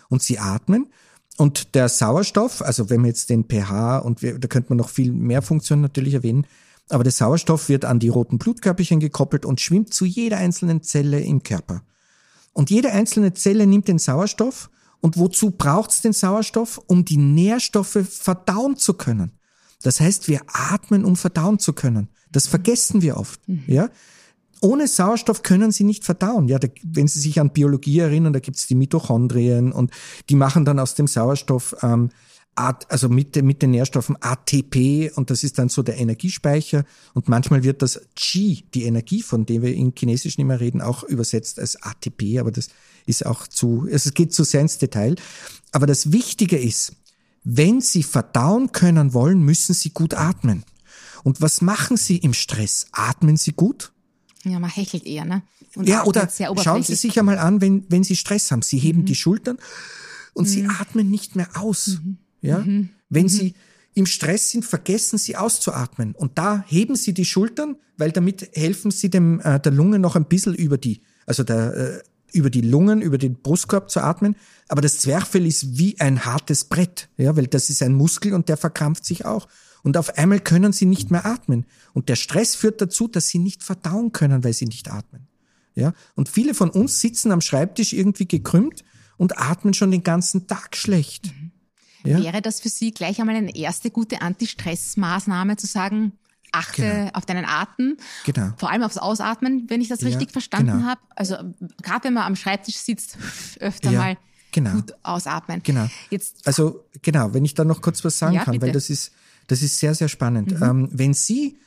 Und 0.08 0.22
Sie 0.22 0.38
atmen 0.38 0.88
und 1.36 1.74
der 1.74 1.88
Sauerstoff, 1.88 2.62
also 2.62 2.90
wenn 2.90 3.02
wir 3.02 3.08
jetzt 3.08 3.30
den 3.30 3.44
pH 3.44 3.98
und 3.98 4.22
wir, 4.22 4.38
da 4.38 4.48
könnte 4.48 4.70
man 4.70 4.78
noch 4.78 4.90
viel 4.90 5.12
mehr 5.12 5.42
Funktionen 5.42 5.82
natürlich 5.82 6.14
erwähnen, 6.14 6.46
aber 6.88 7.04
der 7.04 7.12
Sauerstoff 7.12 7.68
wird 7.68 7.84
an 7.84 7.98
die 7.98 8.08
roten 8.08 8.38
Blutkörperchen 8.38 9.00
gekoppelt 9.00 9.46
und 9.46 9.60
schwimmt 9.60 9.94
zu 9.94 10.04
jeder 10.04 10.36
einzelnen 10.36 10.82
Zelle 10.82 11.20
im 11.20 11.42
Körper. 11.42 11.82
Und 12.52 12.70
jede 12.70 12.92
einzelne 12.92 13.32
Zelle 13.32 13.66
nimmt 13.66 13.88
den 13.88 13.98
Sauerstoff. 13.98 14.68
Und 15.02 15.18
wozu 15.18 15.50
braucht's 15.50 16.00
den 16.00 16.12
Sauerstoff? 16.12 16.80
Um 16.86 17.04
die 17.04 17.16
Nährstoffe 17.18 17.98
verdauen 18.08 18.76
zu 18.76 18.94
können. 18.94 19.32
Das 19.82 20.00
heißt, 20.00 20.28
wir 20.28 20.42
atmen, 20.46 21.04
um 21.04 21.16
verdauen 21.16 21.58
zu 21.58 21.72
können. 21.72 22.08
Das 22.30 22.46
vergessen 22.46 23.02
wir 23.02 23.16
oft. 23.16 23.40
Ja? 23.66 23.90
Ohne 24.60 24.86
Sauerstoff 24.86 25.42
können 25.42 25.72
sie 25.72 25.82
nicht 25.82 26.04
verdauen. 26.04 26.46
Ja, 26.46 26.60
da, 26.60 26.68
wenn 26.84 27.08
Sie 27.08 27.18
sich 27.18 27.40
an 27.40 27.52
Biologie 27.52 27.98
erinnern, 27.98 28.32
da 28.32 28.38
gibt's 28.38 28.68
die 28.68 28.76
Mitochondrien 28.76 29.72
und 29.72 29.90
die 30.30 30.36
machen 30.36 30.64
dann 30.64 30.78
aus 30.78 30.94
dem 30.94 31.08
Sauerstoff, 31.08 31.74
ähm, 31.82 32.10
also 32.54 33.08
mit, 33.08 33.34
den- 33.34 33.46
mit 33.46 33.62
den 33.62 33.70
Nährstoffen 33.70 34.16
ATP 34.20 35.10
und 35.14 35.30
das 35.30 35.42
ist 35.42 35.58
dann 35.58 35.68
so 35.70 35.82
der 35.82 35.96
Energiespeicher 35.98 36.84
und 37.14 37.28
manchmal 37.28 37.62
wird 37.64 37.80
das 37.82 38.00
Qi, 38.14 38.64
die 38.74 38.84
Energie, 38.84 39.22
von 39.22 39.46
der 39.46 39.62
wir 39.62 39.74
in 39.74 39.92
Chinesischen 39.98 40.42
immer 40.42 40.60
reden, 40.60 40.82
auch 40.82 41.02
übersetzt 41.04 41.58
als 41.58 41.76
ATP, 41.82 42.38
aber 42.38 42.50
das 42.52 42.68
ist 43.06 43.24
auch 43.24 43.46
zu, 43.46 43.86
es 43.90 44.12
geht 44.14 44.34
zu 44.34 44.44
sehr 44.44 44.60
ins 44.60 44.78
Detail. 44.78 45.16
Aber 45.72 45.86
das 45.86 46.12
Wichtige 46.12 46.58
ist, 46.58 46.92
wenn 47.42 47.80
Sie 47.80 48.02
verdauen 48.02 48.70
können 48.72 49.14
wollen, 49.14 49.40
müssen 49.42 49.74
Sie 49.74 49.90
gut 49.90 50.14
atmen. 50.14 50.62
Und 51.24 51.40
was 51.40 51.62
machen 51.62 51.96
Sie 51.96 52.18
im 52.18 52.34
Stress? 52.34 52.86
Atmen 52.92 53.36
Sie 53.36 53.52
gut? 53.52 53.92
ja, 54.44 54.58
man 54.58 54.70
hechelt 54.70 55.04
eher, 55.06 55.24
ne? 55.24 55.42
Und 55.76 55.88
Ja, 55.88 56.04
oder 56.04 56.28
schauen 56.62 56.82
Sie 56.82 56.96
sich 56.96 57.16
einmal 57.18 57.38
an, 57.38 57.60
wenn, 57.60 57.86
wenn 57.88 58.02
Sie 58.04 58.16
Stress 58.16 58.50
haben. 58.50 58.60
Sie 58.62 58.76
Mhm. 58.76 58.80
heben 58.82 59.04
die 59.06 59.14
Schultern 59.14 59.56
und 60.34 60.46
Sie 60.46 60.66
atmen 60.66 61.08
nicht 61.10 61.34
mehr 61.36 61.48
aus. 61.56 61.98
Ja? 62.42 62.64
Wenn 63.08 63.28
Sie 63.28 63.54
im 63.94 64.06
Stress 64.06 64.50
sind, 64.50 64.64
vergessen 64.64 65.18
Sie 65.18 65.36
auszuatmen. 65.36 66.14
Und 66.14 66.38
da 66.38 66.64
heben 66.66 66.96
Sie 66.96 67.14
die 67.14 67.24
Schultern, 67.24 67.76
weil 67.96 68.10
damit 68.10 68.50
helfen 68.54 68.90
Sie 68.90 69.10
dem, 69.10 69.40
äh, 69.40 69.60
der 69.60 69.72
Lunge 69.72 69.98
noch 69.98 70.16
ein 70.16 70.24
bisschen 70.24 70.54
über 70.54 70.78
die, 70.78 71.02
also 71.26 71.42
der, 71.42 71.74
äh, 71.74 72.02
über 72.32 72.48
die 72.48 72.62
Lungen, 72.62 73.02
über 73.02 73.18
den 73.18 73.36
Brustkorb 73.36 73.90
zu 73.90 74.00
atmen. 74.00 74.36
Aber 74.68 74.80
das 74.80 74.98
Zwerchfell 74.98 75.46
ist 75.46 75.78
wie 75.78 76.00
ein 76.00 76.24
hartes 76.24 76.64
Brett, 76.64 77.08
ja, 77.18 77.36
weil 77.36 77.46
das 77.46 77.68
ist 77.68 77.82
ein 77.82 77.92
Muskel 77.92 78.32
und 78.32 78.48
der 78.48 78.56
verkrampft 78.56 79.04
sich 79.04 79.26
auch. 79.26 79.48
Und 79.82 79.96
auf 79.96 80.16
einmal 80.16 80.40
können 80.40 80.72
Sie 80.72 80.86
nicht 80.86 81.10
mehr 81.10 81.26
atmen. 81.26 81.66
Und 81.92 82.08
der 82.08 82.16
Stress 82.16 82.54
führt 82.54 82.80
dazu, 82.80 83.08
dass 83.08 83.28
Sie 83.28 83.38
nicht 83.38 83.62
verdauen 83.62 84.12
können, 84.12 84.44
weil 84.44 84.52
Sie 84.52 84.64
nicht 84.64 84.90
atmen. 84.90 85.26
Ja, 85.74 85.92
und 86.14 86.28
viele 86.28 86.54
von 86.54 86.70
uns 86.70 87.00
sitzen 87.00 87.32
am 87.32 87.40
Schreibtisch 87.40 87.92
irgendwie 87.92 88.28
gekrümmt 88.28 88.84
und 89.16 89.38
atmen 89.38 89.74
schon 89.74 89.90
den 89.90 90.02
ganzen 90.02 90.46
Tag 90.46 90.76
schlecht. 90.76 91.32
Ja? 92.04 92.22
Wäre 92.22 92.42
das 92.42 92.60
für 92.60 92.68
Sie 92.68 92.90
gleich 92.92 93.20
einmal 93.20 93.36
eine 93.36 93.54
erste 93.54 93.90
gute 93.90 94.20
Anti-Stress-Maßnahme 94.22 95.56
zu 95.56 95.66
sagen, 95.66 96.12
achte 96.52 96.82
Genau. 96.82 97.10
auf 97.14 97.24
deinen 97.26 97.44
Atem, 97.46 97.96
Genau. 98.24 98.50
vor 98.58 98.70
allem 98.70 98.82
aufs 98.82 98.98
Ausatmen, 98.98 99.64
wenn 99.68 99.80
ich 99.80 99.88
das 99.88 100.00
Ja, 100.02 100.08
richtig 100.08 100.32
verstanden 100.32 100.72
genau. 100.72 100.84
habe. 100.84 101.00
Also 101.16 101.36
gerade 101.82 102.04
wenn 102.04 102.14
man 102.14 102.24
am 102.24 102.36
Schreibtisch 102.36 102.76
sitzt, 102.76 103.16
öfter 103.60 103.90
Ja, 103.90 103.98
mal 103.98 104.18
genau. 104.50 104.72
gut 104.72 104.92
ausatmen. 105.02 105.62
Genau. 105.62 105.88
Jetzt 106.10 106.46
Also 106.46 106.84
genau, 107.00 107.32
wenn 107.32 107.44
ich 107.44 107.54
da 107.54 107.64
noch 107.64 107.80
kurz 107.80 108.04
was 108.04 108.18
sagen 108.18 108.36
kann, 108.36 108.44
bitte. 108.52 108.58
Mhm. 108.58 108.62
weil 108.62 108.72
das 108.72 108.90
ist, 108.90 109.12
das 109.46 109.62
ist 109.62 109.78
sehr, 109.78 109.94
sehr 109.94 110.08
spannend. 110.08 110.52
Ähm, 110.60 110.88
wenn 110.92 111.14
Sie 111.14 111.58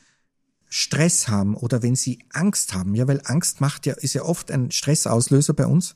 Stress 0.69 1.28
haben 1.30 1.56
oder 1.56 1.82
wenn 1.84 1.95
Sie 1.95 2.19
Angst 2.32 2.74
haben, 2.74 2.95
ja, 2.95 3.08
weil 3.08 3.21
Angst 3.26 3.62
macht 3.62 3.86
ja, 3.86 3.93
ist 3.93 4.13
ja 4.13 4.24
oft 4.24 4.52
ein 4.52 4.71
Stressauslöser 4.71 5.54
bei 5.54 5.65
uns, 5.65 5.95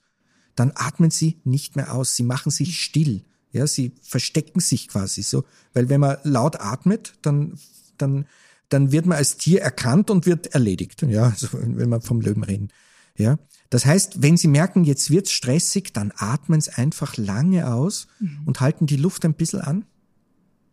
dann 0.55 0.71
atmen 0.75 1.11
Sie 1.11 1.39
nicht 1.43 1.75
mehr 1.75 1.93
aus. 1.93 2.15
Sie 2.15 2.23
machen 2.23 2.49
sich 2.51 2.81
still. 2.81 3.23
Ja, 3.51 3.65
Sie 3.67 3.93
verstecken 4.01 4.59
sich 4.59 4.87
quasi 4.87 5.21
so. 5.23 5.43
Weil 5.73 5.89
wenn 5.89 5.99
man 5.99 6.17
laut 6.23 6.59
atmet, 6.59 7.13
dann, 7.21 7.57
dann, 7.97 8.25
dann 8.69 8.91
wird 8.91 9.05
man 9.05 9.17
als 9.17 9.37
Tier 9.37 9.61
erkannt 9.61 10.09
und 10.09 10.25
wird 10.25 10.47
erledigt. 10.47 11.01
Ja, 11.01 11.25
also 11.25 11.47
wenn 11.53 11.89
wir 11.89 12.01
vom 12.01 12.21
Löwen 12.21 12.43
reden. 12.43 12.69
Ja. 13.17 13.37
Das 13.69 13.85
heißt, 13.85 14.21
wenn 14.21 14.37
Sie 14.37 14.47
merken, 14.47 14.83
jetzt 14.83 15.11
wird's 15.11 15.31
stressig, 15.31 15.93
dann 15.93 16.11
atmen 16.15 16.61
Sie 16.61 16.73
einfach 16.73 17.17
lange 17.17 17.71
aus 17.71 18.07
und 18.45 18.61
halten 18.61 18.87
die 18.87 18.95
Luft 18.95 19.25
ein 19.25 19.35
bisschen 19.35 19.61
an 19.61 19.85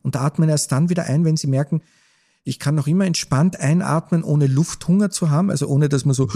und 0.03 0.17
atmen 0.17 0.49
erst 0.49 0.73
dann 0.73 0.89
wieder 0.89 1.05
ein, 1.05 1.25
wenn 1.25 1.37
Sie 1.37 1.47
merken, 1.47 1.83
ich 2.45 2.61
kann 2.61 2.77
noch 2.77 2.87
immer 2.87 3.05
entspannt 3.05 3.59
einatmen, 3.59 4.23
ohne 4.23 4.47
Lufthunger 4.47 5.11
zu 5.11 5.31
haben, 5.31 5.51
also 5.51 5.67
ohne, 5.67 5.89
dass 5.89 6.05
man 6.05 6.15
so 6.15 6.29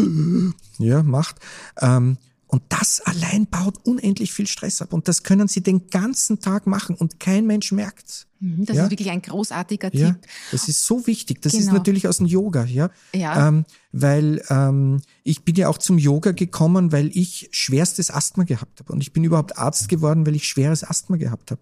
ja, 0.79 1.03
macht. 1.05 1.37
Ähm, 1.81 2.19
und 2.51 2.63
das 2.69 3.01
allein 3.01 3.47
baut 3.47 3.79
unendlich 3.87 4.33
viel 4.33 4.47
Stress 4.47 4.83
ab. 4.83 4.93
Und 4.93 5.07
das 5.09 5.23
können 5.23 5.47
Sie 5.49 5.63
den 5.63 5.89
ganzen 5.89 6.41
Tag 6.41 6.67
machen 6.67 6.97
und 6.97 7.21
kein 7.21 7.47
Mensch 7.47 7.71
merkt's. 7.73 8.27
Mhm, 8.41 8.65
Das 8.67 8.77
Ja. 8.77 8.85
ist 8.85 8.91
wirklich 8.91 9.11
ein 9.11 9.23
großartiger 9.23 9.95
Ja, 9.95 10.11
Tipp. 10.13 10.27
das 10.51 10.69
ist 10.69 10.85
so 10.85 11.07
wichtig. 11.07 11.43
Das 11.43 11.55
ist 11.55 11.61
Genau. 11.67 11.75
natürlich 11.75 12.09
aus 12.09 12.17
dem 12.19 12.27
Yoga, 12.27 12.65
ja. 12.65 12.91
Ja. 13.15 13.49
Ähm, 13.49 13.65
weil 13.93 14.43
ähm, 14.51 15.01
ich 15.23 15.45
bin 15.45 15.55
ja 15.55 15.69
auch 15.69 15.79
zum 15.79 15.99
Yoga 15.99 16.33
gekommen, 16.33 16.91
weil 16.93 17.11
ich 17.17 17.49
schwerstes 17.53 18.11
Asthma 18.11 18.45
gehabt 18.45 18.81
habe. 18.81 18.93
Und 18.93 19.01
ich 19.01 19.13
bin 19.13 19.23
überhaupt 19.25 19.57
Arzt 19.57 19.89
geworden, 19.89 20.27
weil 20.27 20.35
ich 20.35 20.49
schweres 20.49 20.83
Asthma 20.83 21.17
gehabt 21.17 21.51
habe. 21.53 21.61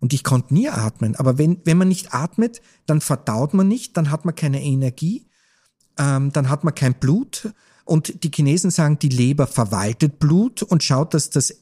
Und 0.00 0.12
ich 0.12 0.24
konnte 0.24 0.52
nie 0.54 0.68
atmen. 0.68 1.14
Aber 1.16 1.38
wenn, 1.38 1.60
wenn 1.64 1.76
man 1.78 1.88
nicht 1.88 2.12
atmet, 2.14 2.60
dann 2.86 3.00
verdaut 3.00 3.54
man 3.54 3.68
nicht, 3.68 3.96
dann 3.96 4.10
hat 4.10 4.24
man 4.24 4.34
keine 4.34 4.62
Energie, 4.62 5.26
ähm, 5.98 6.32
dann 6.32 6.48
hat 6.48 6.64
man 6.64 6.74
kein 6.74 6.94
Blut. 6.94 7.52
Und 7.90 8.22
die 8.22 8.30
Chinesen 8.32 8.70
sagen, 8.70 9.00
die 9.00 9.08
Leber 9.08 9.48
verwaltet 9.48 10.20
Blut 10.20 10.62
und 10.62 10.84
schaut, 10.84 11.12
dass 11.12 11.28
das 11.28 11.56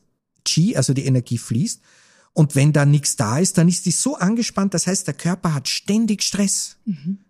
Qi, 0.45 0.77
also 0.77 0.93
die 0.93 1.07
Energie 1.07 1.39
fließt. 1.39 1.81
Und 2.35 2.55
wenn 2.55 2.75
da 2.75 2.85
nichts 2.85 3.17
da 3.17 3.39
ist, 3.39 3.57
dann 3.57 3.67
ist 3.67 3.87
die 3.87 3.93
so 3.93 4.15
angespannt. 4.15 4.75
Das 4.75 4.87
heißt, 4.87 5.07
der 5.07 5.15
Körper 5.15 5.55
hat 5.55 5.69
ständig 5.69 6.23
Stress. 6.23 6.77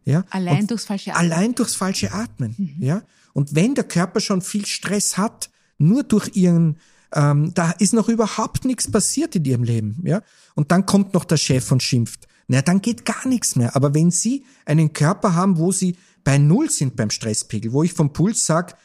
Ja? 0.05 0.19
Mhm. 0.19 0.25
Allein 0.31 0.61
und 0.63 0.71
durchs 0.73 0.85
falsche 0.85 1.15
Atmen. 1.15 1.33
Allein 1.33 1.55
durchs 1.55 1.77
falsche 1.77 2.13
Atmen. 2.13 2.75
Ja? 2.81 3.03
Und 3.35 3.55
wenn 3.55 3.77
der 3.77 3.85
Körper 3.85 4.19
schon 4.19 4.43
viel 4.43 4.67
Stress 4.67 5.17
hat, 5.17 5.49
nur 5.79 6.03
durch 6.03 6.35
ihren, 6.35 6.79
ähm, 7.15 7.53
da 7.55 7.71
ist 7.71 7.93
noch 7.93 8.09
überhaupt 8.09 8.65
nichts 8.65 8.91
passiert 8.91 9.37
in 9.37 9.45
ihrem 9.45 9.63
Leben. 9.63 10.03
Ja? 10.03 10.23
Und 10.57 10.73
dann 10.73 10.87
kommt 10.87 11.15
noch 11.15 11.25
der 11.25 11.37
Chef 11.37 11.71
und 11.71 11.85
schimpft. 11.85 12.27
Na, 12.49 12.63
dann 12.63 12.83
geht 12.83 13.05
gar 13.05 13.29
nichts 13.29 13.55
mehr. 13.55 13.77
Aber 13.77 13.95
wenn 13.95 14.11
Sie 14.11 14.45
einen 14.65 14.93
Körper 14.93 15.37
haben, 15.37 15.57
wo 15.57 15.71
Sie 15.71 15.97
bei 16.25 16.37
Null 16.37 16.69
sind 16.69 16.97
beim 16.97 17.11
Stresspegel, 17.11 17.73
wo 17.73 17.85
ich 17.85 17.93
vom 17.93 18.13
Puls 18.13 18.45
sag, 18.45 18.77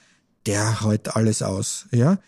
der 0.45 0.82
hält 0.82 1.15
alles 1.15 1.41
aus, 1.41 1.88
ja, 1.91 2.19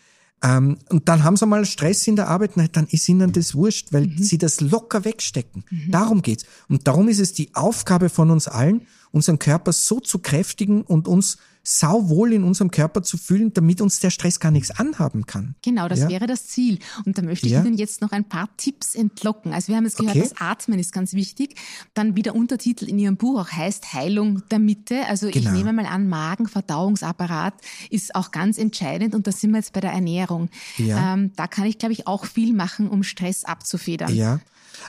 ähm, 0.42 0.78
und 0.90 1.08
dann 1.08 1.24
haben 1.24 1.36
sie 1.36 1.46
mal 1.46 1.64
Stress 1.64 2.06
in 2.06 2.16
der 2.16 2.28
Arbeit, 2.28 2.52
na, 2.56 2.66
dann 2.68 2.86
ist 2.86 3.08
ihnen 3.08 3.32
das 3.32 3.54
wurscht, 3.54 3.92
weil 3.92 4.10
sie 4.18 4.38
das 4.38 4.60
locker 4.60 5.04
wegstecken. 5.04 5.64
Darum 5.88 6.22
geht's. 6.22 6.44
Und 6.68 6.86
darum 6.86 7.08
ist 7.08 7.20
es 7.20 7.32
die 7.32 7.54
Aufgabe 7.54 8.10
von 8.10 8.30
uns 8.30 8.46
allen, 8.46 8.86
unseren 9.12 9.38
Körper 9.38 9.72
so 9.72 9.98
zu 9.98 10.18
kräftigen 10.18 10.82
und 10.82 11.08
uns 11.08 11.38
sauwohl 11.68 12.32
in 12.32 12.44
unserem 12.44 12.70
Körper 12.70 13.02
zu 13.02 13.18
fühlen, 13.18 13.52
damit 13.52 13.80
uns 13.80 13.98
der 13.98 14.10
Stress 14.10 14.38
gar 14.38 14.52
nichts 14.52 14.70
anhaben 14.70 15.26
kann. 15.26 15.56
Genau, 15.62 15.88
das 15.88 15.98
ja? 16.00 16.08
wäre 16.08 16.28
das 16.28 16.46
Ziel. 16.46 16.78
Und 17.04 17.18
da 17.18 17.22
möchte 17.22 17.46
ich 17.46 17.52
Ja. 17.52 17.64
Ihnen 17.64 17.74
jetzt 17.76 18.00
noch 18.00 18.12
ein 18.12 18.24
paar 18.24 18.48
Tipps 18.56 18.94
entlocken. 18.94 19.52
Also 19.52 19.68
wir 19.68 19.76
haben 19.76 19.84
jetzt 19.84 19.98
gehört, 19.98 20.16
Okay. 20.16 20.28
das 20.28 20.40
Atmen 20.40 20.78
ist 20.78 20.92
ganz 20.92 21.12
wichtig. 21.12 21.56
Dann 21.94 22.14
wie 22.14 22.22
der 22.22 22.36
Untertitel 22.36 22.88
in 22.88 22.98
Ihrem 23.00 23.16
Buch 23.16 23.40
auch 23.40 23.50
heißt, 23.50 23.92
Heilung 23.92 24.42
der 24.48 24.60
Mitte. 24.60 25.06
Also 25.08 25.26
ich 25.26 25.34
Genau. 25.34 25.50
nehme 25.50 25.72
mal 25.72 25.86
an, 25.86 26.08
Magen, 26.08 26.46
Verdauungsapparat 26.46 27.54
ist 27.90 28.14
auch 28.14 28.30
ganz 28.30 28.58
entscheidend. 28.58 29.14
Und 29.14 29.26
da 29.26 29.32
sind 29.32 29.50
wir 29.50 29.58
jetzt 29.58 29.72
bei 29.72 29.80
der 29.80 29.90
Ernährung. 29.92 30.48
Ja. 30.78 31.14
Ähm, 31.14 31.32
da 31.34 31.48
kann 31.48 31.66
ich, 31.66 31.78
glaube 31.78 31.92
ich, 31.94 32.06
auch 32.06 32.26
viel 32.26 32.52
machen, 32.54 32.88
um 32.88 33.02
Stress 33.02 33.44
abzufedern. 33.44 34.14
Ja, 34.14 34.38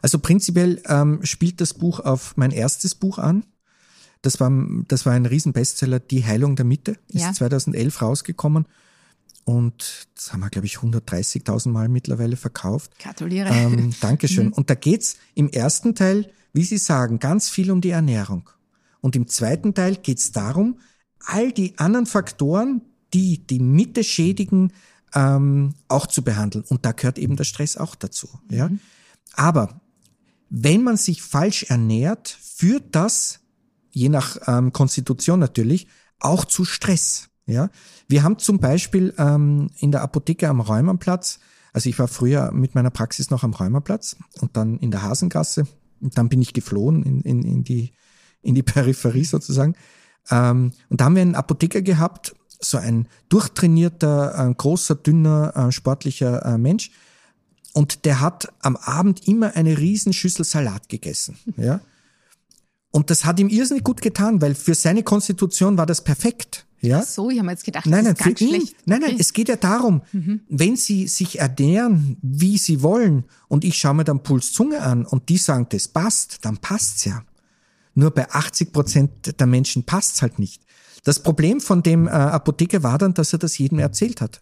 also 0.01 0.19
prinzipiell 0.19 0.81
ähm, 0.87 1.19
spielt 1.23 1.59
das 1.59 1.73
Buch 1.73 1.99
auf 2.01 2.35
mein 2.37 2.51
erstes 2.51 2.93
Buch 2.93 3.17
an. 3.17 3.43
Das 4.27 4.41
war, 4.41 4.51
das 4.89 5.05
war 5.05 5.13
ein 5.13 5.25
Riesenbestseller, 5.25 6.01
Die 6.01 6.25
Heilung 6.25 6.57
der 6.57 6.65
Mitte, 6.65 6.97
ist 7.07 7.21
Ja. 7.21 7.31
2011 7.31 8.01
rausgekommen. 8.01 8.65
Und 9.45 10.09
das 10.15 10.33
haben 10.33 10.41
wir, 10.41 10.49
glaube 10.49 10.65
ich, 10.65 10.79
130.000 10.79 11.69
Mal 11.69 11.87
mittlerweile 11.87 12.35
verkauft. 12.35 12.99
Gratuliere. 12.99 13.47
Ähm, 13.49 13.93
Dankeschön. 14.01 14.51
Und 14.51 14.69
da 14.69 14.75
geht's 14.75 15.15
im 15.33 15.49
ersten 15.49 15.95
Teil, 15.95 16.29
wie 16.51 16.65
Sie 16.65 16.77
sagen, 16.77 17.19
ganz 17.19 17.47
viel 17.47 17.71
um 17.71 17.79
die 17.79 17.91
Ernährung. 17.91 18.49
Und 18.99 19.15
im 19.15 19.27
zweiten 19.29 19.73
Teil 19.73 19.95
geht's 19.95 20.33
darum, 20.33 20.79
all 21.25 21.53
die 21.53 21.77
anderen 21.79 22.05
Faktoren, 22.05 22.81
die 23.13 23.47
die 23.47 23.59
Mitte 23.59 24.03
schädigen, 24.03 24.73
ähm, 25.15 25.75
auch 25.87 26.07
zu 26.07 26.21
behandeln. 26.21 26.65
Und 26.67 26.85
da 26.85 26.91
gehört 26.91 27.17
eben 27.17 27.37
der 27.37 27.45
Stress 27.45 27.77
auch 27.77 27.95
dazu. 27.95 28.27
Ja? 28.49 28.69
Aber 29.35 29.79
wenn 30.49 30.83
man 30.83 30.97
sich 30.97 31.21
falsch 31.21 31.63
ernährt, 31.63 32.27
führt 32.27 32.93
das, 32.93 33.39
je 33.91 34.09
nach 34.09 34.37
ähm, 34.47 34.73
Konstitution 34.73 35.39
natürlich, 35.39 35.87
auch 36.19 36.45
zu 36.45 36.65
Stress. 36.65 37.29
Ja, 37.45 37.69
wir 38.07 38.23
haben 38.23 38.39
zum 38.39 38.59
Beispiel 38.59 39.13
ähm, 39.17 39.69
in 39.79 39.91
der 39.91 40.01
Apotheke 40.01 40.49
am 40.49 40.59
Räumerplatz, 40.59 41.39
also 41.71 41.89
ich 41.89 41.97
war 41.97 42.07
früher 42.07 42.51
mit 42.51 42.75
meiner 42.75 42.89
Praxis 42.89 43.29
noch 43.29 43.43
am 43.43 43.53
Räumerplatz 43.53 44.17
und 44.41 44.57
dann 44.57 44.79
in 44.79 44.91
der 44.91 45.03
Hasengasse 45.03 45.65
und 46.01 46.17
dann 46.17 46.27
bin 46.27 46.41
ich 46.41 46.53
geflohen 46.53 47.03
in, 47.03 47.21
in, 47.21 47.43
in 47.43 47.63
die 47.63 47.93
in 48.41 48.55
die 48.55 48.63
Peripherie 48.73 49.25
sozusagen. 49.25 49.75
Ähm, 50.29 50.71
und 50.89 51.01
da 51.01 51.05
haben 51.05 51.15
wir 51.15 51.21
einen 51.21 51.35
Apotheker 51.35 51.81
gehabt, 51.81 52.35
so 52.59 52.77
ein 52.77 53.07
durchtrainierter, 53.29 54.49
äh, 54.49 54.53
großer, 54.53 54.95
dünner, 54.95 55.53
äh, 55.55 55.71
sportlicher 55.71 56.43
äh, 56.45 56.57
Mensch. 56.57 56.91
Und 57.73 58.05
der 58.05 58.21
hat 58.21 58.51
am 58.59 58.75
Abend 58.75 59.27
immer 59.27 59.55
eine 59.55 59.77
Riesenschüssel 59.77 60.43
Salat 60.43 60.89
gegessen. 60.89 61.37
Ja. 61.57 61.81
Und 62.91 63.09
das 63.09 63.25
hat 63.25 63.39
ihm 63.39 63.49
irrsinnig 63.49 63.83
gut 63.83 64.01
getan, 64.01 64.41
weil 64.41 64.55
für 64.55 64.73
seine 64.75 65.03
Konstitution 65.03 65.77
war 65.77 65.85
das 65.85 66.03
perfekt. 66.03 66.65
Ja. 66.79 67.01
so, 67.01 67.31
ich 67.31 67.39
habe 67.39 67.49
jetzt 67.49 67.65
gedacht, 67.65 67.87
Nein, 67.87 68.05
das 68.05 68.19
nein, 68.19 68.33
ist 68.33 68.37
für 68.39 68.45
ihn, 68.45 68.49
schlecht. 68.61 68.75
nein, 68.85 69.01
nein, 69.01 69.15
es 69.19 69.33
geht 69.33 69.49
ja 69.49 69.55
darum, 69.55 70.03
wenn 70.47 70.75
sie 70.75 71.07
sich 71.07 71.39
ernähren, 71.39 72.17
wie 72.21 72.57
sie 72.59 72.83
wollen, 72.83 73.25
und 73.47 73.65
ich 73.65 73.77
schaue 73.77 73.95
mir 73.95 74.03
dann 74.03 74.21
Puls 74.21 74.53
Zunge 74.53 74.81
an 74.81 75.03
und 75.05 75.29
die 75.29 75.37
sagen, 75.39 75.65
das 75.69 75.87
passt, 75.87 76.45
dann 76.45 76.57
passt's 76.57 77.05
ja. 77.05 77.23
Nur 77.95 78.11
bei 78.11 78.29
80 78.29 78.73
Prozent 78.73 79.39
der 79.39 79.47
Menschen 79.47 79.83
passt's 79.85 80.21
halt 80.21 80.37
nicht. 80.37 80.61
Das 81.03 81.19
Problem 81.23 81.61
von 81.61 81.81
dem 81.81 82.05
äh, 82.07 82.11
Apotheker 82.11 82.83
war 82.83 82.99
dann, 82.99 83.15
dass 83.15 83.33
er 83.33 83.39
das 83.39 83.57
jedem 83.57 83.79
erzählt 83.79 84.21
hat. 84.21 84.41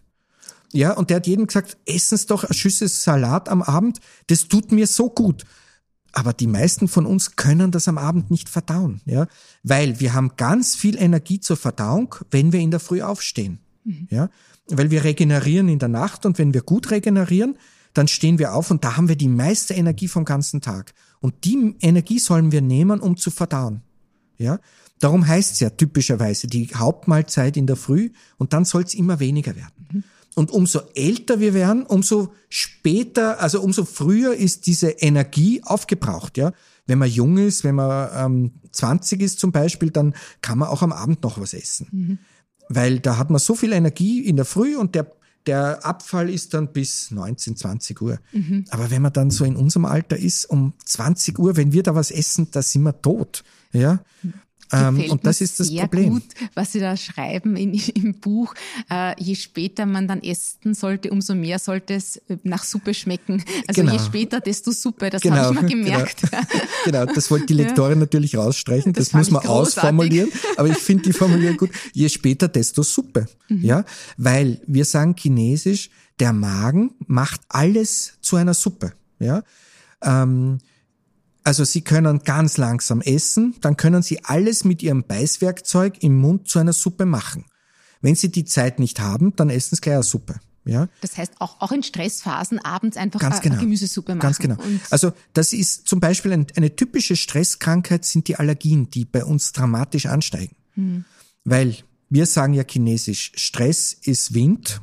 Ja, 0.72 0.92
und 0.92 1.08
der 1.08 1.16
hat 1.18 1.26
jedem 1.26 1.46
gesagt, 1.46 1.78
essen 1.86 2.18
Sie 2.18 2.26
doch 2.26 2.44
eine 2.44 2.52
Schüssel 2.54 2.88
Salat 2.88 3.48
am 3.48 3.62
Abend, 3.62 4.00
das 4.26 4.48
tut 4.48 4.72
mir 4.72 4.86
so 4.86 5.08
gut. 5.08 5.44
Aber 6.16 6.32
die 6.32 6.46
meisten 6.46 6.88
von 6.88 7.04
uns 7.04 7.36
können 7.36 7.70
das 7.72 7.88
am 7.88 7.98
Abend 7.98 8.30
nicht 8.30 8.48
verdauen, 8.48 9.02
ja, 9.04 9.26
weil 9.62 10.00
wir 10.00 10.14
haben 10.14 10.30
ganz 10.38 10.74
viel 10.74 10.96
Energie 10.96 11.40
zur 11.40 11.58
Verdauung, 11.58 12.14
wenn 12.30 12.54
wir 12.54 12.60
in 12.60 12.70
der 12.70 12.80
Früh 12.80 13.02
aufstehen, 13.02 13.58
ja, 14.08 14.30
weil 14.66 14.90
wir 14.90 15.04
regenerieren 15.04 15.68
in 15.68 15.78
der 15.78 15.90
Nacht 15.90 16.24
und 16.24 16.38
wenn 16.38 16.54
wir 16.54 16.62
gut 16.62 16.90
regenerieren, 16.90 17.58
dann 17.92 18.08
stehen 18.08 18.38
wir 18.38 18.54
auf 18.54 18.70
und 18.70 18.82
da 18.82 18.96
haben 18.96 19.08
wir 19.10 19.16
die 19.16 19.28
meiste 19.28 19.74
Energie 19.74 20.08
vom 20.08 20.24
ganzen 20.24 20.62
Tag. 20.62 20.94
Und 21.20 21.44
die 21.44 21.76
Energie 21.80 22.18
sollen 22.18 22.50
wir 22.50 22.62
nehmen, 22.62 23.00
um 23.00 23.18
zu 23.18 23.30
verdauen. 23.30 23.82
Ja, 24.38 24.58
darum 25.00 25.26
heißt 25.26 25.52
es 25.52 25.60
ja 25.60 25.68
typischerweise 25.68 26.46
die 26.46 26.68
Hauptmahlzeit 26.74 27.58
in 27.58 27.66
der 27.66 27.76
Früh 27.76 28.08
und 28.38 28.54
dann 28.54 28.64
soll 28.64 28.84
es 28.84 28.94
immer 28.94 29.20
weniger 29.20 29.54
werden. 29.54 30.02
Und 30.36 30.50
umso 30.50 30.80
älter 30.94 31.40
wir 31.40 31.54
werden, 31.54 31.86
umso 31.86 32.32
später, 32.50 33.40
also 33.40 33.62
umso 33.62 33.86
früher 33.86 34.34
ist 34.34 34.66
diese 34.66 34.90
Energie 34.90 35.62
aufgebraucht. 35.64 36.36
Ja, 36.36 36.52
wenn 36.86 36.98
man 36.98 37.08
jung 37.08 37.38
ist, 37.38 37.64
wenn 37.64 37.74
man 37.74 38.10
ähm, 38.14 38.52
20 38.70 39.22
ist 39.22 39.40
zum 39.40 39.50
Beispiel, 39.50 39.90
dann 39.90 40.14
kann 40.42 40.58
man 40.58 40.68
auch 40.68 40.82
am 40.82 40.92
Abend 40.92 41.22
noch 41.22 41.40
was 41.40 41.54
essen, 41.54 42.18
weil 42.68 43.00
da 43.00 43.16
hat 43.16 43.30
man 43.30 43.38
so 43.38 43.54
viel 43.54 43.72
Energie 43.72 44.20
in 44.20 44.36
der 44.36 44.44
Früh 44.44 44.76
und 44.76 44.94
der 44.94 45.10
der 45.46 45.86
Abfall 45.86 46.28
ist 46.28 46.54
dann 46.54 46.72
bis 46.72 47.12
19, 47.12 47.56
20 47.56 48.02
Uhr. 48.02 48.18
Aber 48.70 48.90
wenn 48.90 49.00
man 49.00 49.12
dann 49.12 49.30
so 49.30 49.44
in 49.44 49.56
unserem 49.56 49.84
Alter 49.84 50.16
ist, 50.16 50.44
um 50.46 50.74
20 50.84 51.38
Uhr, 51.38 51.56
wenn 51.56 51.72
wir 51.72 51.84
da 51.84 51.94
was 51.94 52.10
essen, 52.10 52.48
da 52.50 52.62
sind 52.62 52.82
wir 52.82 53.00
tot. 53.00 53.44
Ja. 53.72 54.00
Ähm, 54.72 55.10
und 55.10 55.24
das 55.26 55.40
ist 55.40 55.60
das 55.60 55.68
sehr 55.68 55.82
Problem. 55.82 56.10
gut, 56.10 56.24
was 56.54 56.72
Sie 56.72 56.80
da 56.80 56.96
schreiben 56.96 57.56
in, 57.56 57.74
im 57.94 58.14
Buch. 58.20 58.54
Äh, 58.90 59.14
je 59.22 59.34
später 59.34 59.86
man 59.86 60.08
dann 60.08 60.22
essen 60.22 60.74
sollte, 60.74 61.10
umso 61.10 61.34
mehr 61.34 61.58
sollte 61.58 61.94
es 61.94 62.16
äh, 62.28 62.36
nach 62.42 62.64
Suppe 62.64 62.94
schmecken. 62.94 63.42
Also 63.68 63.82
Genau. 63.82 63.92
je 63.92 63.98
später, 64.00 64.40
desto 64.40 64.72
Suppe. 64.72 65.10
Das 65.10 65.22
Genau, 65.22 65.36
habe 65.36 65.54
ich 65.54 65.60
mal 65.62 65.68
genau. 65.68 65.84
gemerkt. 65.84 66.22
Genau, 66.84 67.04
das 67.06 67.30
wollte 67.30 67.46
die 67.46 67.54
Lektorin 67.54 67.98
natürlich 67.98 68.36
rausstreichen. 68.36 68.92
Das 68.92 69.06
Das, 69.06 69.12
muss 69.14 69.30
man 69.30 69.42
großartig. 69.42 69.76
ausformulieren. 69.78 70.28
Aber 70.56 70.68
ich 70.68 70.78
finde 70.78 71.04
die 71.04 71.12
Formulierung 71.12 71.56
gut. 71.56 71.70
Je 71.92 72.08
später, 72.08 72.48
desto 72.48 72.82
Suppe. 72.82 73.26
Mhm. 73.48 73.64
Ja, 73.64 73.84
weil 74.16 74.60
wir 74.66 74.84
sagen 74.84 75.14
chinesisch, 75.18 75.90
der 76.20 76.32
Magen 76.32 76.92
macht 77.06 77.40
alles 77.48 78.14
zu 78.20 78.36
einer 78.36 78.54
Suppe. 78.54 78.92
Ja, 79.18 79.42
ähm, 80.02 80.58
also 81.46 81.62
Sie 81.62 81.82
können 81.82 82.24
ganz 82.24 82.56
langsam 82.56 83.00
essen, 83.00 83.54
dann 83.60 83.76
können 83.76 84.02
Sie 84.02 84.24
alles 84.24 84.64
mit 84.64 84.82
Ihrem 84.82 85.04
Beißwerkzeug 85.04 86.02
im 86.02 86.18
Mund 86.18 86.48
zu 86.48 86.58
einer 86.58 86.72
Suppe 86.72 87.06
machen. 87.06 87.44
Wenn 88.00 88.16
Sie 88.16 88.32
die 88.32 88.44
Zeit 88.44 88.80
nicht 88.80 88.98
haben, 88.98 89.34
dann 89.36 89.48
essen 89.48 89.76
Sie 89.76 89.80
gleich 89.80 89.94
eine 89.94 90.02
Suppe. 90.02 90.40
Ja, 90.64 90.88
Das 91.02 91.16
heißt, 91.16 91.34
auch, 91.38 91.60
auch 91.60 91.70
in 91.70 91.84
Stressphasen 91.84 92.58
abends 92.58 92.96
einfach 92.96 93.20
Ganz 93.20 93.40
genau. 93.40 93.60
Gemüsesuppe 93.60 94.16
machen. 94.16 94.22
Ganz 94.22 94.40
genau. 94.40 94.56
Also 94.90 95.12
das 95.34 95.52
ist 95.52 95.86
zum 95.86 96.00
Beispiel 96.00 96.32
ein, 96.32 96.48
eine 96.56 96.74
typische 96.74 97.14
Stresskrankheit 97.14 98.04
sind 98.04 98.26
die 98.26 98.34
Allergien, 98.34 98.90
die 98.90 99.04
bei 99.04 99.24
uns 99.24 99.52
dramatisch 99.52 100.06
ansteigen. 100.06 100.56
Hm. 100.74 101.04
Weil 101.44 101.76
wir 102.08 102.26
sagen 102.26 102.54
ja 102.54 102.64
chinesisch, 102.68 103.30
Stress 103.36 103.92
ist 103.92 104.34
Wind, 104.34 104.80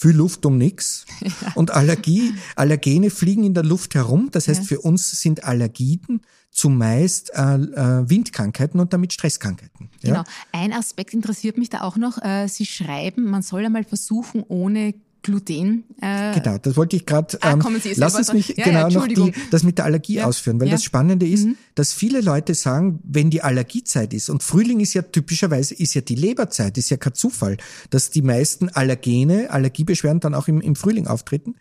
viel 0.00 0.12
Luft 0.12 0.46
um 0.46 0.56
nix. 0.56 1.04
Und 1.54 1.72
Allergie, 1.72 2.32
Allergene 2.56 3.10
fliegen 3.10 3.44
in 3.44 3.52
der 3.52 3.64
Luft 3.64 3.94
herum. 3.94 4.30
Das 4.32 4.48
heißt, 4.48 4.60
Ja. 4.62 4.66
für 4.66 4.80
uns 4.80 5.10
sind 5.20 5.44
Allergien 5.44 6.22
zumeist 6.50 7.30
äh, 7.34 7.54
äh, 7.54 8.08
Windkrankheiten 8.10 8.80
und 8.80 8.92
damit 8.92 9.12
Stresskrankheiten. 9.12 9.90
Ja? 10.02 10.10
Genau. 10.10 10.24
Ein 10.52 10.72
Aspekt 10.72 11.14
interessiert 11.14 11.58
mich 11.58 11.68
da 11.68 11.82
auch 11.82 11.96
noch. 11.96 12.18
Äh, 12.22 12.48
Sie 12.48 12.66
schreiben, 12.66 13.24
man 13.24 13.42
soll 13.42 13.64
einmal 13.64 13.84
versuchen, 13.84 14.42
ohne 14.48 14.94
Gluten. 15.22 15.84
Äh, 16.00 16.38
Genau, 16.40 16.58
das 16.58 16.76
wollte 16.76 16.96
ich 16.96 17.06
gerade. 17.06 17.38
Ah, 17.42 17.52
Ähm, 17.52 17.58
kommen 17.58 17.80
Sie, 17.80 17.92
lass 17.96 18.14
uns 18.14 18.32
mich 18.32 18.48
Ja, 18.48 18.54
ja, 18.58 18.88
genau 18.88 19.00
noch 19.00 19.06
die, 19.08 19.32
das 19.50 19.62
mit 19.62 19.78
der 19.78 19.84
Allergie 19.84 20.14
Ja. 20.14 20.26
ausführen, 20.26 20.58
weil 20.60 20.68
Ja. 20.68 20.72
Mhm. 20.72 20.76
das 20.76 20.84
Spannende 20.84 21.26
ist, 21.28 21.48
dass 21.74 21.92
viele 21.92 22.20
Leute 22.20 22.54
sagen, 22.54 23.00
wenn 23.04 23.30
die 23.30 23.42
Allergiezeit 23.42 24.14
ist 24.14 24.30
und 24.30 24.42
Frühling 24.42 24.80
ist 24.80 24.94
ja 24.94 25.02
typischerweise 25.02 25.74
ist 25.74 25.94
ja 25.94 26.00
die 26.00 26.14
Leberzeit, 26.14 26.78
ist 26.78 26.90
ja 26.90 26.96
kein 26.96 27.14
Zufall, 27.14 27.56
dass 27.90 28.10
die 28.10 28.22
meisten 28.22 28.68
Allergene, 28.70 29.50
Allergiebeschwerden 29.50 30.20
dann 30.20 30.34
auch 30.34 30.48
im, 30.48 30.60
im 30.60 30.76
Frühling 30.76 31.06
auftreten, 31.06 31.56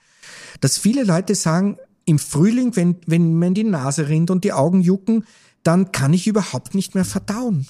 dass 0.61 0.77
viele 0.77 1.03
Leute 1.03 1.35
sagen, 1.35 1.77
im 2.05 2.17
Frühling, 2.17 2.75
wenn 2.75 2.95
wenn 3.05 3.33
mir 3.33 3.51
die 3.51 3.63
Nase 3.63 4.07
rinnt 4.09 4.31
und 4.31 4.43
die 4.43 4.53
Augen 4.53 4.81
jucken, 4.81 5.25
dann 5.63 5.91
kann 5.91 6.13
ich 6.13 6.25
überhaupt 6.27 6.73
nicht 6.73 6.95
mehr 6.95 7.05
verdauen. 7.05 7.67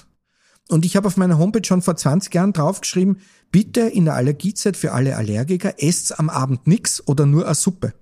Und 0.70 0.84
ich 0.84 0.96
habe 0.96 1.08
auf 1.08 1.16
meiner 1.16 1.38
Homepage 1.38 1.64
schon 1.64 1.82
vor 1.82 1.96
20 1.96 2.32
Jahren 2.32 2.52
draufgeschrieben, 2.52 3.18
bitte 3.50 3.80
in 3.80 4.04
der 4.04 4.14
Allergiezeit 4.14 4.76
für 4.76 4.92
alle 4.92 5.16
Allergiker, 5.16 5.82
esst 5.82 6.18
am 6.18 6.30
Abend 6.30 6.66
nix 6.66 7.06
oder 7.06 7.26
nur 7.26 7.44
eine 7.44 7.54
Suppe. 7.54 7.92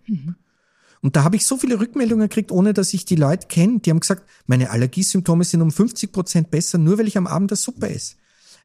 Und 1.00 1.16
da 1.16 1.24
habe 1.24 1.36
ich 1.36 1.46
so 1.46 1.56
viele 1.56 1.80
Rückmeldungen 1.80 2.28
gekriegt, 2.28 2.50
ohne 2.50 2.74
dass 2.74 2.92
ich 2.92 3.04
die 3.04 3.16
Leute 3.16 3.46
kenne. 3.46 3.78
Die 3.78 3.90
haben 3.90 4.00
gesagt, 4.00 4.28
meine 4.46 4.70
Allergiesymptome 4.70 5.44
sind 5.44 5.62
um 5.62 5.70
50 5.70 6.12
Prozent 6.12 6.50
besser, 6.50 6.76
nur 6.78 6.98
weil 6.98 7.06
ich 7.06 7.16
am 7.16 7.26
Abend 7.26 7.52
eine 7.52 7.56
Suppe 7.56 7.88
esse. 7.88 8.16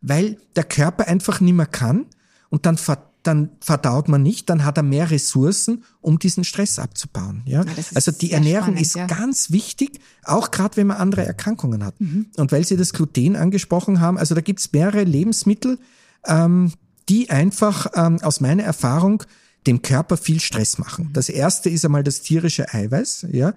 Weil 0.01 0.37
der 0.55 0.63
Körper 0.63 1.07
einfach 1.07 1.39
nicht 1.39 1.53
mehr 1.53 1.65
kann 1.65 2.07
und 2.49 2.65
dann, 2.65 2.77
ver 2.77 3.12
dann 3.23 3.51
verdaut 3.61 4.09
man 4.09 4.21
nicht, 4.21 4.49
dann 4.49 4.65
hat 4.65 4.77
er 4.77 4.83
mehr 4.83 5.09
Ressourcen, 5.09 5.83
um 6.01 6.19
diesen 6.19 6.43
Stress 6.43 6.77
abzubauen. 6.77 7.41
Ja? 7.45 7.61
ist 7.61 7.95
also 7.95 8.11
die 8.11 8.31
Ernährung 8.31 8.63
spannend, 8.63 8.81
ist 8.81 8.95
ja. 8.95 9.07
ganz 9.07 9.51
wichtig, 9.51 9.99
auch 10.23 10.51
gerade 10.51 10.75
wenn 10.77 10.87
man 10.87 10.97
andere 10.97 11.25
Erkrankungen 11.25 11.85
hat. 11.85 11.99
Mhm. 11.99 12.27
Und 12.35 12.51
weil 12.51 12.65
Sie 12.65 12.75
das 12.75 12.91
Gluten 12.91 13.35
angesprochen 13.35 14.01
haben, 14.01 14.17
also 14.17 14.35
da 14.35 14.41
gibt's 14.41 14.71
mehrere 14.73 15.03
Lebensmittel, 15.03 15.79
ähm, 16.25 16.73
die 17.09 17.29
einfach 17.29 17.87
ähm, 17.95 18.21
aus 18.21 18.41
meiner 18.41 18.63
Erfahrung 18.63 19.23
dem 19.67 19.81
Körper 19.81 20.17
viel 20.17 20.41
Stress 20.41 20.77
machen. 20.77 21.09
Das 21.13 21.29
erste 21.29 21.69
ist 21.69 21.85
einmal 21.85 22.03
das 22.03 22.21
tierische 22.21 22.73
Eiweiß, 22.73 23.27
ja, 23.31 23.53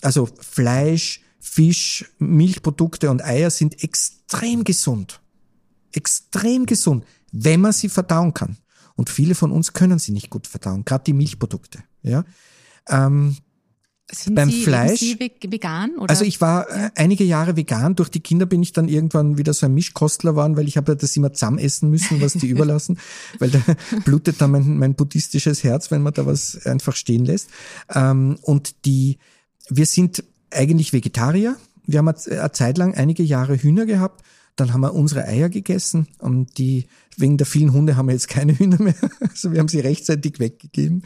also 0.00 0.28
Fleisch, 0.38 1.20
Fisch, 1.40 2.10
Milchprodukte 2.18 3.10
und 3.10 3.24
Eier 3.24 3.50
sind 3.50 3.82
extrem 3.82 4.64
gesund. 4.64 5.20
Extrem 5.92 6.66
gesund, 6.66 7.04
wenn 7.32 7.60
man 7.60 7.72
sie 7.72 7.88
verdauen 7.88 8.32
kann. 8.34 8.56
Und 8.96 9.10
viele 9.10 9.34
von 9.34 9.50
uns 9.52 9.72
können 9.72 9.98
sie 9.98 10.12
nicht 10.12 10.30
gut 10.30 10.46
verdauen, 10.46 10.84
gerade 10.84 11.04
die 11.04 11.12
Milchprodukte. 11.12 11.80
Ja. 12.02 12.24
Ähm, 12.88 13.36
Sind 14.10 14.34
beim 14.34 14.50
Sie, 14.50 14.64
Fleisch- 14.64 14.98
Sie 14.98 15.14
ve- 15.18 15.30
vegan? 15.50 15.96
Oder? 15.98 16.10
also 16.10 16.24
ich 16.24 16.40
war 16.40 16.68
äh, 16.68 16.90
einige 16.96 17.24
Jahre 17.24 17.56
vegan. 17.56 17.94
Durch 17.94 18.08
die 18.10 18.20
Kinder 18.20 18.46
bin 18.46 18.62
ich 18.62 18.72
dann 18.72 18.88
irgendwann 18.88 19.38
wieder 19.38 19.54
so 19.54 19.66
ein 19.66 19.74
Mischkostler 19.74 20.32
geworden, 20.32 20.56
weil 20.56 20.66
ich 20.66 20.76
habe 20.76 20.96
das 20.96 21.16
immer 21.16 21.32
zusammen 21.32 21.58
essen 21.58 21.90
müssen, 21.90 22.20
was 22.20 22.32
die 22.32 22.48
überlassen, 22.48 22.98
weil 23.38 23.50
da 23.50 23.60
blutet 24.04 24.40
dann 24.40 24.50
mein, 24.50 24.78
mein 24.78 24.94
buddhistisches 24.96 25.62
Herz, 25.62 25.90
wenn 25.90 26.02
man 26.02 26.12
da 26.14 26.26
was 26.26 26.66
einfach 26.66 26.96
stehen 26.96 27.24
lässt. 27.24 27.48
Ähm, 27.94 28.38
und 28.42 28.84
die, 28.84 29.18
wir 29.68 29.86
sind 29.86 30.24
eigentlich 30.50 30.92
Vegetarier. 30.92 31.56
Wir 31.86 31.98
haben 32.00 32.08
eine 32.08 32.52
Zeit 32.52 32.78
lang 32.78 32.94
einige 32.94 33.22
Jahre 33.22 33.56
Hühner 33.56 33.86
gehabt. 33.86 34.22
Dann 34.56 34.72
haben 34.72 34.80
wir 34.82 34.94
unsere 34.94 35.24
Eier 35.26 35.48
gegessen 35.48 36.08
und 36.18 36.58
die, 36.58 36.86
wegen 37.16 37.38
der 37.38 37.46
vielen 37.46 37.72
Hunde 37.72 37.96
haben 37.96 38.06
wir 38.08 38.12
jetzt 38.12 38.28
keine 38.28 38.58
Hühner 38.58 38.80
mehr. 38.80 38.94
Also 39.20 39.52
wir 39.52 39.60
haben 39.60 39.68
sie 39.68 39.80
rechtzeitig 39.80 40.38
weggegeben. 40.38 41.02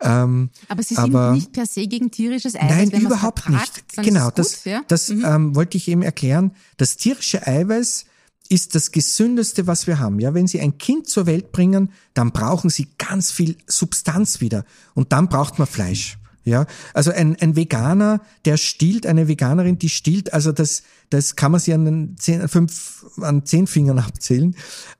Ähm, 0.00 0.50
aber 0.68 0.82
Sie 0.82 0.94
sind 0.94 1.14
aber- 1.14 1.32
nicht 1.32 1.52
per 1.52 1.66
se 1.66 1.86
gegen 1.86 2.10
tierisches 2.10 2.54
Eiweiß, 2.54 2.90
Nein, 2.90 3.00
überhaupt 3.02 3.40
vertragt, 3.40 3.82
nicht. 3.96 4.08
Genau, 4.08 4.28
es 4.28 4.34
das, 4.34 4.52
gut, 4.62 4.72
ja? 4.72 4.82
das 4.88 5.10
ähm, 5.10 5.54
wollte 5.54 5.76
ich 5.76 5.88
eben 5.88 6.02
erklären. 6.02 6.52
Das 6.78 6.96
tierische 6.96 7.46
Eiweiß 7.46 8.06
ist 8.48 8.74
das 8.74 8.92
gesündeste, 8.92 9.66
was 9.66 9.86
wir 9.86 9.98
haben. 9.98 10.20
Ja, 10.20 10.32
wenn 10.32 10.46
Sie 10.46 10.60
ein 10.60 10.78
Kind 10.78 11.08
zur 11.08 11.26
Welt 11.26 11.52
bringen, 11.52 11.90
dann 12.14 12.30
brauchen 12.30 12.70
Sie 12.70 12.88
ganz 12.96 13.32
viel 13.32 13.56
Substanz 13.66 14.40
wieder 14.40 14.64
und 14.94 15.12
dann 15.12 15.28
braucht 15.28 15.58
man 15.58 15.66
Fleisch. 15.66 16.18
Ja, 16.44 16.66
also 16.94 17.10
ein, 17.10 17.36
ein 17.40 17.56
Veganer, 17.56 18.20
der 18.44 18.56
stillt, 18.56 19.04
eine 19.04 19.26
Veganerin, 19.26 19.80
die 19.80 19.88
stillt, 19.88 20.32
also 20.32 20.52
das, 20.52 20.84
das 21.10 21.36
kann 21.36 21.52
man 21.52 21.60
sich 21.60 21.72
an 21.74 22.16
zehn, 22.18 22.46
fünf, 22.48 23.04
an 23.20 23.44
zehn 23.46 23.66
Fingern 23.66 23.98
abzählen, 23.98 24.56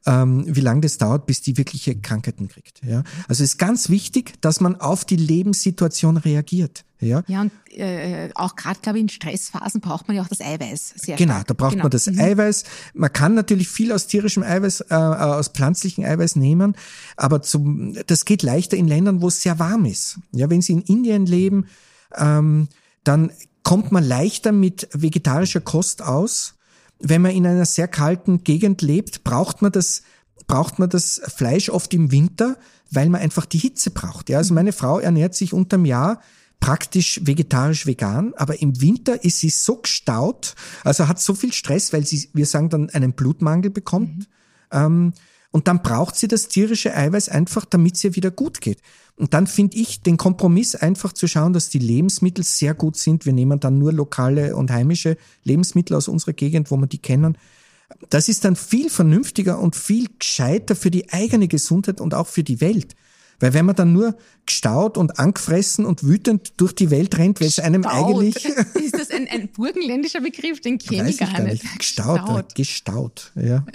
ähm, 0.07 0.45
wie 0.49 0.61
lange 0.61 0.83
das 0.83 0.99
dauert, 0.99 1.27
bis 1.27 1.41
die 1.43 1.57
wirkliche 1.57 1.97
Krankheiten 1.97 2.49
kriegt. 2.49 2.81
Ja, 2.85 3.03
also 3.29 3.43
es 3.43 3.51
ist 3.53 3.59
ganz 3.59 3.89
wichtig, 3.89 4.41
dass 4.41 4.61
man 4.61 4.81
auf 4.81 5.05
die 5.05 5.17
Lebenssituation 5.17 6.17
reagiert. 6.17 6.85
Ja, 6.99 7.23
Ja, 7.27 7.43
und 7.43 7.53
äh, 7.73 8.31
auch 8.35 8.57
gerade, 8.57 8.81
glaube 8.81 8.99
ich, 8.99 9.03
in 9.03 9.09
Stressphasen 9.11 9.83
braucht 9.83 10.09
man 10.09 10.17
ja 10.17 10.23
auch 10.23 10.29
das 10.29 10.41
Eiweiß 10.41 10.95
sehr 10.97 11.17
Genau, 11.17 11.35
stark. 11.35 11.47
da 11.49 11.55
braucht 11.55 11.73
Genau. 11.73 11.85
man 11.85 11.91
das 11.91 12.09
Eiweiß. 12.09 12.65
Man 12.95 13.13
kann 13.13 13.35
natürlich 13.35 13.69
viel 13.69 13.93
aus 13.93 14.07
tierischem 14.07 14.43
Eiweiß, 14.43 14.81
äh, 14.89 14.95
aus 14.95 15.49
pflanzlichem 15.49 16.05
Eiweiß 16.05 16.37
nehmen, 16.37 16.75
aber 17.19 17.43
zum, 17.43 17.95
das 18.07 18.25
geht 18.25 18.43
leichter 18.43 18.79
in 18.79 18.89
Ländern, 18.89 19.21
wo 19.21 19.29
es 19.29 19.43
sehr 19.43 19.59
warm 19.59 19.85
ist. 19.85 20.19
Ja, 20.33 20.49
wenn 20.49 20.63
Sie 20.63 20.73
in 20.73 20.81
Indien 20.83 21.27
leben, 21.27 21.67
ähm, 22.17 22.69
dann 23.05 23.31
kommt 23.67 23.91
man 23.91 24.05
leichter 24.05 24.53
mit 24.53 24.89
vegetarischer 24.93 25.61
Kost 25.61 26.01
aus. 26.01 26.55
Wenn 27.01 27.21
man 27.21 27.33
in 27.33 27.45
einer 27.45 27.67
sehr 27.67 27.89
kalten 27.89 28.45
Gegend 28.45 28.81
lebt, 28.81 29.25
braucht 29.25 29.61
man 29.61 29.73
das, 29.73 30.03
braucht 30.47 30.79
man 30.79 30.89
das 30.89 31.21
Fleisch 31.35 31.69
oft 31.69 31.93
im 31.93 32.13
Winter, 32.13 32.59
weil 32.93 33.09
man 33.09 33.21
einfach 33.21 33.45
die 33.45 33.59
Hitze 33.59 33.91
braucht. 33.91 34.29
Ja, 34.29 34.39
also 34.39 34.55
meine 34.55 34.71
Frau 34.71 35.01
ernährt 35.01 35.35
sich 35.35 35.53
unterm 35.53 35.85
Jahr 35.85 36.21
praktisch 36.61 37.21
vegetarisch-vegan, 37.25 38.35
aber 38.37 38.63
im 38.63 38.81
Winter 38.81 39.25
ist 39.25 39.41
sie 39.41 39.51
so 39.51 39.79
gestaut, 39.79 40.55
also 40.85 41.09
hat 41.09 41.19
so 41.19 41.35
viel 41.35 41.53
Stress, 41.53 41.93
weil 41.93 42.07
sie, 42.07 42.31
wir 42.35 42.47
sagen 42.47 42.69
dann, 42.69 42.91
einen 42.91 43.15
Blutmangel 43.15 43.73
bekommt. 43.73 44.29
Ähm, 44.71 45.13
und 45.51 45.69
dann 45.69 45.83
braucht 45.83 46.17
sie 46.17 46.29
das 46.29 46.49
tierische 46.49 46.95
Eiweiß 46.95 47.29
einfach, 47.29 47.65
damit 47.65 47.97
es 47.97 48.05
ihr 48.05 48.17
wieder 48.17 48.31
gut 48.31 48.61
geht. 48.61 48.81
Und 49.17 49.33
dann 49.33 49.47
finde 49.47 49.79
ich 49.79 50.03
den 50.03 50.17
Kompromiss 50.17 50.75
einfach 50.75 51.13
zu 51.13 51.27
schauen, 51.27 51.53
dass 51.53 51.71
die 51.71 51.79
Lebensmittel 51.79 52.45
sehr 52.45 52.75
gut 52.75 52.97
sind. 52.97 53.25
Wir 53.25 53.33
nehmen 53.33 53.61
dann 53.61 53.79
nur 53.79 53.93
lokale 53.93 54.55
und 54.57 54.71
heimische 54.71 55.17
Lebensmittel 55.45 55.97
aus 55.97 56.09
unserer 56.09 56.35
Gegend, 56.35 56.71
wo 56.71 56.77
wir 56.77 56.87
die 56.87 56.99
kennen. 56.99 57.39
Das 58.11 58.29
ist 58.29 58.45
dann 58.45 58.57
viel 58.57 58.91
vernünftiger 58.91 59.59
und 59.59 59.77
viel 59.77 60.09
gescheiter 60.19 60.77
für 60.77 60.91
die 60.91 61.11
eigene 61.13 61.49
Gesundheit 61.49 62.01
und 62.01 62.15
auch 62.15 62.27
für 62.27 62.43
die 62.43 62.61
Welt. 62.61 62.95
Weil 63.39 63.53
wenn 63.53 63.67
man 63.67 63.77
dann 63.77 63.93
nur 63.93 64.17
gestaut 64.47 64.97
und 64.97 65.19
angefressen 65.19 65.85
und 65.85 66.05
wütend 66.05 66.55
durch 66.59 66.75
die 66.75 66.91
Welt 66.91 67.19
rennt, 67.19 67.41
weil 67.41 67.49
es 67.49 67.59
einem 67.59 67.85
eigentlich 67.85 68.45
Ist 68.75 68.99
das 68.99 69.11
ein, 69.11 69.29
ein 69.29 69.49
burgenländischer 69.49 70.21
Begriff? 70.21 70.61
Den 70.61 70.79
kenne 70.79 71.11
ich 71.11 71.19
gar, 71.19 71.41
nicht. 71.41 71.63
Gestaut, 71.79 72.21
Staut. 72.21 72.55
gestaut, 72.55 73.33
ja. 73.35 73.67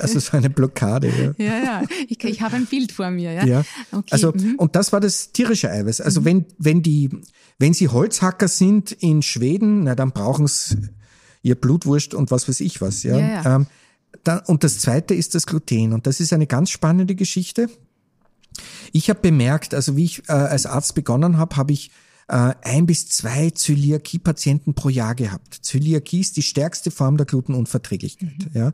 Also 0.00 0.20
so 0.20 0.36
eine 0.36 0.50
Blockade, 0.50 1.08
ja. 1.08 1.32
Ja, 1.44 1.58
ja. 1.64 1.82
Ich, 2.08 2.22
ich 2.22 2.42
habe 2.42 2.56
ein 2.56 2.66
Bild 2.66 2.92
vor 2.92 3.10
mir. 3.10 3.32
Ja. 3.32 3.44
Ja. 3.44 3.64
Okay. 3.90 4.08
Also, 4.10 4.32
mhm. 4.32 4.54
und 4.56 4.76
das 4.76 4.92
war 4.92 5.00
das 5.00 5.32
tierische 5.32 5.70
Eiweiß. 5.70 6.00
Also, 6.00 6.24
wenn, 6.24 6.44
wenn 6.58 6.82
die, 6.82 7.10
wenn 7.58 7.74
sie 7.74 7.88
Holzhacker 7.88 8.48
sind 8.48 8.92
in 8.92 9.22
Schweden, 9.22 9.84
na, 9.84 9.94
dann 9.94 10.12
brauchen 10.12 10.46
sie 10.46 10.76
ihr 11.42 11.56
Blutwurst 11.56 12.14
und 12.14 12.30
was 12.30 12.48
weiß 12.48 12.60
ich 12.60 12.80
was, 12.80 13.02
ja. 13.02 13.18
Ja, 13.18 13.28
ja. 13.28 13.56
Ähm, 13.56 13.66
dann, 14.24 14.40
und 14.46 14.62
das 14.62 14.78
zweite 14.78 15.14
ist 15.14 15.34
das 15.34 15.46
Gluten. 15.46 15.92
Und 15.92 16.06
das 16.06 16.20
ist 16.20 16.32
eine 16.32 16.46
ganz 16.46 16.70
spannende 16.70 17.14
Geschichte. 17.14 17.68
Ich 18.92 19.08
habe 19.10 19.20
bemerkt, 19.20 19.74
also 19.74 19.96
wie 19.96 20.04
ich 20.04 20.28
äh, 20.28 20.32
als 20.32 20.66
Arzt 20.66 20.94
begonnen 20.94 21.38
habe, 21.38 21.56
habe 21.56 21.72
ich 21.72 21.90
äh, 22.28 22.54
ein 22.62 22.86
bis 22.86 23.08
zwei 23.08 23.50
Zöliakie-Patienten 23.50 24.74
pro 24.74 24.88
Jahr 24.88 25.14
gehabt. 25.14 25.58
Zöliakie 25.62 26.20
ist 26.20 26.36
die 26.36 26.42
stärkste 26.42 26.90
Form 26.90 27.16
der 27.16 27.26
Glutenunverträglichkeit. 27.26 28.50
Ja, 28.54 28.72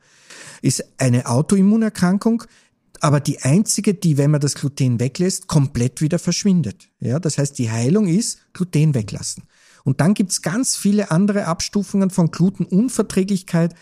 ist 0.62 0.84
eine 0.98 1.26
Autoimmunerkrankung, 1.26 2.44
aber 3.00 3.20
die 3.20 3.40
einzige, 3.42 3.94
die, 3.94 4.16
wenn 4.16 4.30
man 4.30 4.40
das 4.40 4.54
Gluten 4.54 5.00
weglässt, 5.00 5.46
komplett 5.46 6.00
wieder 6.00 6.18
verschwindet. 6.18 6.88
Ja, 7.00 7.18
das 7.18 7.38
heißt, 7.38 7.58
die 7.58 7.70
Heilung 7.70 8.06
ist 8.06 8.38
Gluten 8.52 8.94
weglassen. 8.94 9.44
Und 9.84 10.00
dann 10.00 10.14
gibt's 10.14 10.42
ganz 10.42 10.76
viele 10.76 11.10
andere 11.10 11.46
Abstufungen 11.46 12.10
von 12.10 12.30
Glutenunverträglichkeit, 12.30 13.74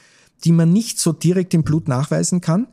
die 0.44 0.53
man 0.53 0.72
nicht 0.72 0.99
so 0.99 1.12
direkt 1.12 1.55
im 1.55 1.64
Blut 1.64 1.88
nachweisen 1.88 2.40
kann. 2.40 2.68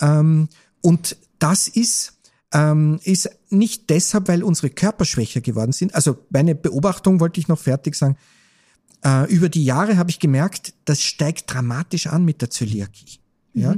Ähm, 0.00 0.48
und 0.80 1.16
das 1.38 1.68
ist 1.68 2.17
ähm, 2.52 2.98
ist 3.04 3.30
nicht 3.50 3.90
deshalb, 3.90 4.28
weil 4.28 4.42
unsere 4.42 4.70
Körper 4.70 5.04
schwächer 5.04 5.40
geworden 5.40 5.72
sind. 5.72 5.94
Also 5.94 6.18
meine 6.30 6.54
Beobachtung 6.54 7.20
wollte 7.20 7.40
ich 7.40 7.48
noch 7.48 7.58
fertig 7.58 7.94
sagen. 7.94 8.16
Äh, 9.04 9.32
über 9.32 9.48
die 9.48 9.64
Jahre 9.64 9.96
habe 9.96 10.10
ich 10.10 10.18
gemerkt, 10.18 10.74
das 10.84 11.02
steigt 11.02 11.52
dramatisch 11.52 12.06
an 12.06 12.24
mit 12.24 12.40
der 12.40 12.50
Zöliakie. 12.50 13.20
Ja. 13.54 13.76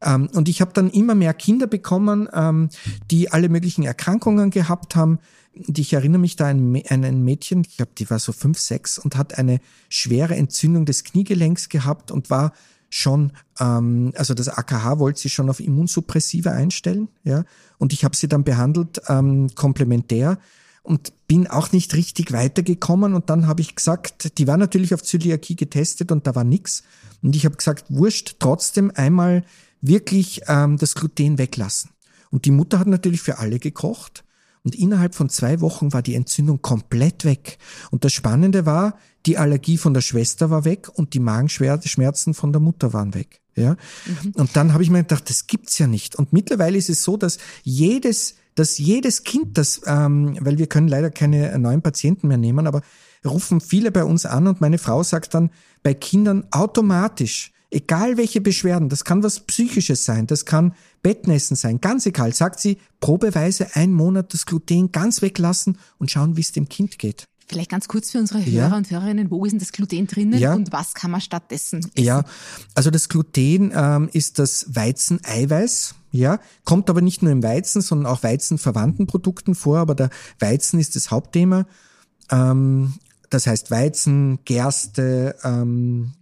Ähm, 0.00 0.28
und 0.32 0.48
ich 0.48 0.60
habe 0.60 0.72
dann 0.72 0.90
immer 0.90 1.14
mehr 1.14 1.34
Kinder 1.34 1.66
bekommen, 1.66 2.28
ähm, 2.32 2.68
die 3.10 3.30
alle 3.30 3.48
möglichen 3.48 3.84
Erkrankungen 3.84 4.50
gehabt 4.50 4.96
haben. 4.96 5.18
Und 5.54 5.78
ich 5.78 5.92
erinnere 5.92 6.20
mich 6.20 6.36
da 6.36 6.48
an 6.48 6.72
ein- 6.74 6.86
an 6.88 7.04
ein 7.04 7.22
Mädchen, 7.22 7.62
ich 7.66 7.76
glaube, 7.76 7.92
die 7.98 8.08
war 8.08 8.18
so 8.18 8.32
fünf, 8.32 8.58
sechs 8.58 8.98
und 8.98 9.16
hat 9.16 9.36
eine 9.38 9.60
schwere 9.90 10.34
Entzündung 10.34 10.86
des 10.86 11.04
Kniegelenks 11.04 11.68
gehabt 11.68 12.10
und 12.10 12.30
war 12.30 12.52
schon, 12.94 13.32
ähm, 13.58 14.12
also 14.16 14.34
das 14.34 14.48
AKH 14.48 14.98
wollte 14.98 15.20
sie 15.20 15.30
schon 15.30 15.48
auf 15.48 15.60
Immunsuppressive 15.60 16.50
einstellen, 16.50 17.08
ja, 17.24 17.44
und 17.78 17.92
ich 17.92 18.04
habe 18.04 18.16
sie 18.16 18.28
dann 18.28 18.44
behandelt 18.44 19.00
ähm, 19.08 19.48
komplementär 19.54 20.38
und 20.82 21.12
bin 21.26 21.46
auch 21.46 21.72
nicht 21.72 21.94
richtig 21.94 22.32
weitergekommen 22.32 23.14
und 23.14 23.30
dann 23.30 23.46
habe 23.46 23.62
ich 23.62 23.74
gesagt, 23.74 24.38
die 24.38 24.46
war 24.46 24.56
natürlich 24.56 24.92
auf 24.92 25.02
Zöliakie 25.02 25.56
getestet 25.56 26.12
und 26.12 26.26
da 26.26 26.34
war 26.34 26.44
nix 26.44 26.82
und 27.22 27.34
ich 27.34 27.46
habe 27.46 27.56
gesagt, 27.56 27.86
wurscht, 27.88 28.36
trotzdem 28.38 28.92
einmal 28.94 29.44
wirklich 29.80 30.42
ähm, 30.46 30.76
das 30.76 30.94
Gluten 30.94 31.38
weglassen. 31.38 31.90
Und 32.30 32.44
die 32.44 32.50
Mutter 32.50 32.78
hat 32.78 32.86
natürlich 32.86 33.20
für 33.20 33.38
alle 33.38 33.58
gekocht 33.58 34.24
und 34.64 34.74
innerhalb 34.74 35.14
von 35.14 35.28
zwei 35.28 35.60
Wochen 35.60 35.92
war 35.92 36.02
die 36.02 36.14
Entzündung 36.14 36.62
komplett 36.62 37.24
weg. 37.24 37.58
Und 37.90 38.04
das 38.04 38.12
Spannende 38.12 38.64
war, 38.66 38.96
die 39.26 39.38
Allergie 39.38 39.78
von 39.78 39.94
der 39.94 40.00
Schwester 40.00 40.50
war 40.50 40.64
weg 40.64 40.88
und 40.92 41.14
die 41.14 41.20
Magenschmerzen 41.20 42.34
von 42.34 42.52
der 42.52 42.60
Mutter 42.60 42.92
waren 42.92 43.14
weg. 43.14 43.40
Ja. 43.54 43.76
Und 44.34 44.56
dann 44.56 44.72
habe 44.72 44.82
ich 44.82 44.90
mir 44.90 45.02
gedacht, 45.02 45.28
das 45.28 45.46
gibt's 45.46 45.78
ja 45.78 45.86
nicht. 45.86 46.16
Und 46.16 46.32
mittlerweile 46.32 46.78
ist 46.78 46.88
es 46.88 47.02
so, 47.02 47.16
dass 47.16 47.38
jedes, 47.62 48.36
dass 48.54 48.78
jedes 48.78 49.24
Kind, 49.24 49.58
das, 49.58 49.82
ähm, 49.86 50.36
weil 50.40 50.58
wir 50.58 50.66
können 50.66 50.88
leider 50.88 51.10
keine 51.10 51.58
neuen 51.58 51.82
Patienten 51.82 52.28
mehr 52.28 52.38
nehmen, 52.38 52.66
aber 52.66 52.82
rufen 53.24 53.60
viele 53.60 53.92
bei 53.92 54.04
uns 54.04 54.26
an 54.26 54.46
und 54.46 54.60
meine 54.60 54.78
Frau 54.78 55.02
sagt 55.02 55.34
dann 55.34 55.50
bei 55.82 55.94
Kindern 55.94 56.44
automatisch, 56.50 57.52
egal 57.70 58.16
welche 58.16 58.40
Beschwerden, 58.40 58.88
das 58.88 59.04
kann 59.04 59.22
was 59.22 59.40
Psychisches 59.40 60.04
sein, 60.04 60.26
das 60.26 60.44
kann 60.44 60.74
Bettnässen 61.02 61.56
sein, 61.56 61.80
ganz 61.80 62.06
egal, 62.06 62.34
sagt 62.34 62.60
sie, 62.60 62.78
probeweise 63.00 63.74
einen 63.74 63.92
Monat 63.92 64.34
das 64.34 64.46
Gluten 64.46 64.92
ganz 64.92 65.22
weglassen 65.22 65.78
und 65.98 66.10
schauen, 66.10 66.36
wie 66.36 66.42
es 66.42 66.52
dem 66.52 66.68
Kind 66.68 66.98
geht. 66.98 67.24
Vielleicht 67.52 67.70
ganz 67.70 67.86
kurz 67.86 68.10
für 68.10 68.18
unsere 68.18 68.44
Hörer 68.44 68.68
Ja. 68.70 68.76
und 68.76 68.90
Hörerinnen, 68.90 69.30
wo 69.30 69.44
ist 69.44 69.52
denn 69.52 69.58
das 69.58 69.72
Gluten 69.72 70.06
drinnen 70.06 70.38
Ja. 70.40 70.54
und 70.54 70.72
was 70.72 70.94
kann 70.94 71.10
man 71.10 71.20
stattdessen 71.20 71.80
essen? 71.80 71.90
Ja, 71.98 72.24
also 72.74 72.90
das 72.90 73.08
Gluten 73.08 73.72
ähm, 73.74 74.08
ist 74.12 74.38
das 74.38 74.66
Weizeneiweiß, 74.74 75.94
ja, 76.12 76.40
kommt 76.64 76.88
aber 76.90 77.00
nicht 77.02 77.22
nur 77.22 77.30
im 77.30 77.42
Weizen, 77.42 77.82
sondern 77.82 78.10
auch 78.10 78.22
weizenverwandten 78.22 79.06
Produkten 79.06 79.54
vor, 79.54 79.78
aber 79.78 79.94
der 79.94 80.10
Weizen 80.38 80.80
ist 80.80 80.96
das 80.96 81.10
Hauptthema. 81.10 81.66
Ähm, 82.30 82.94
das 83.30 83.46
heißt 83.46 83.70
Weizen, 83.70 84.38
Gerste, 84.44 85.36
ähm, 85.44 86.12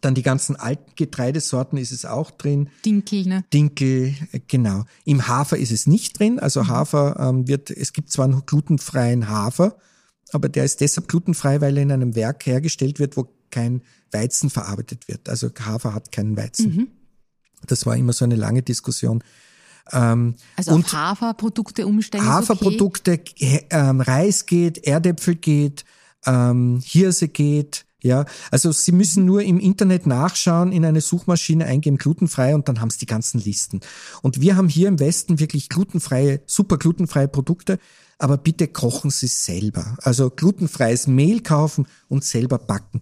dann 0.00 0.14
die 0.14 0.22
ganzen 0.22 0.56
alten 0.56 0.92
Getreidesorten 0.96 1.78
ist 1.78 1.92
es 1.92 2.04
auch 2.04 2.30
drin. 2.32 2.70
Dinkel, 2.84 3.24
ne? 3.24 3.44
Dinkel, 3.52 4.14
äh, 4.32 4.40
genau. 4.48 4.84
Im 5.04 5.28
Hafer 5.28 5.56
ist 5.56 5.70
es 5.70 5.86
nicht 5.86 6.18
drin. 6.18 6.40
Also 6.40 6.66
Hafer 6.66 7.16
ähm, 7.20 7.46
wird, 7.46 7.70
es 7.70 7.92
gibt 7.92 8.10
zwar 8.10 8.24
einen 8.24 8.44
glutenfreien 8.44 9.28
Hafer, 9.28 9.76
aber 10.32 10.48
der 10.48 10.64
ist 10.64 10.80
deshalb 10.80 11.08
glutenfrei, 11.08 11.60
weil 11.60 11.76
er 11.76 11.82
in 11.82 11.92
einem 11.92 12.14
Werk 12.14 12.46
hergestellt 12.46 12.98
wird, 12.98 13.16
wo 13.16 13.28
kein 13.50 13.82
Weizen 14.10 14.50
verarbeitet 14.50 15.08
wird. 15.08 15.28
Also 15.28 15.50
Hafer 15.60 15.94
hat 15.94 16.10
keinen 16.10 16.36
Weizen. 16.36 16.74
Mhm. 16.74 16.88
Das 17.66 17.86
war 17.86 17.96
immer 17.96 18.12
so 18.12 18.24
eine 18.24 18.36
lange 18.36 18.62
Diskussion. 18.62 19.22
Ähm, 19.92 20.34
also 20.56 20.72
und 20.72 20.92
Haferprodukte 20.92 21.86
umstellen. 21.86 22.24
Haferprodukte, 22.24 23.12
okay. 23.12 23.66
ähm, 23.70 24.00
Reis 24.00 24.46
geht, 24.46 24.84
Erdäpfel 24.86 25.36
geht, 25.36 25.84
ähm, 26.26 26.80
Hirse 26.84 27.28
geht. 27.28 27.84
Ja, 28.00 28.24
also 28.50 28.72
Sie 28.72 28.90
müssen 28.90 29.24
nur 29.24 29.42
im 29.42 29.60
Internet 29.60 30.08
nachschauen, 30.08 30.72
in 30.72 30.84
eine 30.84 31.00
Suchmaschine 31.00 31.66
eingeben, 31.66 31.98
glutenfrei 31.98 32.52
und 32.56 32.68
dann 32.68 32.80
haben 32.80 32.90
Sie 32.90 32.98
die 32.98 33.06
ganzen 33.06 33.40
Listen. 33.40 33.80
Und 34.22 34.40
wir 34.40 34.56
haben 34.56 34.68
hier 34.68 34.88
im 34.88 34.98
Westen 34.98 35.38
wirklich 35.38 35.68
glutenfreie, 35.68 36.40
super 36.46 36.78
glutenfreie 36.78 37.28
Produkte, 37.28 37.78
aber 38.22 38.36
bitte 38.36 38.68
kochen 38.68 39.10
Sie 39.10 39.26
selber. 39.26 39.96
Also 40.02 40.30
glutenfreies 40.30 41.08
Mehl 41.08 41.40
kaufen 41.40 41.88
und 42.08 42.22
selber 42.22 42.58
backen, 42.58 43.00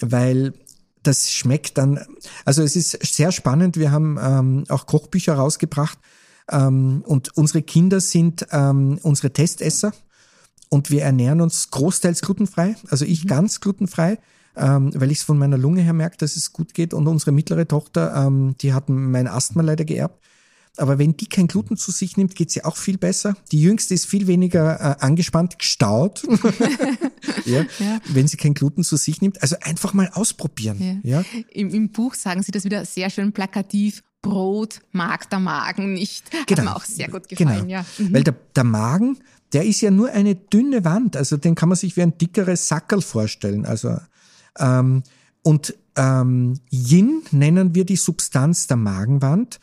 weil 0.00 0.54
das 1.02 1.32
schmeckt 1.32 1.78
dann, 1.78 1.98
also 2.44 2.62
es 2.62 2.76
ist 2.76 2.96
sehr 3.04 3.32
spannend. 3.32 3.76
Wir 3.76 3.90
haben 3.90 4.18
ähm, 4.22 4.64
auch 4.68 4.86
Kochbücher 4.86 5.34
rausgebracht 5.34 5.98
ähm, 6.48 7.02
und 7.04 7.36
unsere 7.36 7.62
Kinder 7.62 8.00
sind 8.00 8.46
ähm, 8.52 9.00
unsere 9.02 9.32
Testesser 9.32 9.92
und 10.68 10.92
wir 10.92 11.02
ernähren 11.02 11.40
uns 11.40 11.70
großteils 11.72 12.20
glutenfrei, 12.20 12.76
also 12.88 13.04
ich 13.04 13.24
mhm. 13.24 13.28
ganz 13.28 13.60
glutenfrei. 13.60 14.18
Ähm, 14.54 14.92
weil 14.94 15.10
ich 15.10 15.20
es 15.20 15.24
von 15.24 15.38
meiner 15.38 15.56
Lunge 15.56 15.80
her 15.80 15.94
merke, 15.94 16.18
dass 16.18 16.36
es 16.36 16.52
gut 16.52 16.74
geht. 16.74 16.92
Und 16.92 17.08
unsere 17.08 17.32
mittlere 17.32 17.66
Tochter, 17.66 18.14
ähm, 18.14 18.54
die 18.60 18.74
hat 18.74 18.90
mein 18.90 19.26
Asthma 19.26 19.62
leider 19.62 19.86
geerbt. 19.86 20.22
Aber 20.78 20.98
wenn 20.98 21.16
die 21.16 21.26
kein 21.26 21.48
Gluten 21.48 21.76
zu 21.76 21.90
sich 21.90 22.16
nimmt, 22.16 22.34
geht's 22.34 22.56
ihr 22.56 22.64
auch 22.64 22.76
viel 22.76 22.96
besser. 22.96 23.36
Die 23.50 23.60
jüngste 23.60 23.92
ist 23.92 24.06
viel 24.06 24.26
weniger 24.26 24.80
äh, 24.80 25.04
angespannt, 25.04 25.58
gestaut, 25.58 26.22
ja, 27.44 27.60
ja. 27.78 28.00
wenn 28.08 28.26
sie 28.26 28.38
kein 28.38 28.54
Gluten 28.54 28.82
zu 28.82 28.96
sich 28.96 29.20
nimmt. 29.20 29.42
Also 29.42 29.56
einfach 29.60 29.92
mal 29.92 30.10
ausprobieren. 30.14 31.00
Ja. 31.04 31.24
Im, 31.50 31.68
Im 31.70 31.90
Buch 31.90 32.14
sagen 32.14 32.42
Sie 32.42 32.52
das 32.52 32.64
wieder 32.64 32.84
sehr 32.86 33.10
schön 33.10 33.32
plakativ. 33.32 34.02
Brot 34.22 34.80
mag 34.92 35.28
der 35.30 35.40
Magen 35.40 35.92
nicht. 35.92 36.30
Genau. 36.46 36.60
Hat 36.60 36.64
mir 36.64 36.76
auch 36.76 36.84
sehr 36.84 37.08
gut 37.08 37.28
gefallen. 37.28 37.62
Genau. 37.62 37.70
Ja. 37.70 37.84
Mhm. 37.98 38.14
Weil 38.14 38.24
der, 38.24 38.36
der 38.54 38.64
Magen, 38.64 39.18
der 39.52 39.66
ist 39.66 39.80
ja 39.80 39.90
nur 39.90 40.10
eine 40.10 40.36
dünne 40.36 40.84
Wand. 40.84 41.16
Also 41.16 41.36
den 41.36 41.54
kann 41.54 41.68
man 41.68 41.76
sich 41.76 41.96
wie 41.96 42.02
ein 42.02 42.16
dickeres 42.16 42.68
Sackerl 42.68 43.02
vorstellen. 43.02 43.66
Also 43.66 43.98
ähm, 44.58 45.02
und 45.42 45.74
ähm, 45.96 46.60
Yin 46.70 47.22
nennen 47.32 47.74
wir 47.74 47.84
die 47.84 47.96
Substanz 47.96 48.68
der 48.68 48.76
Magenwand. 48.76 49.60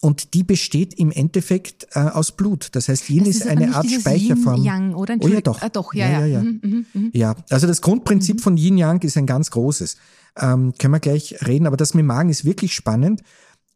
Und 0.00 0.32
die 0.32 0.44
besteht 0.44 0.94
im 0.94 1.10
Endeffekt 1.10 1.86
äh, 1.92 2.00
aus 2.00 2.32
Blut. 2.32 2.70
Das 2.72 2.88
heißt, 2.88 3.10
Yin 3.10 3.20
das 3.20 3.28
ist, 3.28 3.36
ist 3.42 3.46
eine 3.48 3.74
Art 3.74 3.86
Speicherform. 3.86 4.56
Yin 4.56 4.64
Yang, 4.64 4.94
oder? 4.94 5.16
Oh 5.20 5.28
ja, 5.28 5.40
doch. 5.42 5.60
Ah, 5.60 5.68
doch, 5.68 5.92
ja, 5.92 6.08
ja. 6.08 6.20
Ja, 6.20 6.26
ja. 6.26 6.42
Mhm, 6.42 6.60
mhm, 6.62 6.86
mhm. 6.94 7.10
ja. 7.12 7.34
also 7.50 7.66
das 7.66 7.82
Grundprinzip 7.82 8.36
mhm. 8.36 8.40
von 8.40 8.56
Yin 8.56 8.78
Yang 8.78 9.02
ist 9.02 9.18
ein 9.18 9.26
ganz 9.26 9.50
großes. 9.50 9.96
Ähm, 10.38 10.72
können 10.78 10.94
wir 10.94 11.00
gleich 11.00 11.46
reden, 11.46 11.66
aber 11.66 11.76
das 11.76 11.92
mit 11.92 12.00
dem 12.00 12.06
Magen 12.06 12.30
ist 12.30 12.46
wirklich 12.46 12.74
spannend. 12.74 13.22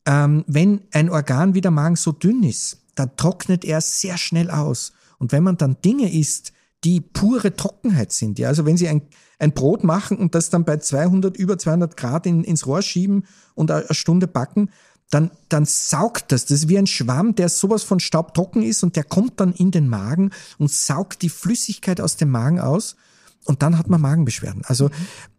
Ähm, 0.07 0.45
wenn 0.47 0.81
ein 0.93 1.11
Organ 1.11 1.55
wie 1.55 1.61
der 1.61 1.71
Magen 1.71 1.97
so 1.97 2.13
dünn 2.13 2.43
ist, 2.43 2.79
dann 2.95 3.17
trocknet 3.17 3.65
er 3.65 3.81
sehr 3.83 4.17
schnell 4.17 4.51
aus. 4.51 4.93
Und 5.19 5.33
wenn 5.33 5.43
man 5.43 5.59
dann 5.59 5.77
Dinge 5.85 6.13
isst, 6.13 6.53
die 6.85 7.01
pure 7.01 7.57
Trockenheit 7.57 8.13
sind, 8.13 8.39
ja, 8.39 8.49
also 8.49 8.67
wenn 8.67 8.77
Sie 8.77 8.89
ein, 8.89 9.03
ein 9.39 9.53
Brot 9.53 9.85
machen 9.85 10.19
und 10.19 10.35
das 10.35 10.51
dann 10.51 10.65
bei 10.65 10.77
200, 10.77 11.37
über 11.37 11.59
200 11.59 11.97
Grad 11.97 12.27
in, 12.27 12.45
ins 12.45 12.67
Rohr 12.67 12.83
schieben 12.83 13.27
und 13.55 13.71
eine 13.71 13.87
Stunde 13.91 14.27
backen, 14.27 14.71
dann, 15.15 15.31
dann 15.49 15.65
saugt 15.65 16.33
das. 16.33 16.47
Das 16.47 16.59
ist 16.59 16.69
wie 16.69 16.77
ein 16.77 16.89
Schwamm, 16.89 17.37
der 17.37 17.49
sowas 17.49 17.85
von 17.85 18.01
staubtrocken 18.01 18.63
ist 18.65 18.83
und 18.83 18.97
der 18.97 19.05
kommt 19.05 19.39
dann 19.39 19.53
in 19.53 19.71
den 19.71 19.89
Magen 19.89 20.31
und 20.59 20.73
saugt 20.73 21.23
die 21.23 21.29
Flüssigkeit 21.29 22.01
aus 22.01 22.17
dem 22.17 22.31
Magen 22.31 22.59
aus 22.59 22.97
und 23.45 23.63
dann 23.63 23.79
hat 23.79 23.89
man 23.89 24.01
Magenbeschwerden. 24.01 24.63
Also 24.65 24.91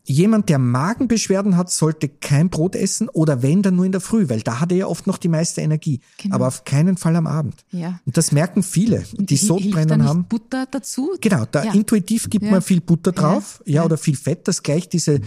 jemand, 0.05 0.47
der 0.47 0.59
Magenbeschwerden 0.59 1.57
hat, 1.57 1.71
sollte 1.71 2.07
kein 2.07 2.49
Brot 2.49 2.75
essen 2.75 3.09
oder 3.09 3.41
wenn, 3.41 3.63
dann 3.63 3.75
nur 3.75 3.85
in 3.85 3.91
der 3.91 3.99
Früh, 3.99 4.29
weil 4.29 4.41
da 4.41 4.61
hat 4.61 4.71
er 4.71 4.77
ja 4.77 4.87
oft 4.87 5.07
noch 5.07 5.17
die 5.17 5.27
meiste 5.27 5.59
Energie. 5.59 5.99
Genau. 6.19 6.35
Aber 6.35 6.47
auf 6.47 6.63
keinen 6.63 6.95
Fall 6.95 7.17
am 7.17 7.27
Abend. 7.27 7.65
Ja. 7.71 7.99
Und 8.05 8.15
das 8.15 8.31
merken 8.31 8.63
viele, 8.63 9.03
und 9.17 9.29
die 9.29 9.37
Sodbrennen 9.37 10.05
haben. 10.05 10.25
Butter 10.25 10.67
dazu? 10.71 11.17
Genau, 11.19 11.45
da 11.51 11.65
ja. 11.65 11.73
intuitiv 11.73 12.29
gibt 12.29 12.45
ja. 12.45 12.51
man 12.51 12.61
viel 12.61 12.79
Butter 12.79 13.11
drauf, 13.11 13.61
ja, 13.65 13.75
ja, 13.75 13.83
oder 13.85 13.97
viel 13.97 14.15
Fett, 14.15 14.47
das 14.47 14.63
gleicht 14.63 14.93
diese 14.93 15.19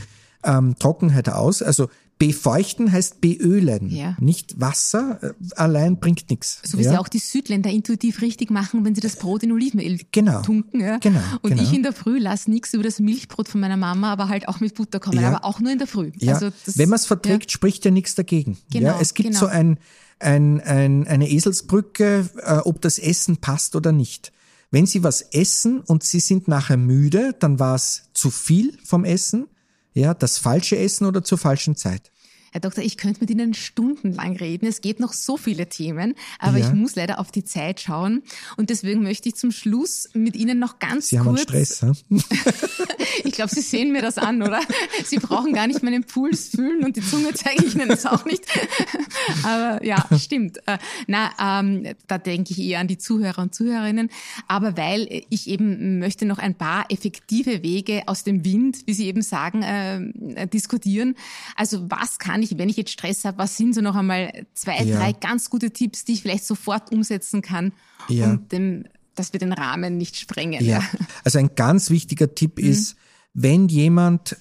ähm, 0.43 0.77
Trockenheit 0.79 1.29
aus. 1.29 1.61
Also 1.61 1.89
Befeuchten 2.19 2.91
heißt 2.91 3.21
beölen, 3.21 3.91
ja. 3.91 4.17
nicht 4.19 4.61
Wasser 4.61 5.21
äh, 5.23 5.33
allein 5.55 6.01
bringt 6.01 6.29
nichts. 6.31 6.61
So 6.65 6.77
wie 6.79 6.83
ja? 6.83 6.91
sie 6.91 6.99
auch 6.99 7.07
die 7.09 7.21
Südländer 7.21 7.71
intuitiv 7.71 8.23
richtig 8.23 8.51
machen, 8.51 8.85
wenn 8.85 8.97
sie 8.97 9.01
das 9.01 9.17
Brot 9.17 9.45
in 9.45 9.53
Olivenöl 9.53 10.01
genau. 10.11 10.43
tunken. 10.43 10.81
Ja? 10.81 10.99
Genau, 10.99 11.21
Und 11.43 11.51
genau. 11.51 11.63
ich 11.63 11.73
in 11.73 11.85
der 11.85 11.93
Früh 11.93 12.19
lasse 12.19 12.51
nichts 12.51 12.75
über 12.75 12.83
das 12.83 12.99
Milchbrot 12.99 13.49
von 13.49 13.61
meiner 13.61 13.77
Mama, 13.77 14.13
aber 14.13 14.29
halt 14.29 14.49
auch 14.49 14.59
mit 14.59 14.75
Butter 14.75 14.99
kommen, 14.99 15.21
ja. 15.21 15.29
aber 15.29 15.45
auch 15.45 15.61
nur 15.61 15.71
in 15.71 15.79
der 15.79 15.87
Früh. 15.87 16.11
Ja. 16.17 16.35
Also 16.35 16.51
das, 16.67 16.77
wenn 16.77 16.89
man 16.89 16.97
es 16.97 17.07
verträgt, 17.07 17.53
spricht 17.53 17.85
ja 17.85 17.93
nichts 17.93 18.17
dagegen. 18.17 18.59
Genau, 18.73 18.89
ja? 18.89 18.99
Es 19.01 19.15
gibt 19.15 19.29
genau. 19.29 19.41
so 19.41 19.47
ein, 19.47 19.79
ein, 20.19 20.61
ein, 20.61 21.07
eine 21.07 21.31
Eselsbrücke, 21.31 22.29
äh, 22.43 22.57
ob 22.65 22.81
das 22.81 22.99
Essen 22.99 23.37
passt 23.37 23.77
oder 23.77 23.93
nicht. 23.93 24.33
Wenn 24.73 24.87
Sie 24.87 25.05
was 25.05 25.23
essen 25.23 25.81
und 25.81 26.03
Sie 26.03 26.21
sind 26.21 26.49
nachher 26.49 26.77
müde, 26.77 27.35
dann 27.39 27.61
war 27.61 27.77
es 27.77 28.11
zu 28.13 28.31
viel 28.31 28.77
vom 28.85 29.05
Essen 29.05 29.47
ja, 29.99 30.15
das 30.15 30.39
falsche 30.39 30.77
Essen 30.77 31.07
oder 31.07 31.23
zur 31.23 31.39
falschen 31.39 31.77
Zeit. 31.77 32.11
Herr 32.53 32.61
Doktor, 32.61 32.83
ich 32.83 32.97
könnte 32.97 33.21
mit 33.21 33.31
Ihnen 33.31 33.55
stundenlang 33.55 34.37
reden. 34.37 34.67
Es 34.67 34.81
geht 34.81 35.01
noch 35.01 35.13
so 35.13 35.37
viele 35.37 35.69
Themen, 35.69 36.15
aber 36.39 36.59
ja. 36.59 36.67
ich 36.67 36.75
muss 36.75 36.97
leider 36.97 37.19
auf 37.19 37.31
die 37.31 37.45
Zeit 37.45 37.81
schauen. 37.81 38.23
Und 38.57 38.71
deswegen 38.71 39.03
möchte 39.03 39.29
ich 39.29 39.37
zum 39.37 39.51
Schluss 39.51 40.09
mit 40.15 40.37
Ihnen 40.37 40.59
noch 40.59 40.79
ganz 40.79 41.09
Sie 41.09 41.17
kurz. 41.17 41.27
Haben 41.27 41.37
einen 41.37 41.39
Stress, 41.39 41.83
hm? 41.83 41.97
ich 43.25 43.33
glaube, 43.33 43.55
Sie 43.55 43.61
sehen 43.61 43.93
mir 43.93 44.03
das 44.03 44.19
an, 44.19 44.43
oder? 44.43 44.61
Sie 45.05 45.19
brauchen 45.19 45.53
gar 45.53 45.67
nicht 45.67 45.83
meinen 45.83 46.05
Puls 46.05 46.49
fühlen 46.49 46.85
und 46.85 46.97
die 46.97 47.03
Zunge 47.03 47.33
zeige 47.35 47.65
ich 47.65 47.75
Ihnen 47.75 47.89
das 47.89 48.07
auch 48.07 48.25
nicht. 48.25 48.45
aber 49.45 49.85
ja, 49.85 50.07
stimmt. 50.19 50.59
Äh, 50.67 50.79
na, 51.07 51.61
ähm, 51.61 51.95
da 52.07 52.19
denke 52.19 52.53
ich 52.53 52.61
eher 52.61 52.81
an 52.81 52.89
die 52.89 52.99
Zuhörer 52.99 53.43
und 53.43 53.55
Zuhörerinnen. 53.55 54.11
Aber 54.47 54.77
weil 54.77 55.25
ich 55.31 55.49
eben 55.49 55.99
möchte 55.99 56.25
noch 56.27 56.39
ein 56.39 56.55
paar 56.55 56.87
effektive 56.91 57.63
Wege 57.63 58.03
aus 58.07 58.25
dem 58.25 58.45
Wind, 58.45 58.79
wie 58.87 58.95
Sie 58.95 59.07
eben 59.07 59.23
sagen, 59.23 59.63
äh, 59.63 60.47
diskutieren. 60.47 61.15
Also 61.57 61.91
was 61.91 62.19
kann 62.19 62.38
kann 62.39 62.43
ich, 62.45 62.57
wenn 62.57 62.69
ich 62.69 62.77
jetzt 62.77 62.93
Stress 62.93 63.25
habe, 63.25 63.39
was 63.39 63.57
sind 63.57 63.75
so 63.75 63.81
noch 63.81 63.97
einmal 63.97 64.47
zwei, 64.55 64.85
ja. 64.85 64.97
drei 64.97 65.13
ganz 65.13 65.51
gute 65.51 65.73
Tipps, 65.73 66.05
die 66.05 66.13
ich 66.13 66.23
vielleicht 66.23 66.45
sofort 66.45 66.93
umsetzen 66.93 67.43
kann, 67.43 67.73
ja. 68.09 68.31
um 68.31 68.49
dem, 68.49 68.85
dass 69.17 69.33
wir 69.33 69.41
den 69.41 69.53
Rahmen 69.53 69.99
nicht 69.99 70.17
sprengen. 70.17 70.65
Ja. 70.65 70.83
Also 71.25 71.39
ein 71.39 71.51
ganz 71.57 71.91
wichtiger 71.91 72.35
Tipp 72.35 72.59
mhm. 72.59 72.71
ist, 72.71 72.97
wenn 73.35 73.69
jemand 73.69 74.37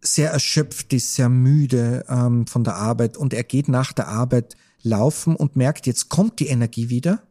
sehr 0.00 0.30
erschöpft 0.30 0.94
ist, 0.94 1.14
sehr 1.14 1.28
müde 1.28 2.06
ähm, 2.08 2.46
von 2.46 2.64
der 2.64 2.76
Arbeit 2.76 3.18
und 3.18 3.34
er 3.34 3.44
geht 3.44 3.68
nach 3.68 3.92
der 3.92 4.08
Arbeit 4.08 4.56
laufen 4.82 5.36
und 5.36 5.56
merkt, 5.56 5.86
jetzt 5.86 6.08
kommt 6.08 6.40
die 6.40 6.46
Energie 6.46 6.88
wieder, 6.88 7.22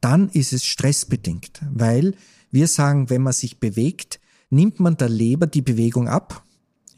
dann 0.00 0.30
ist 0.30 0.54
es 0.54 0.64
stressbedingt, 0.64 1.60
weil 1.70 2.14
wir 2.50 2.68
sagen, 2.68 3.10
wenn 3.10 3.20
man 3.20 3.34
sich 3.34 3.60
bewegt, 3.60 4.18
nimmt 4.48 4.80
man 4.80 4.96
der 4.96 5.10
Leber 5.10 5.46
die 5.46 5.60
Bewegung 5.60 6.08
ab, 6.08 6.42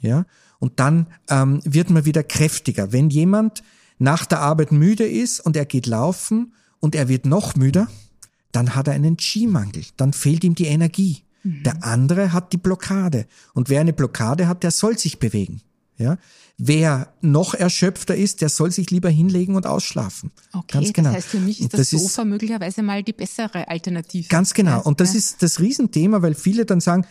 ja, 0.01 0.25
und 0.63 0.79
dann 0.79 1.09
ähm, 1.29 1.61
wird 1.65 1.91
man 1.91 2.05
wieder 2.05 2.23
kräftiger. 2.23 2.93
Wenn 2.93 3.11
jemand 3.11 3.65
nach 3.99 4.25
der 4.27 4.39
Arbeit 4.39 4.71
müde 4.71 5.05
ist 5.05 5.41
und 5.41 5.57
er 5.57 5.67
geht 5.67 5.87
laufen 5.87 6.53
und 6.79 6.95
er 6.95 7.09
wird 7.09 7.27
noch 7.27 7.57
müder, 7.57 7.89
dann 8.53 8.77
hat 8.77 8.87
er 8.87 8.95
einen 8.95 9.17
Qi-Mangel, 9.17 9.83
dann 9.97 10.13
fehlt 10.13 10.45
ihm 10.45 10.55
die 10.55 10.67
Energie. 10.67 11.25
Mhm. 11.43 11.65
Der 11.65 11.83
andere 11.83 12.33
hat 12.33 12.53
die 12.53 12.59
Blockade. 12.59 13.27
Und 13.55 13.71
wer 13.71 13.81
eine 13.81 13.93
Blockade 13.93 14.47
hat, 14.47 14.63
der 14.63 14.71
soll 14.71 14.97
sich 14.97 15.19
bewegen. 15.19 15.63
Ja? 15.99 16.17
Wer 16.59 17.13
noch 17.23 17.55
erschöpfter 17.55 18.15
ist, 18.15 18.41
der 18.41 18.49
soll 18.49 18.71
sich 18.71 18.89
lieber 18.93 19.11
hinlegen 19.11 19.57
und 19.57 19.67
ausschlafen. 19.67 20.31
Okay, 20.53 20.79
ganz 20.79 20.93
genau. 20.93 21.09
das 21.09 21.17
heißt 21.17 21.29
für 21.29 21.41
mich 21.41 21.61
ist 21.61 21.73
das, 21.73 21.91
das 21.91 21.91
Sofa 21.91 22.23
ist, 22.23 22.29
möglicherweise 22.29 22.85
mal 22.85 23.03
die 23.03 23.13
bessere 23.13 23.67
Alternative. 23.67 24.29
Ganz 24.29 24.55
genau. 24.55 24.81
Und 24.83 25.01
das 25.01 25.15
ja. 25.15 25.19
ist 25.19 25.43
das 25.43 25.59
Riesenthema, 25.59 26.23
weil 26.23 26.37
viele 26.37 26.65
dann 26.67 26.81
sagen, 26.81 27.05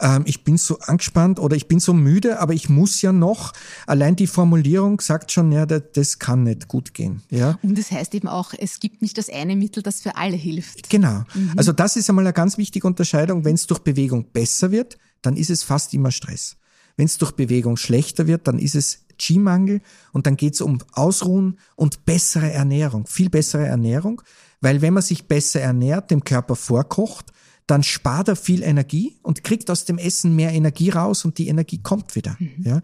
ähm, 0.00 0.22
ich 0.26 0.44
bin 0.44 0.56
so 0.56 0.78
angespannt 0.78 1.38
oder 1.40 1.56
ich 1.56 1.68
bin 1.68 1.80
so 1.80 1.92
müde, 1.92 2.40
aber 2.40 2.54
ich 2.54 2.68
muss 2.68 3.02
ja 3.02 3.12
noch. 3.12 3.52
Allein 3.86 4.16
die 4.16 4.26
Formulierung 4.26 5.00
sagt 5.00 5.32
schon, 5.32 5.52
ja, 5.52 5.66
das 5.66 6.18
kann 6.18 6.44
nicht 6.44 6.68
gut 6.68 6.94
gehen. 6.94 7.22
Ja. 7.30 7.58
Und 7.62 7.76
das 7.78 7.90
heißt 7.90 8.14
eben 8.14 8.28
auch, 8.28 8.52
es 8.56 8.80
gibt 8.80 9.02
nicht 9.02 9.18
das 9.18 9.28
eine 9.28 9.56
Mittel, 9.56 9.82
das 9.82 10.00
für 10.00 10.16
alle 10.16 10.36
hilft. 10.36 10.90
Genau. 10.90 11.24
Mhm. 11.34 11.52
Also 11.56 11.72
das 11.72 11.96
ist 11.96 12.08
einmal 12.08 12.24
eine 12.24 12.32
ganz 12.32 12.58
wichtige 12.58 12.86
Unterscheidung. 12.86 13.44
Wenn 13.44 13.54
es 13.54 13.66
durch 13.66 13.80
Bewegung 13.80 14.26
besser 14.32 14.70
wird, 14.70 14.98
dann 15.22 15.36
ist 15.36 15.50
es 15.50 15.62
fast 15.62 15.94
immer 15.94 16.10
Stress. 16.10 16.56
Wenn 16.96 17.06
es 17.06 17.18
durch 17.18 17.32
Bewegung 17.32 17.76
schlechter 17.76 18.26
wird, 18.26 18.48
dann 18.48 18.58
ist 18.58 18.74
es 18.74 19.04
Qi-Mangel 19.18 19.80
und 20.12 20.26
dann 20.26 20.36
geht 20.36 20.54
es 20.54 20.60
um 20.60 20.78
Ausruhen 20.92 21.58
und 21.76 22.04
bessere 22.04 22.52
Ernährung, 22.52 23.06
viel 23.06 23.30
bessere 23.30 23.66
Ernährung, 23.66 24.22
weil 24.60 24.80
wenn 24.80 24.94
man 24.94 25.02
sich 25.02 25.26
besser 25.26 25.60
ernährt, 25.60 26.10
dem 26.10 26.24
Körper 26.24 26.56
vorkocht, 26.56 27.26
dann 27.68 27.82
spart 27.84 28.28
er 28.28 28.34
viel 28.36 28.62
Energie 28.62 29.16
und 29.22 29.44
kriegt 29.44 29.70
aus 29.70 29.84
dem 29.84 29.98
Essen 29.98 30.34
mehr 30.34 30.52
Energie 30.52 30.90
raus 30.90 31.24
und 31.24 31.38
die 31.38 31.48
Energie 31.48 31.78
kommt 31.78 32.16
wieder. 32.16 32.34
Mhm. 32.40 32.64
Ja? 32.64 32.80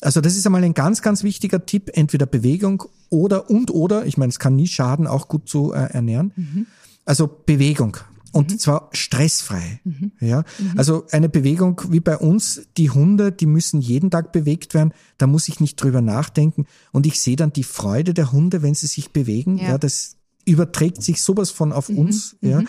Also 0.00 0.20
das 0.20 0.36
ist 0.36 0.44
einmal 0.46 0.64
ein 0.64 0.74
ganz, 0.74 1.02
ganz 1.02 1.22
wichtiger 1.22 1.64
Tipp, 1.64 1.90
entweder 1.94 2.26
Bewegung 2.26 2.82
oder 3.10 3.50
und 3.50 3.70
oder, 3.70 4.06
ich 4.06 4.16
meine, 4.16 4.30
es 4.30 4.38
kann 4.38 4.56
nie 4.56 4.66
schaden, 4.66 5.06
auch 5.06 5.28
gut 5.28 5.48
zu 5.48 5.72
äh, 5.72 5.92
ernähren. 5.92 6.32
Mhm. 6.34 6.66
Also 7.04 7.28
Bewegung. 7.46 7.98
Und 8.34 8.58
zwar 8.62 8.88
stressfrei. 8.92 9.80
Ja, 10.18 10.44
also 10.78 11.04
eine 11.10 11.28
Bewegung 11.28 11.82
wie 11.90 12.00
bei 12.00 12.16
uns, 12.16 12.62
die 12.78 12.88
Hunde, 12.88 13.30
die 13.30 13.44
müssen 13.44 13.82
jeden 13.82 14.10
Tag 14.10 14.32
bewegt 14.32 14.72
werden. 14.72 14.94
Da 15.18 15.26
muss 15.26 15.48
ich 15.48 15.60
nicht 15.60 15.76
drüber 15.76 16.00
nachdenken. 16.00 16.64
Und 16.92 17.06
ich 17.06 17.20
sehe 17.20 17.36
dann 17.36 17.52
die 17.52 17.62
Freude 17.62 18.14
der 18.14 18.32
Hunde, 18.32 18.62
wenn 18.62 18.72
sie 18.74 18.86
sich 18.86 19.10
bewegen. 19.12 19.58
Ja, 19.58 19.72
Ja. 19.72 19.78
das 19.78 20.16
überträgt 20.44 21.02
sich 21.02 21.22
sowas 21.22 21.50
von 21.50 21.72
auf 21.72 21.88
uns. 21.88 22.36
Ja. 22.40 22.62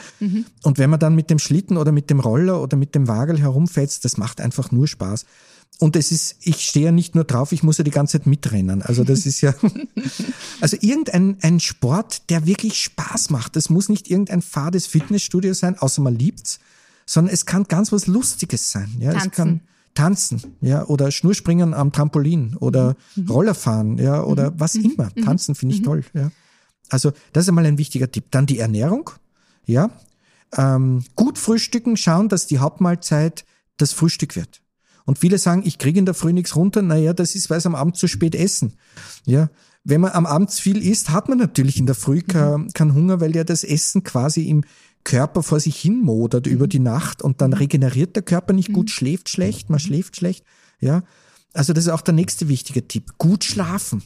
Und 0.64 0.78
wenn 0.78 0.90
man 0.90 1.00
dann 1.00 1.16
mit 1.16 1.30
dem 1.30 1.40
Schlitten 1.40 1.78
oder 1.78 1.92
mit 1.92 2.10
dem 2.10 2.20
Roller 2.20 2.62
oder 2.62 2.78
mit 2.78 2.96
dem 2.96 3.08
Wagel 3.08 3.40
herumfetzt, 3.40 4.06
das 4.06 4.18
macht 4.18 4.42
einfach 4.42 4.72
nur 4.72 4.88
Spaß. 4.88 5.26
Und 5.80 5.96
es 5.96 6.12
ist, 6.12 6.36
ich 6.42 6.62
stehe 6.62 6.86
ja 6.86 6.92
nicht 6.92 7.16
nur 7.16 7.24
drauf, 7.24 7.52
ich 7.52 7.64
muss 7.64 7.80
ja 7.80 7.84
die 7.84 7.92
ganze 7.92 8.20
Zeit 8.20 8.28
mitrennen. 8.28 8.84
Also 8.84 9.04
das 9.04 9.26
ist 9.26 9.42
ja, 9.42 9.56
also 10.62 10.78
irgendein 10.80 11.38
ein 11.42 11.60
Sport, 11.60 12.30
der 12.30 12.46
wirklich 12.46 12.80
Spaß 12.80 13.32
macht. 13.32 13.56
Das 13.56 13.70
muss 13.70 13.90
nicht 13.90 14.10
irgendein 14.10 14.42
fades 14.42 14.86
Fitnessstudio 14.86 15.54
sein, 15.54 15.78
außer 15.78 16.02
man 16.02 16.16
liebt's, 16.16 16.60
sondern 17.06 17.34
es 17.34 17.46
kann 17.46 17.64
ganz 17.64 17.92
was 17.92 18.08
Lustiges 18.08 18.72
sein. 18.72 18.96
Ja, 19.00 19.10
es 19.10 19.16
Tanzen. 19.16 19.32
kann 19.32 19.62
tanzen, 19.96 20.42
ja, 20.62 20.86
oder 20.86 21.12
Schnurspringen 21.12 21.74
am 21.74 21.92
Trampolin 21.92 22.56
oder 22.60 22.96
Rollerfahren, 23.30 23.98
ja, 23.98 24.24
oder 24.24 24.54
was 24.60 24.76
immer. 24.76 25.14
Tanzen 25.24 25.56
finde 25.56 25.76
ich 25.76 25.82
toll, 25.82 26.04
ja. 26.14 26.32
Also 26.90 27.12
das 27.32 27.46
ist 27.46 27.50
einmal 27.50 27.66
ein 27.66 27.78
wichtiger 27.78 28.12
Tipp. 28.12 28.26
Dann 28.32 28.46
die 28.46 28.60
Ernährung, 28.60 29.10
ja. 29.66 29.90
Ähm, 30.56 31.04
gut 31.16 31.40
frühstücken, 31.40 31.98
schauen, 31.98 32.30
dass 32.30 32.46
die 32.46 32.60
Hauptmahlzeit 32.60 33.46
das 33.78 33.92
Frühstück 33.92 34.36
wird. 34.36 34.62
Und 35.06 35.20
viele 35.20 35.38
sagen, 35.38 35.64
ich 35.66 35.80
kriege 35.80 36.00
in 36.00 36.06
der 36.06 36.14
Früh 36.14 36.32
nichts 36.32 36.56
runter. 36.56 36.82
Naja, 36.82 37.14
das 37.14 37.36
ist, 37.36 37.50
weil 37.50 37.60
sie 37.60 37.68
am 37.68 37.76
Abend 37.76 37.98
zu 37.98 38.08
spät 38.08 38.36
essen. 38.36 38.74
Ja. 39.26 39.50
Wenn 39.84 40.00
man 40.00 40.12
am 40.12 40.26
Abend 40.26 40.52
viel 40.52 40.82
isst, 40.82 41.10
hat 41.10 41.28
man 41.28 41.38
natürlich 41.38 41.78
in 41.78 41.86
der 41.86 41.96
Früh 41.96 42.22
keinen 42.22 42.72
keinen 42.72 42.94
Hunger, 42.94 43.20
weil 43.20 43.36
ja 43.36 43.44
das 43.44 43.66
Essen 43.66 44.04
quasi 44.04 44.48
im 44.48 44.64
Körper 45.04 45.44
vor 45.44 45.60
sich 45.60 45.76
hin 45.76 46.02
modert 46.02 46.48
über 46.48 46.68
die 46.68 46.80
Nacht 46.80 47.22
und 47.22 47.42
dann 47.42 47.52
regeneriert 47.52 48.16
der 48.16 48.24
Körper 48.24 48.54
nicht 48.54 48.72
gut, 48.72 48.90
schläft 48.90 49.28
schlecht, 49.28 49.70
man 49.70 49.80
schläft 49.80 50.16
schlecht. 50.16 50.46
Ja. 50.80 51.04
Also 51.54 51.74
das 51.74 51.86
ist 51.86 51.90
auch 51.92 52.02
der 52.02 52.14
nächste 52.14 52.48
wichtige 52.48 52.88
Tipp. 52.88 53.18
Gut 53.18 53.44
schlafen. 53.44 54.04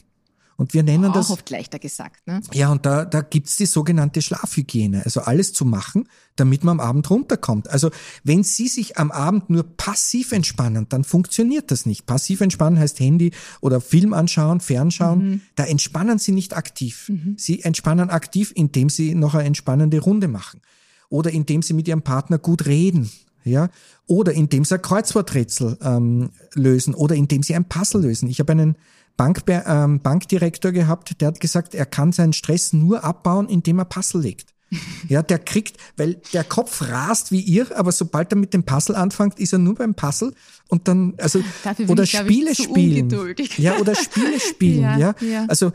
Und 0.58 0.74
wir 0.74 0.82
nennen 0.82 1.04
Auch 1.04 1.14
das. 1.14 1.30
oft 1.30 1.48
leichter 1.50 1.78
gesagt. 1.78 2.26
Ne? 2.26 2.40
Ja, 2.52 2.72
und 2.72 2.84
da, 2.84 3.04
da 3.04 3.20
gibt's 3.20 3.54
die 3.54 3.64
sogenannte 3.64 4.20
Schlafhygiene. 4.20 5.02
Also 5.04 5.20
alles 5.20 5.52
zu 5.52 5.64
machen, 5.64 6.08
damit 6.34 6.64
man 6.64 6.80
am 6.80 6.86
Abend 6.86 7.08
runterkommt. 7.10 7.70
Also 7.70 7.92
wenn 8.24 8.42
Sie 8.42 8.66
sich 8.66 8.98
am 8.98 9.12
Abend 9.12 9.50
nur 9.50 9.62
passiv 9.62 10.32
entspannen, 10.32 10.86
dann 10.88 11.04
funktioniert 11.04 11.70
das 11.70 11.86
nicht. 11.86 12.06
Passiv 12.06 12.40
entspannen 12.40 12.76
heißt 12.76 12.98
Handy 12.98 13.30
oder 13.60 13.80
Film 13.80 14.12
anschauen, 14.12 14.58
Fernschauen. 14.58 15.42
Da 15.54 15.64
entspannen 15.64 16.18
Sie 16.18 16.32
nicht 16.32 16.56
aktiv. 16.56 17.08
Sie 17.36 17.62
entspannen 17.62 18.10
aktiv, 18.10 18.50
indem 18.56 18.88
Sie 18.88 19.14
noch 19.14 19.36
eine 19.36 19.44
entspannende 19.44 20.00
Runde 20.00 20.26
machen. 20.26 20.60
Oder 21.08 21.30
indem 21.30 21.62
Sie 21.62 21.72
mit 21.72 21.86
Ihrem 21.86 22.02
Partner 22.02 22.38
gut 22.38 22.66
reden. 22.66 23.08
Ja, 23.44 23.70
oder 24.06 24.32
indem 24.32 24.64
sie 24.64 24.74
ein 24.74 24.82
Kreuzworträtsel 24.82 25.78
ähm, 25.80 26.30
lösen 26.54 26.94
oder 26.94 27.14
indem 27.14 27.42
sie 27.42 27.54
ein 27.54 27.66
Puzzle 27.66 28.02
lösen. 28.02 28.28
Ich 28.28 28.40
habe 28.40 28.52
einen 28.52 28.76
Bankbe 29.18 29.64
ähm, 29.66 30.00
Bankdirektor 30.00 30.72
gehabt, 30.72 31.20
der 31.20 31.28
hat 31.28 31.40
gesagt, 31.40 31.74
er 31.74 31.84
kann 31.84 32.12
seinen 32.12 32.32
Stress 32.32 32.72
nur 32.72 33.04
abbauen, 33.04 33.48
indem 33.50 33.78
er 33.80 33.84
Puzzle 33.84 34.22
legt. 34.22 34.54
Ja, 35.08 35.22
der 35.22 35.38
kriegt, 35.38 35.76
weil 35.96 36.20
der 36.34 36.44
Kopf 36.44 36.82
rast 36.82 37.32
wie 37.32 37.40
ihr, 37.40 37.66
aber 37.78 37.90
sobald 37.90 38.30
er 38.32 38.36
mit 38.36 38.52
dem 38.52 38.64
Puzzle 38.64 38.94
anfängt, 38.96 39.38
ist 39.40 39.52
er 39.54 39.58
nur 39.58 39.74
beim 39.74 39.94
Puzzle 39.94 40.34
und 40.68 40.86
dann, 40.88 41.14
also, 41.18 41.42
Dafür 41.64 41.88
oder 41.88 42.02
ich, 42.02 42.12
ich, 42.14 42.20
Spiele 42.20 42.54
zu 42.54 42.62
spielen. 42.64 43.08
Ja, 43.56 43.76
oder 43.78 43.94
Spiele 43.94 44.38
spielen, 44.50 44.82
ja, 44.82 44.98
Ja, 44.98 45.14
ja. 45.20 45.44
Also, 45.48 45.72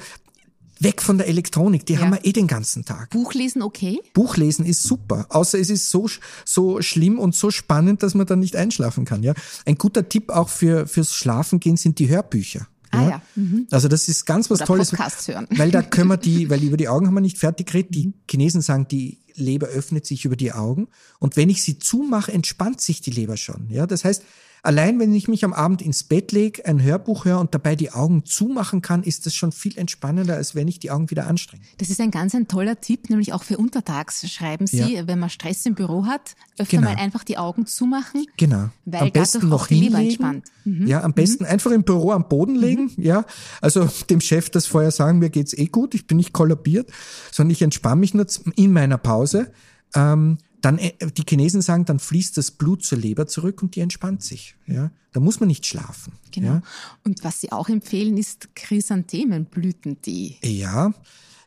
weg 0.80 1.02
von 1.02 1.18
der 1.18 1.28
Elektronik, 1.28 1.86
die 1.88 1.94
Ja. 1.94 2.02
haben 2.02 2.12
wir 2.12 2.24
eh 2.26 2.34
den 2.34 2.46
ganzen 2.48 2.86
Tag. 2.86 3.10
Buch 3.10 3.34
lesen 3.34 3.62
okay? 3.64 4.00
Buch 4.14 4.38
lesen 4.38 4.66
ist 4.66 4.84
super, 4.84 5.26
außer 5.30 5.58
es 5.60 5.70
ist 5.72 5.90
so, 5.90 6.08
so 6.46 6.82
schlimm 6.82 7.18
und 7.18 7.34
so 7.36 7.50
spannend, 7.50 8.04
dass 8.04 8.14
man 8.14 8.28
dann 8.28 8.40
nicht 8.40 8.56
einschlafen 8.56 9.06
kann. 9.06 9.24
Ja, 9.24 9.34
Ein 9.66 9.78
guter 9.78 10.08
Tipp 10.08 10.30
auch 10.30 10.50
für 10.50 10.86
fürs 10.88 11.16
Schlafengehen 11.16 11.78
sind 11.78 11.98
die 12.00 12.10
Hörbücher. 12.10 12.68
Ah 12.94 13.10
ja. 13.10 13.22
Mhm. 13.36 13.68
Also 13.72 13.88
das 13.88 14.08
ist 14.08 14.26
ganz 14.26 14.50
was 14.50 14.60
Oder 14.60 14.68
Tolles. 14.68 14.90
Podcasts 14.90 15.28
hören. 15.28 15.48
Weil 15.52 15.72
da 15.72 15.82
können 15.82 16.10
wir 16.10 16.18
die, 16.18 16.50
weil 16.50 16.64
über 16.64 16.78
die 16.78 16.88
Augen 16.88 17.08
haben 17.08 17.14
wir 17.14 17.22
nicht 17.22 17.38
fertig 17.38 17.68
geredet. 17.68 17.94
Die 17.96 18.14
Chinesen 18.30 18.62
sagen, 18.62 18.88
die 18.88 19.20
Leber 19.36 19.68
öffnet 19.68 20.06
sich 20.06 20.26
über 20.26 20.36
die 20.36 20.52
Augen. 20.52 20.88
Und 21.20 21.36
wenn 21.38 21.50
ich 21.50 21.64
sie 21.64 21.80
zumache, 21.80 22.32
entspannt 22.32 22.82
sich 22.82 23.02
die 23.02 23.12
Leber 23.12 23.38
schon. 23.38 23.70
Ja, 23.70 23.88
das 23.88 24.06
heißt, 24.06 24.24
allein 24.64 24.98
wenn 25.00 25.14
ich 25.14 25.28
mich 25.28 25.44
am 25.46 25.54
Abend 25.54 25.82
ins 25.82 26.04
Bett 26.06 26.32
lege, 26.32 26.66
ein 26.66 26.82
Hörbuch 26.82 27.26
höre 27.26 27.40
und 27.40 27.54
dabei 27.54 27.76
die 27.76 27.92
Augen 27.92 28.26
zumachen 28.26 28.82
kann, 28.82 29.04
ist 29.04 29.26
das 29.26 29.36
schon 29.36 29.52
viel 29.52 29.78
entspannender, 29.78 30.36
als 30.36 30.56
wenn 30.56 30.68
ich 30.68 30.80
die 30.80 30.90
Augen 30.90 31.12
wieder 31.12 31.28
anstrenge. 31.28 31.62
Das 31.78 31.90
ist 31.90 32.00
ein 32.00 32.12
ganz 32.12 32.34
ein 32.34 32.48
toller 32.48 32.80
Tipp, 32.80 33.10
nämlich 33.10 33.34
auch 33.34 33.44
für 33.44 33.58
untertags 33.58 34.28
schreiben 34.32 34.66
Sie, 34.66 34.96
Ja. 34.96 35.08
wenn 35.08 35.20
man 35.20 35.30
Stress 35.30 35.66
im 35.66 35.76
Büro 35.76 36.06
hat, 36.06 36.36
öfter 36.58 36.78
Genau. 36.78 36.90
mal 36.90 36.98
einfach 36.98 37.24
die 37.24 37.38
Augen 37.38 37.66
zumachen. 37.66 38.26
Genau. 38.38 38.70
Weil 38.86 39.02
am 39.02 39.12
besten 39.12 39.50
noch 39.50 39.68
hinlegen. 39.68 40.42
Mhm. 40.64 40.88
Ja, 40.88 41.04
am 41.04 41.14
besten 41.14 41.46
einfach 41.46 41.72
im 41.72 41.84
Büro 41.84 42.12
am 42.12 42.28
Boden 42.30 42.56
legen. 42.56 42.90
Ja, 42.98 43.26
also 43.62 43.88
dem 44.10 44.22
Chef 44.22 44.50
das 44.50 44.66
vorher 44.66 44.92
sagen, 44.92 45.20
mir 45.20 45.30
geht's 45.30 45.54
eh 45.54 45.66
gut, 45.68 45.94
ich 45.94 46.08
bin 46.08 46.18
nicht 46.18 46.32
kollabiert, 46.34 46.90
sondern 47.32 47.52
ich 47.52 47.62
entspanne 47.62 48.00
mich 48.00 48.14
nur 48.14 48.26
in 48.56 48.72
meiner 48.72 48.98
Pause. 48.98 49.52
Ähm, 49.94 50.38
dann 50.64 50.80
äh, 50.80 50.94
die 51.16 51.24
Chinesen 51.28 51.62
sagen, 51.62 51.86
dann 51.86 52.00
fließt 52.00 52.38
das 52.38 52.50
Blut 52.52 52.84
zur 52.84 52.98
Leber 52.98 53.28
zurück 53.28 53.62
und 53.62 53.76
die 53.76 53.82
entspannt 53.82 54.24
sich. 54.24 54.56
Ja, 54.66 54.92
da 55.12 55.20
muss 55.20 55.40
man 55.40 55.48
nicht 55.48 55.66
schlafen. 55.66 56.14
Genau. 56.32 56.48
Ja, 56.54 56.62
Und 57.04 57.24
was 57.24 57.42
Sie 57.42 57.52
auch 57.52 57.70
empfehlen, 57.70 58.18
ist 58.18 58.56
Chrysanthemenblütentee. 58.56 60.38
ja. 60.44 60.92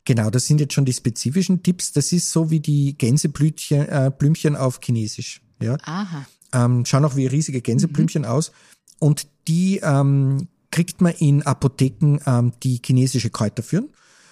Genau, 0.08 0.30
das 0.30 0.46
sind 0.46 0.60
jetzt 0.60 0.72
schon 0.72 0.84
die 0.84 0.92
spezifischen 0.92 1.64
Tipps. 1.64 1.90
Das 1.90 2.12
ist 2.12 2.30
so 2.30 2.48
wie 2.48 2.60
die 2.60 2.96
Gänseblümchen 2.96 3.88
äh, 3.88 4.12
Blümchen 4.16 4.54
auf 4.54 4.78
Chinesisch. 4.80 5.40
Ja, 5.60 5.78
Aha. 5.82 6.24
ähm, 6.52 6.84
schauen 6.84 7.04
auch 7.04 7.16
wie 7.16 7.26
riesige 7.26 7.60
Gänseblümchen 7.60 8.24
aus. 8.24 8.52
Und 9.00 9.26
die 9.48 9.80
ähm, 9.82 10.46
kriegt 10.70 11.00
man 11.00 11.12
in 11.14 11.42
Apotheken, 11.42 12.18
ähm, 12.24 12.52
die 12.62 12.80
chinesische 12.86 13.30
Kräuter 13.30 13.64
führen. 13.64 13.88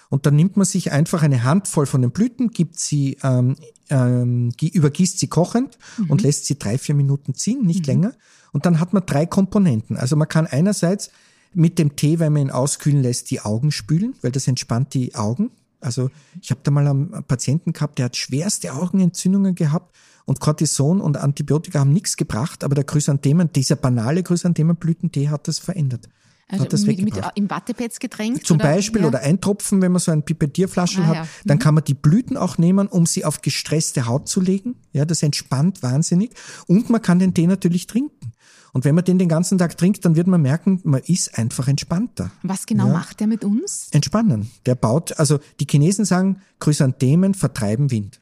Und 0.09 0.25
dann 0.25 0.35
nimmt 0.35 0.55
man 0.57 0.65
sich 0.65 0.91
einfach 0.91 1.23
eine 1.23 1.43
Handvoll 1.43 1.85
von 1.85 2.01
den 2.01 2.11
Blüten, 2.11 2.51
gibt 2.51 2.79
sie, 2.79 3.17
ähm, 3.23 3.55
ähm, 3.89 4.51
gi- 4.55 4.69
übergießt 4.69 5.19
sie 5.19 5.27
kochend 5.27 5.77
und 6.07 6.21
lässt 6.21 6.45
sie 6.45 6.57
drei, 6.59 6.77
vier 6.77 6.95
Minuten 6.95 7.33
ziehen, 7.33 7.65
nicht 7.65 7.87
länger. 7.87 8.13
Und 8.51 8.65
dann 8.65 8.79
hat 8.79 8.93
man 8.93 9.05
drei 9.05 9.25
Komponenten. 9.25 9.97
Also 9.97 10.15
man 10.15 10.27
kann 10.27 10.47
einerseits 10.47 11.09
mit 11.53 11.79
dem 11.79 11.95
Tee, 11.95 12.19
wenn 12.19 12.33
man 12.33 12.43
ihn 12.43 12.51
auskühlen 12.51 13.01
lässt, 13.01 13.31
die 13.31 13.41
Augen 13.41 13.71
spülen, 13.71 14.15
weil 14.21 14.31
das 14.31 14.47
entspannt 14.47 14.93
die 14.93 15.15
Augen. 15.15 15.51
Also 15.81 16.09
ich 16.41 16.51
habe 16.51 16.61
da 16.63 16.71
mal 16.71 16.87
einen 16.87 17.23
Patienten 17.27 17.73
gehabt, 17.73 17.97
der 17.99 18.05
hat 18.05 18.15
schwerste 18.15 18.73
Augenentzündungen 18.73 19.55
gehabt 19.55 19.95
und 20.25 20.39
Cortison 20.39 20.99
und 21.01 21.17
Antibiotika 21.17 21.79
haben 21.79 21.93
nichts 21.93 22.17
gebracht, 22.17 22.63
aber 22.63 22.75
der 22.75 22.85
Chrysanthemen, 22.85 23.51
dieser 23.53 23.75
banale 23.75 24.23
Chrysanthemenblütentee 24.23 25.29
hat 25.29 25.47
das 25.47 25.59
verändert. 25.59 26.09
Also 26.47 26.65
das 26.65 26.81
mit, 26.85 26.97
mit, 26.99 27.07
weggebracht. 27.07 27.37
im 27.37 27.49
Wattepads 27.49 27.99
getränkt? 27.99 28.45
Zum 28.45 28.57
oder? 28.57 28.65
Beispiel 28.65 29.01
ja. 29.01 29.07
oder 29.07 29.21
ein 29.21 29.41
Tropfen, 29.41 29.81
wenn 29.81 29.91
man 29.91 29.99
so 29.99 30.11
ein 30.11 30.23
Pipettierflaschel 30.23 31.03
Ah, 31.03 31.07
hat, 31.07 31.15
ja. 31.15 31.23
Mhm. 31.23 31.27
dann 31.45 31.59
kann 31.59 31.73
man 31.73 31.83
die 31.83 31.95
Blüten 31.95 32.37
auch 32.37 32.57
nehmen, 32.59 32.87
um 32.87 33.05
sie 33.07 33.25
auf 33.25 33.41
gestresste 33.41 34.05
Haut 34.05 34.27
zu 34.29 34.41
legen. 34.41 34.75
Ja, 34.93 35.05
das 35.05 35.23
entspannt 35.23 35.81
wahnsinnig. 35.81 36.31
Und 36.67 36.89
man 36.91 37.01
kann 37.01 37.17
den 37.19 37.33
Tee 37.33 37.47
natürlich 37.47 37.87
trinken. 37.87 38.31
Und 38.73 38.83
wenn 38.85 38.93
man 38.93 39.05
den 39.05 39.17
den 39.17 39.29
ganzen 39.29 39.57
Tag 39.57 39.77
trinkt, 39.77 40.03
dann 40.05 40.15
wird 40.17 40.27
man 40.27 40.41
merken, 40.41 40.81
man 40.83 41.01
ist 41.01 41.37
einfach 41.37 41.67
entspannter. 41.67 42.29
Was 42.43 42.65
genau 42.65 42.87
Ja. 42.87 42.93
macht 42.93 43.21
der 43.21 43.27
mit 43.27 43.43
uns? 43.45 43.87
Entspannen. 43.91 44.51
Der 44.65 44.75
baut, 44.75 45.17
also 45.17 45.39
die 45.59 45.65
Chinesen 45.69 46.03
sagen, 46.05 46.41
Chrysanthemen 46.59 47.33
vertreiben 47.33 47.89
Wind. 47.89 48.19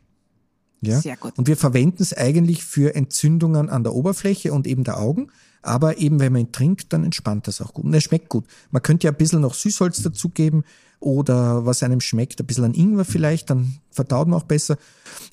Ja? 0.82 1.02
Sehr 1.02 1.18
gut. 1.18 1.38
Und 1.38 1.48
wir 1.48 1.58
verwenden 1.58 2.04
es 2.04 2.16
eigentlich 2.16 2.64
für 2.64 2.94
Entzündungen 2.96 3.70
an 3.70 3.84
der 3.84 3.94
Oberfläche 3.96 4.54
und 4.54 4.68
eben 4.68 4.84
der 4.84 5.00
Augen. 5.00 5.30
Aber 5.64 5.98
eben, 5.98 6.20
wenn 6.20 6.34
man 6.34 6.42
ihn 6.42 6.52
trinkt, 6.52 6.94
dann 6.94 7.04
entspannt 7.04 7.48
das 7.48 7.62
auch 7.62 7.74
gut. 7.74 7.86
Und 7.86 7.94
er 7.94 8.02
schmeckt 8.02 8.30
gut. 8.30 8.46
Man 8.70 8.84
könnte 8.84 9.08
ja 9.08 9.12
ein 9.12 9.18
bisschen 9.18 9.42
noch 9.42 9.54
Süßholz 9.54 10.04
dazugeben 10.04 10.64
oder 11.00 11.66
was 11.66 11.84
einem 11.84 12.02
schmeckt, 12.02 12.40
ein 12.40 12.46
bisschen 12.46 12.66
an 12.66 12.74
Ingwer 12.74 13.06
vielleicht, 13.06 13.50
dann 13.50 13.80
verdaut 13.92 14.28
man 14.28 14.40
auch 14.40 14.46
besser. 14.46 14.78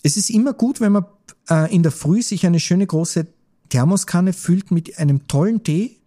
Es 0.03 0.17
ist 0.17 0.31
immer 0.31 0.53
gut, 0.53 0.81
wenn 0.81 0.93
man 0.93 1.05
äh, 1.49 1.73
in 1.75 1.83
der 1.83 1.93
Früh 1.93 2.23
sich 2.23 2.47
eine 2.47 2.61
schöne 2.61 2.87
große 2.87 3.27
Thermoskanne 3.69 4.33
füllt 4.33 4.71
mit 4.71 4.99
einem 4.99 5.29
tollen 5.29 5.63
Tee, 5.63 5.99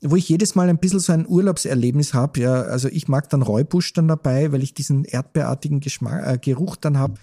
wo 0.00 0.16
ich 0.16 0.28
jedes 0.28 0.54
Mal 0.54 0.68
ein 0.68 0.78
bisschen 0.78 1.00
so 1.00 1.12
ein 1.12 1.26
Urlaubserlebnis 1.26 2.14
habe. 2.14 2.40
Ja, 2.40 2.62
also 2.62 2.88
ich 2.88 3.08
mag 3.08 3.28
dann 3.30 3.42
Räubusch 3.42 3.92
dann 3.94 4.08
dabei, 4.08 4.52
weil 4.52 4.62
ich 4.62 4.74
diesen 4.74 5.04
erdbeerartigen 5.04 5.80
Geschmack, 5.80 6.26
äh, 6.26 6.38
Geruch 6.38 6.76
dann 6.76 6.98
habe. 6.98 7.14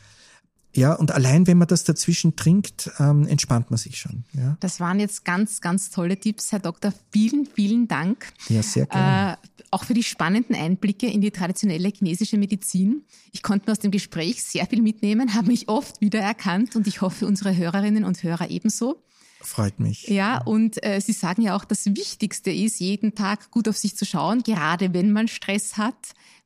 Ja, 0.74 0.94
und 0.94 1.12
allein 1.12 1.48
wenn 1.48 1.58
man 1.58 1.68
das 1.68 1.84
dazwischen 1.84 2.36
trinkt, 2.36 2.90
ähm, 3.00 3.28
entspannt 3.28 3.70
man 3.72 3.78
sich 3.78 3.98
schon. 3.98 4.24
Ja, 4.34 4.58
Das 4.60 4.80
waren 4.80 5.00
jetzt 5.00 5.26
ganz, 5.26 5.62
ganz 5.62 5.90
tolle 5.90 6.18
Tipps, 6.18 6.52
Herr 6.52 6.60
Doktor. 6.60 6.94
Vielen, 7.12 7.46
vielen 7.46 7.88
Dank. 7.88 8.32
ja 8.50 8.64
sehr 8.64 8.86
gerne. 8.86 9.34
Äh, 9.34 9.38
auch 9.72 9.86
für 9.86 9.94
die 9.94 10.04
spannenden 10.04 10.56
Einblicke 10.56 11.08
in 11.08 11.22
die 11.22 11.32
traditionelle 11.32 11.90
chinesische 11.90 12.38
Medizin. 12.38 13.04
Ich 13.32 13.42
konnte 13.42 13.68
mir 13.68 13.72
aus 13.72 13.80
dem 13.80 13.92
Gespräch 13.92 14.44
sehr 14.44 14.66
viel 14.66 14.82
mitnehmen, 14.82 15.34
habe 15.34 15.48
mich 15.48 15.70
oft 15.70 16.02
wiedererkannt 16.02 16.76
und 16.76 16.88
ich 16.88 17.02
hoffe, 17.02 17.26
unsere 17.26 17.56
Hörerinnen 17.56 18.04
und 18.04 18.22
Hörer 18.22 18.50
ebenso. 18.50 19.02
Freut 19.44 19.80
mich. 19.80 20.08
Ja, 20.08 20.40
und 20.44 20.84
äh, 20.86 21.00
Sie 21.00 21.14
sagen 21.14 21.42
ja 21.42 21.56
auch, 21.56 21.66
das 21.66 21.86
Wichtigste 21.88 22.52
ist, 22.52 22.80
jeden 22.80 23.16
Tag 23.16 23.50
gut 23.50 23.68
auf 23.68 23.78
sich 23.78 23.96
zu 23.96 24.06
schauen, 24.06 24.44
gerade 24.44 24.94
wenn 24.94 25.12
man 25.12 25.28
Stress 25.28 25.78
hat, 25.78 25.96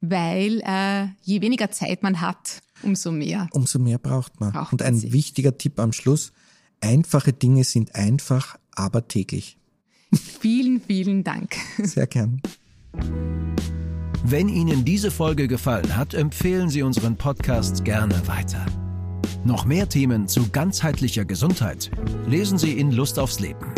weil 0.01 0.61
äh, 0.65 1.07
je 1.23 1.41
weniger 1.41 1.71
Zeit 1.71 2.03
man 2.03 2.21
hat, 2.21 2.61
umso 2.85 3.11
mehr. 3.11 3.47
Umso 3.51 3.79
mehr 3.79 3.97
braucht 3.97 4.39
man. 4.39 4.51
Braucht 4.53 4.73
Und 4.73 4.81
ein 4.81 4.95
sie. 4.95 5.13
wichtiger 5.13 5.57
Tipp 5.57 5.79
am 5.79 5.91
Schluss, 5.93 6.31
einfache 6.81 7.33
Dinge 7.33 7.63
sind 7.63 7.95
einfach, 7.95 8.57
aber 8.73 9.07
täglich. 9.07 9.57
Vielen, 10.13 10.79
vielen 10.81 11.23
Dank. 11.23 11.55
Sehr 11.83 12.07
gern. 12.07 12.41
Wenn 14.23 14.49
Ihnen 14.49 14.85
diese 14.85 15.11
Folge 15.11 15.47
gefallen 15.47 15.95
hat, 15.95 16.13
empfehlen 16.13 16.69
Sie 16.69 16.81
unseren 16.83 17.15
Podcast 17.15 17.85
gerne 17.85 18.27
weiter. 18.27 18.65
Noch 19.43 19.65
mehr 19.65 19.87
Themen 19.87 20.27
zu 20.27 20.49
ganzheitlicher 20.49 21.25
Gesundheit 21.25 21.91
lesen 22.25 22.57
Sie 22.57 22.71
in 22.79 22.91
Lust 22.91 23.19
aufs 23.19 23.39
Leben, 23.39 23.73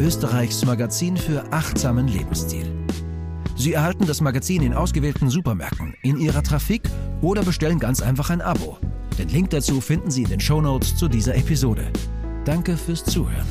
Österreichs 0.00 0.64
Magazin 0.64 1.16
für 1.16 1.52
achtsamen 1.52 2.06
Lebensstil. 2.06 2.77
Sie 3.58 3.72
erhalten 3.72 4.06
das 4.06 4.20
Magazin 4.20 4.62
in 4.62 4.72
ausgewählten 4.72 5.28
Supermärkten, 5.28 5.94
in 6.02 6.16
Ihrer 6.16 6.44
Trafik 6.44 6.82
oder 7.20 7.42
bestellen 7.42 7.80
ganz 7.80 8.00
einfach 8.00 8.30
ein 8.30 8.40
Abo. 8.40 8.78
Den 9.18 9.28
Link 9.28 9.50
dazu 9.50 9.80
finden 9.80 10.12
Sie 10.12 10.22
in 10.22 10.28
den 10.28 10.40
Shownotes 10.40 10.94
zu 10.94 11.08
dieser 11.08 11.34
Episode. 11.34 11.90
Danke 12.44 12.76
fürs 12.76 13.04
Zuhören. 13.04 13.46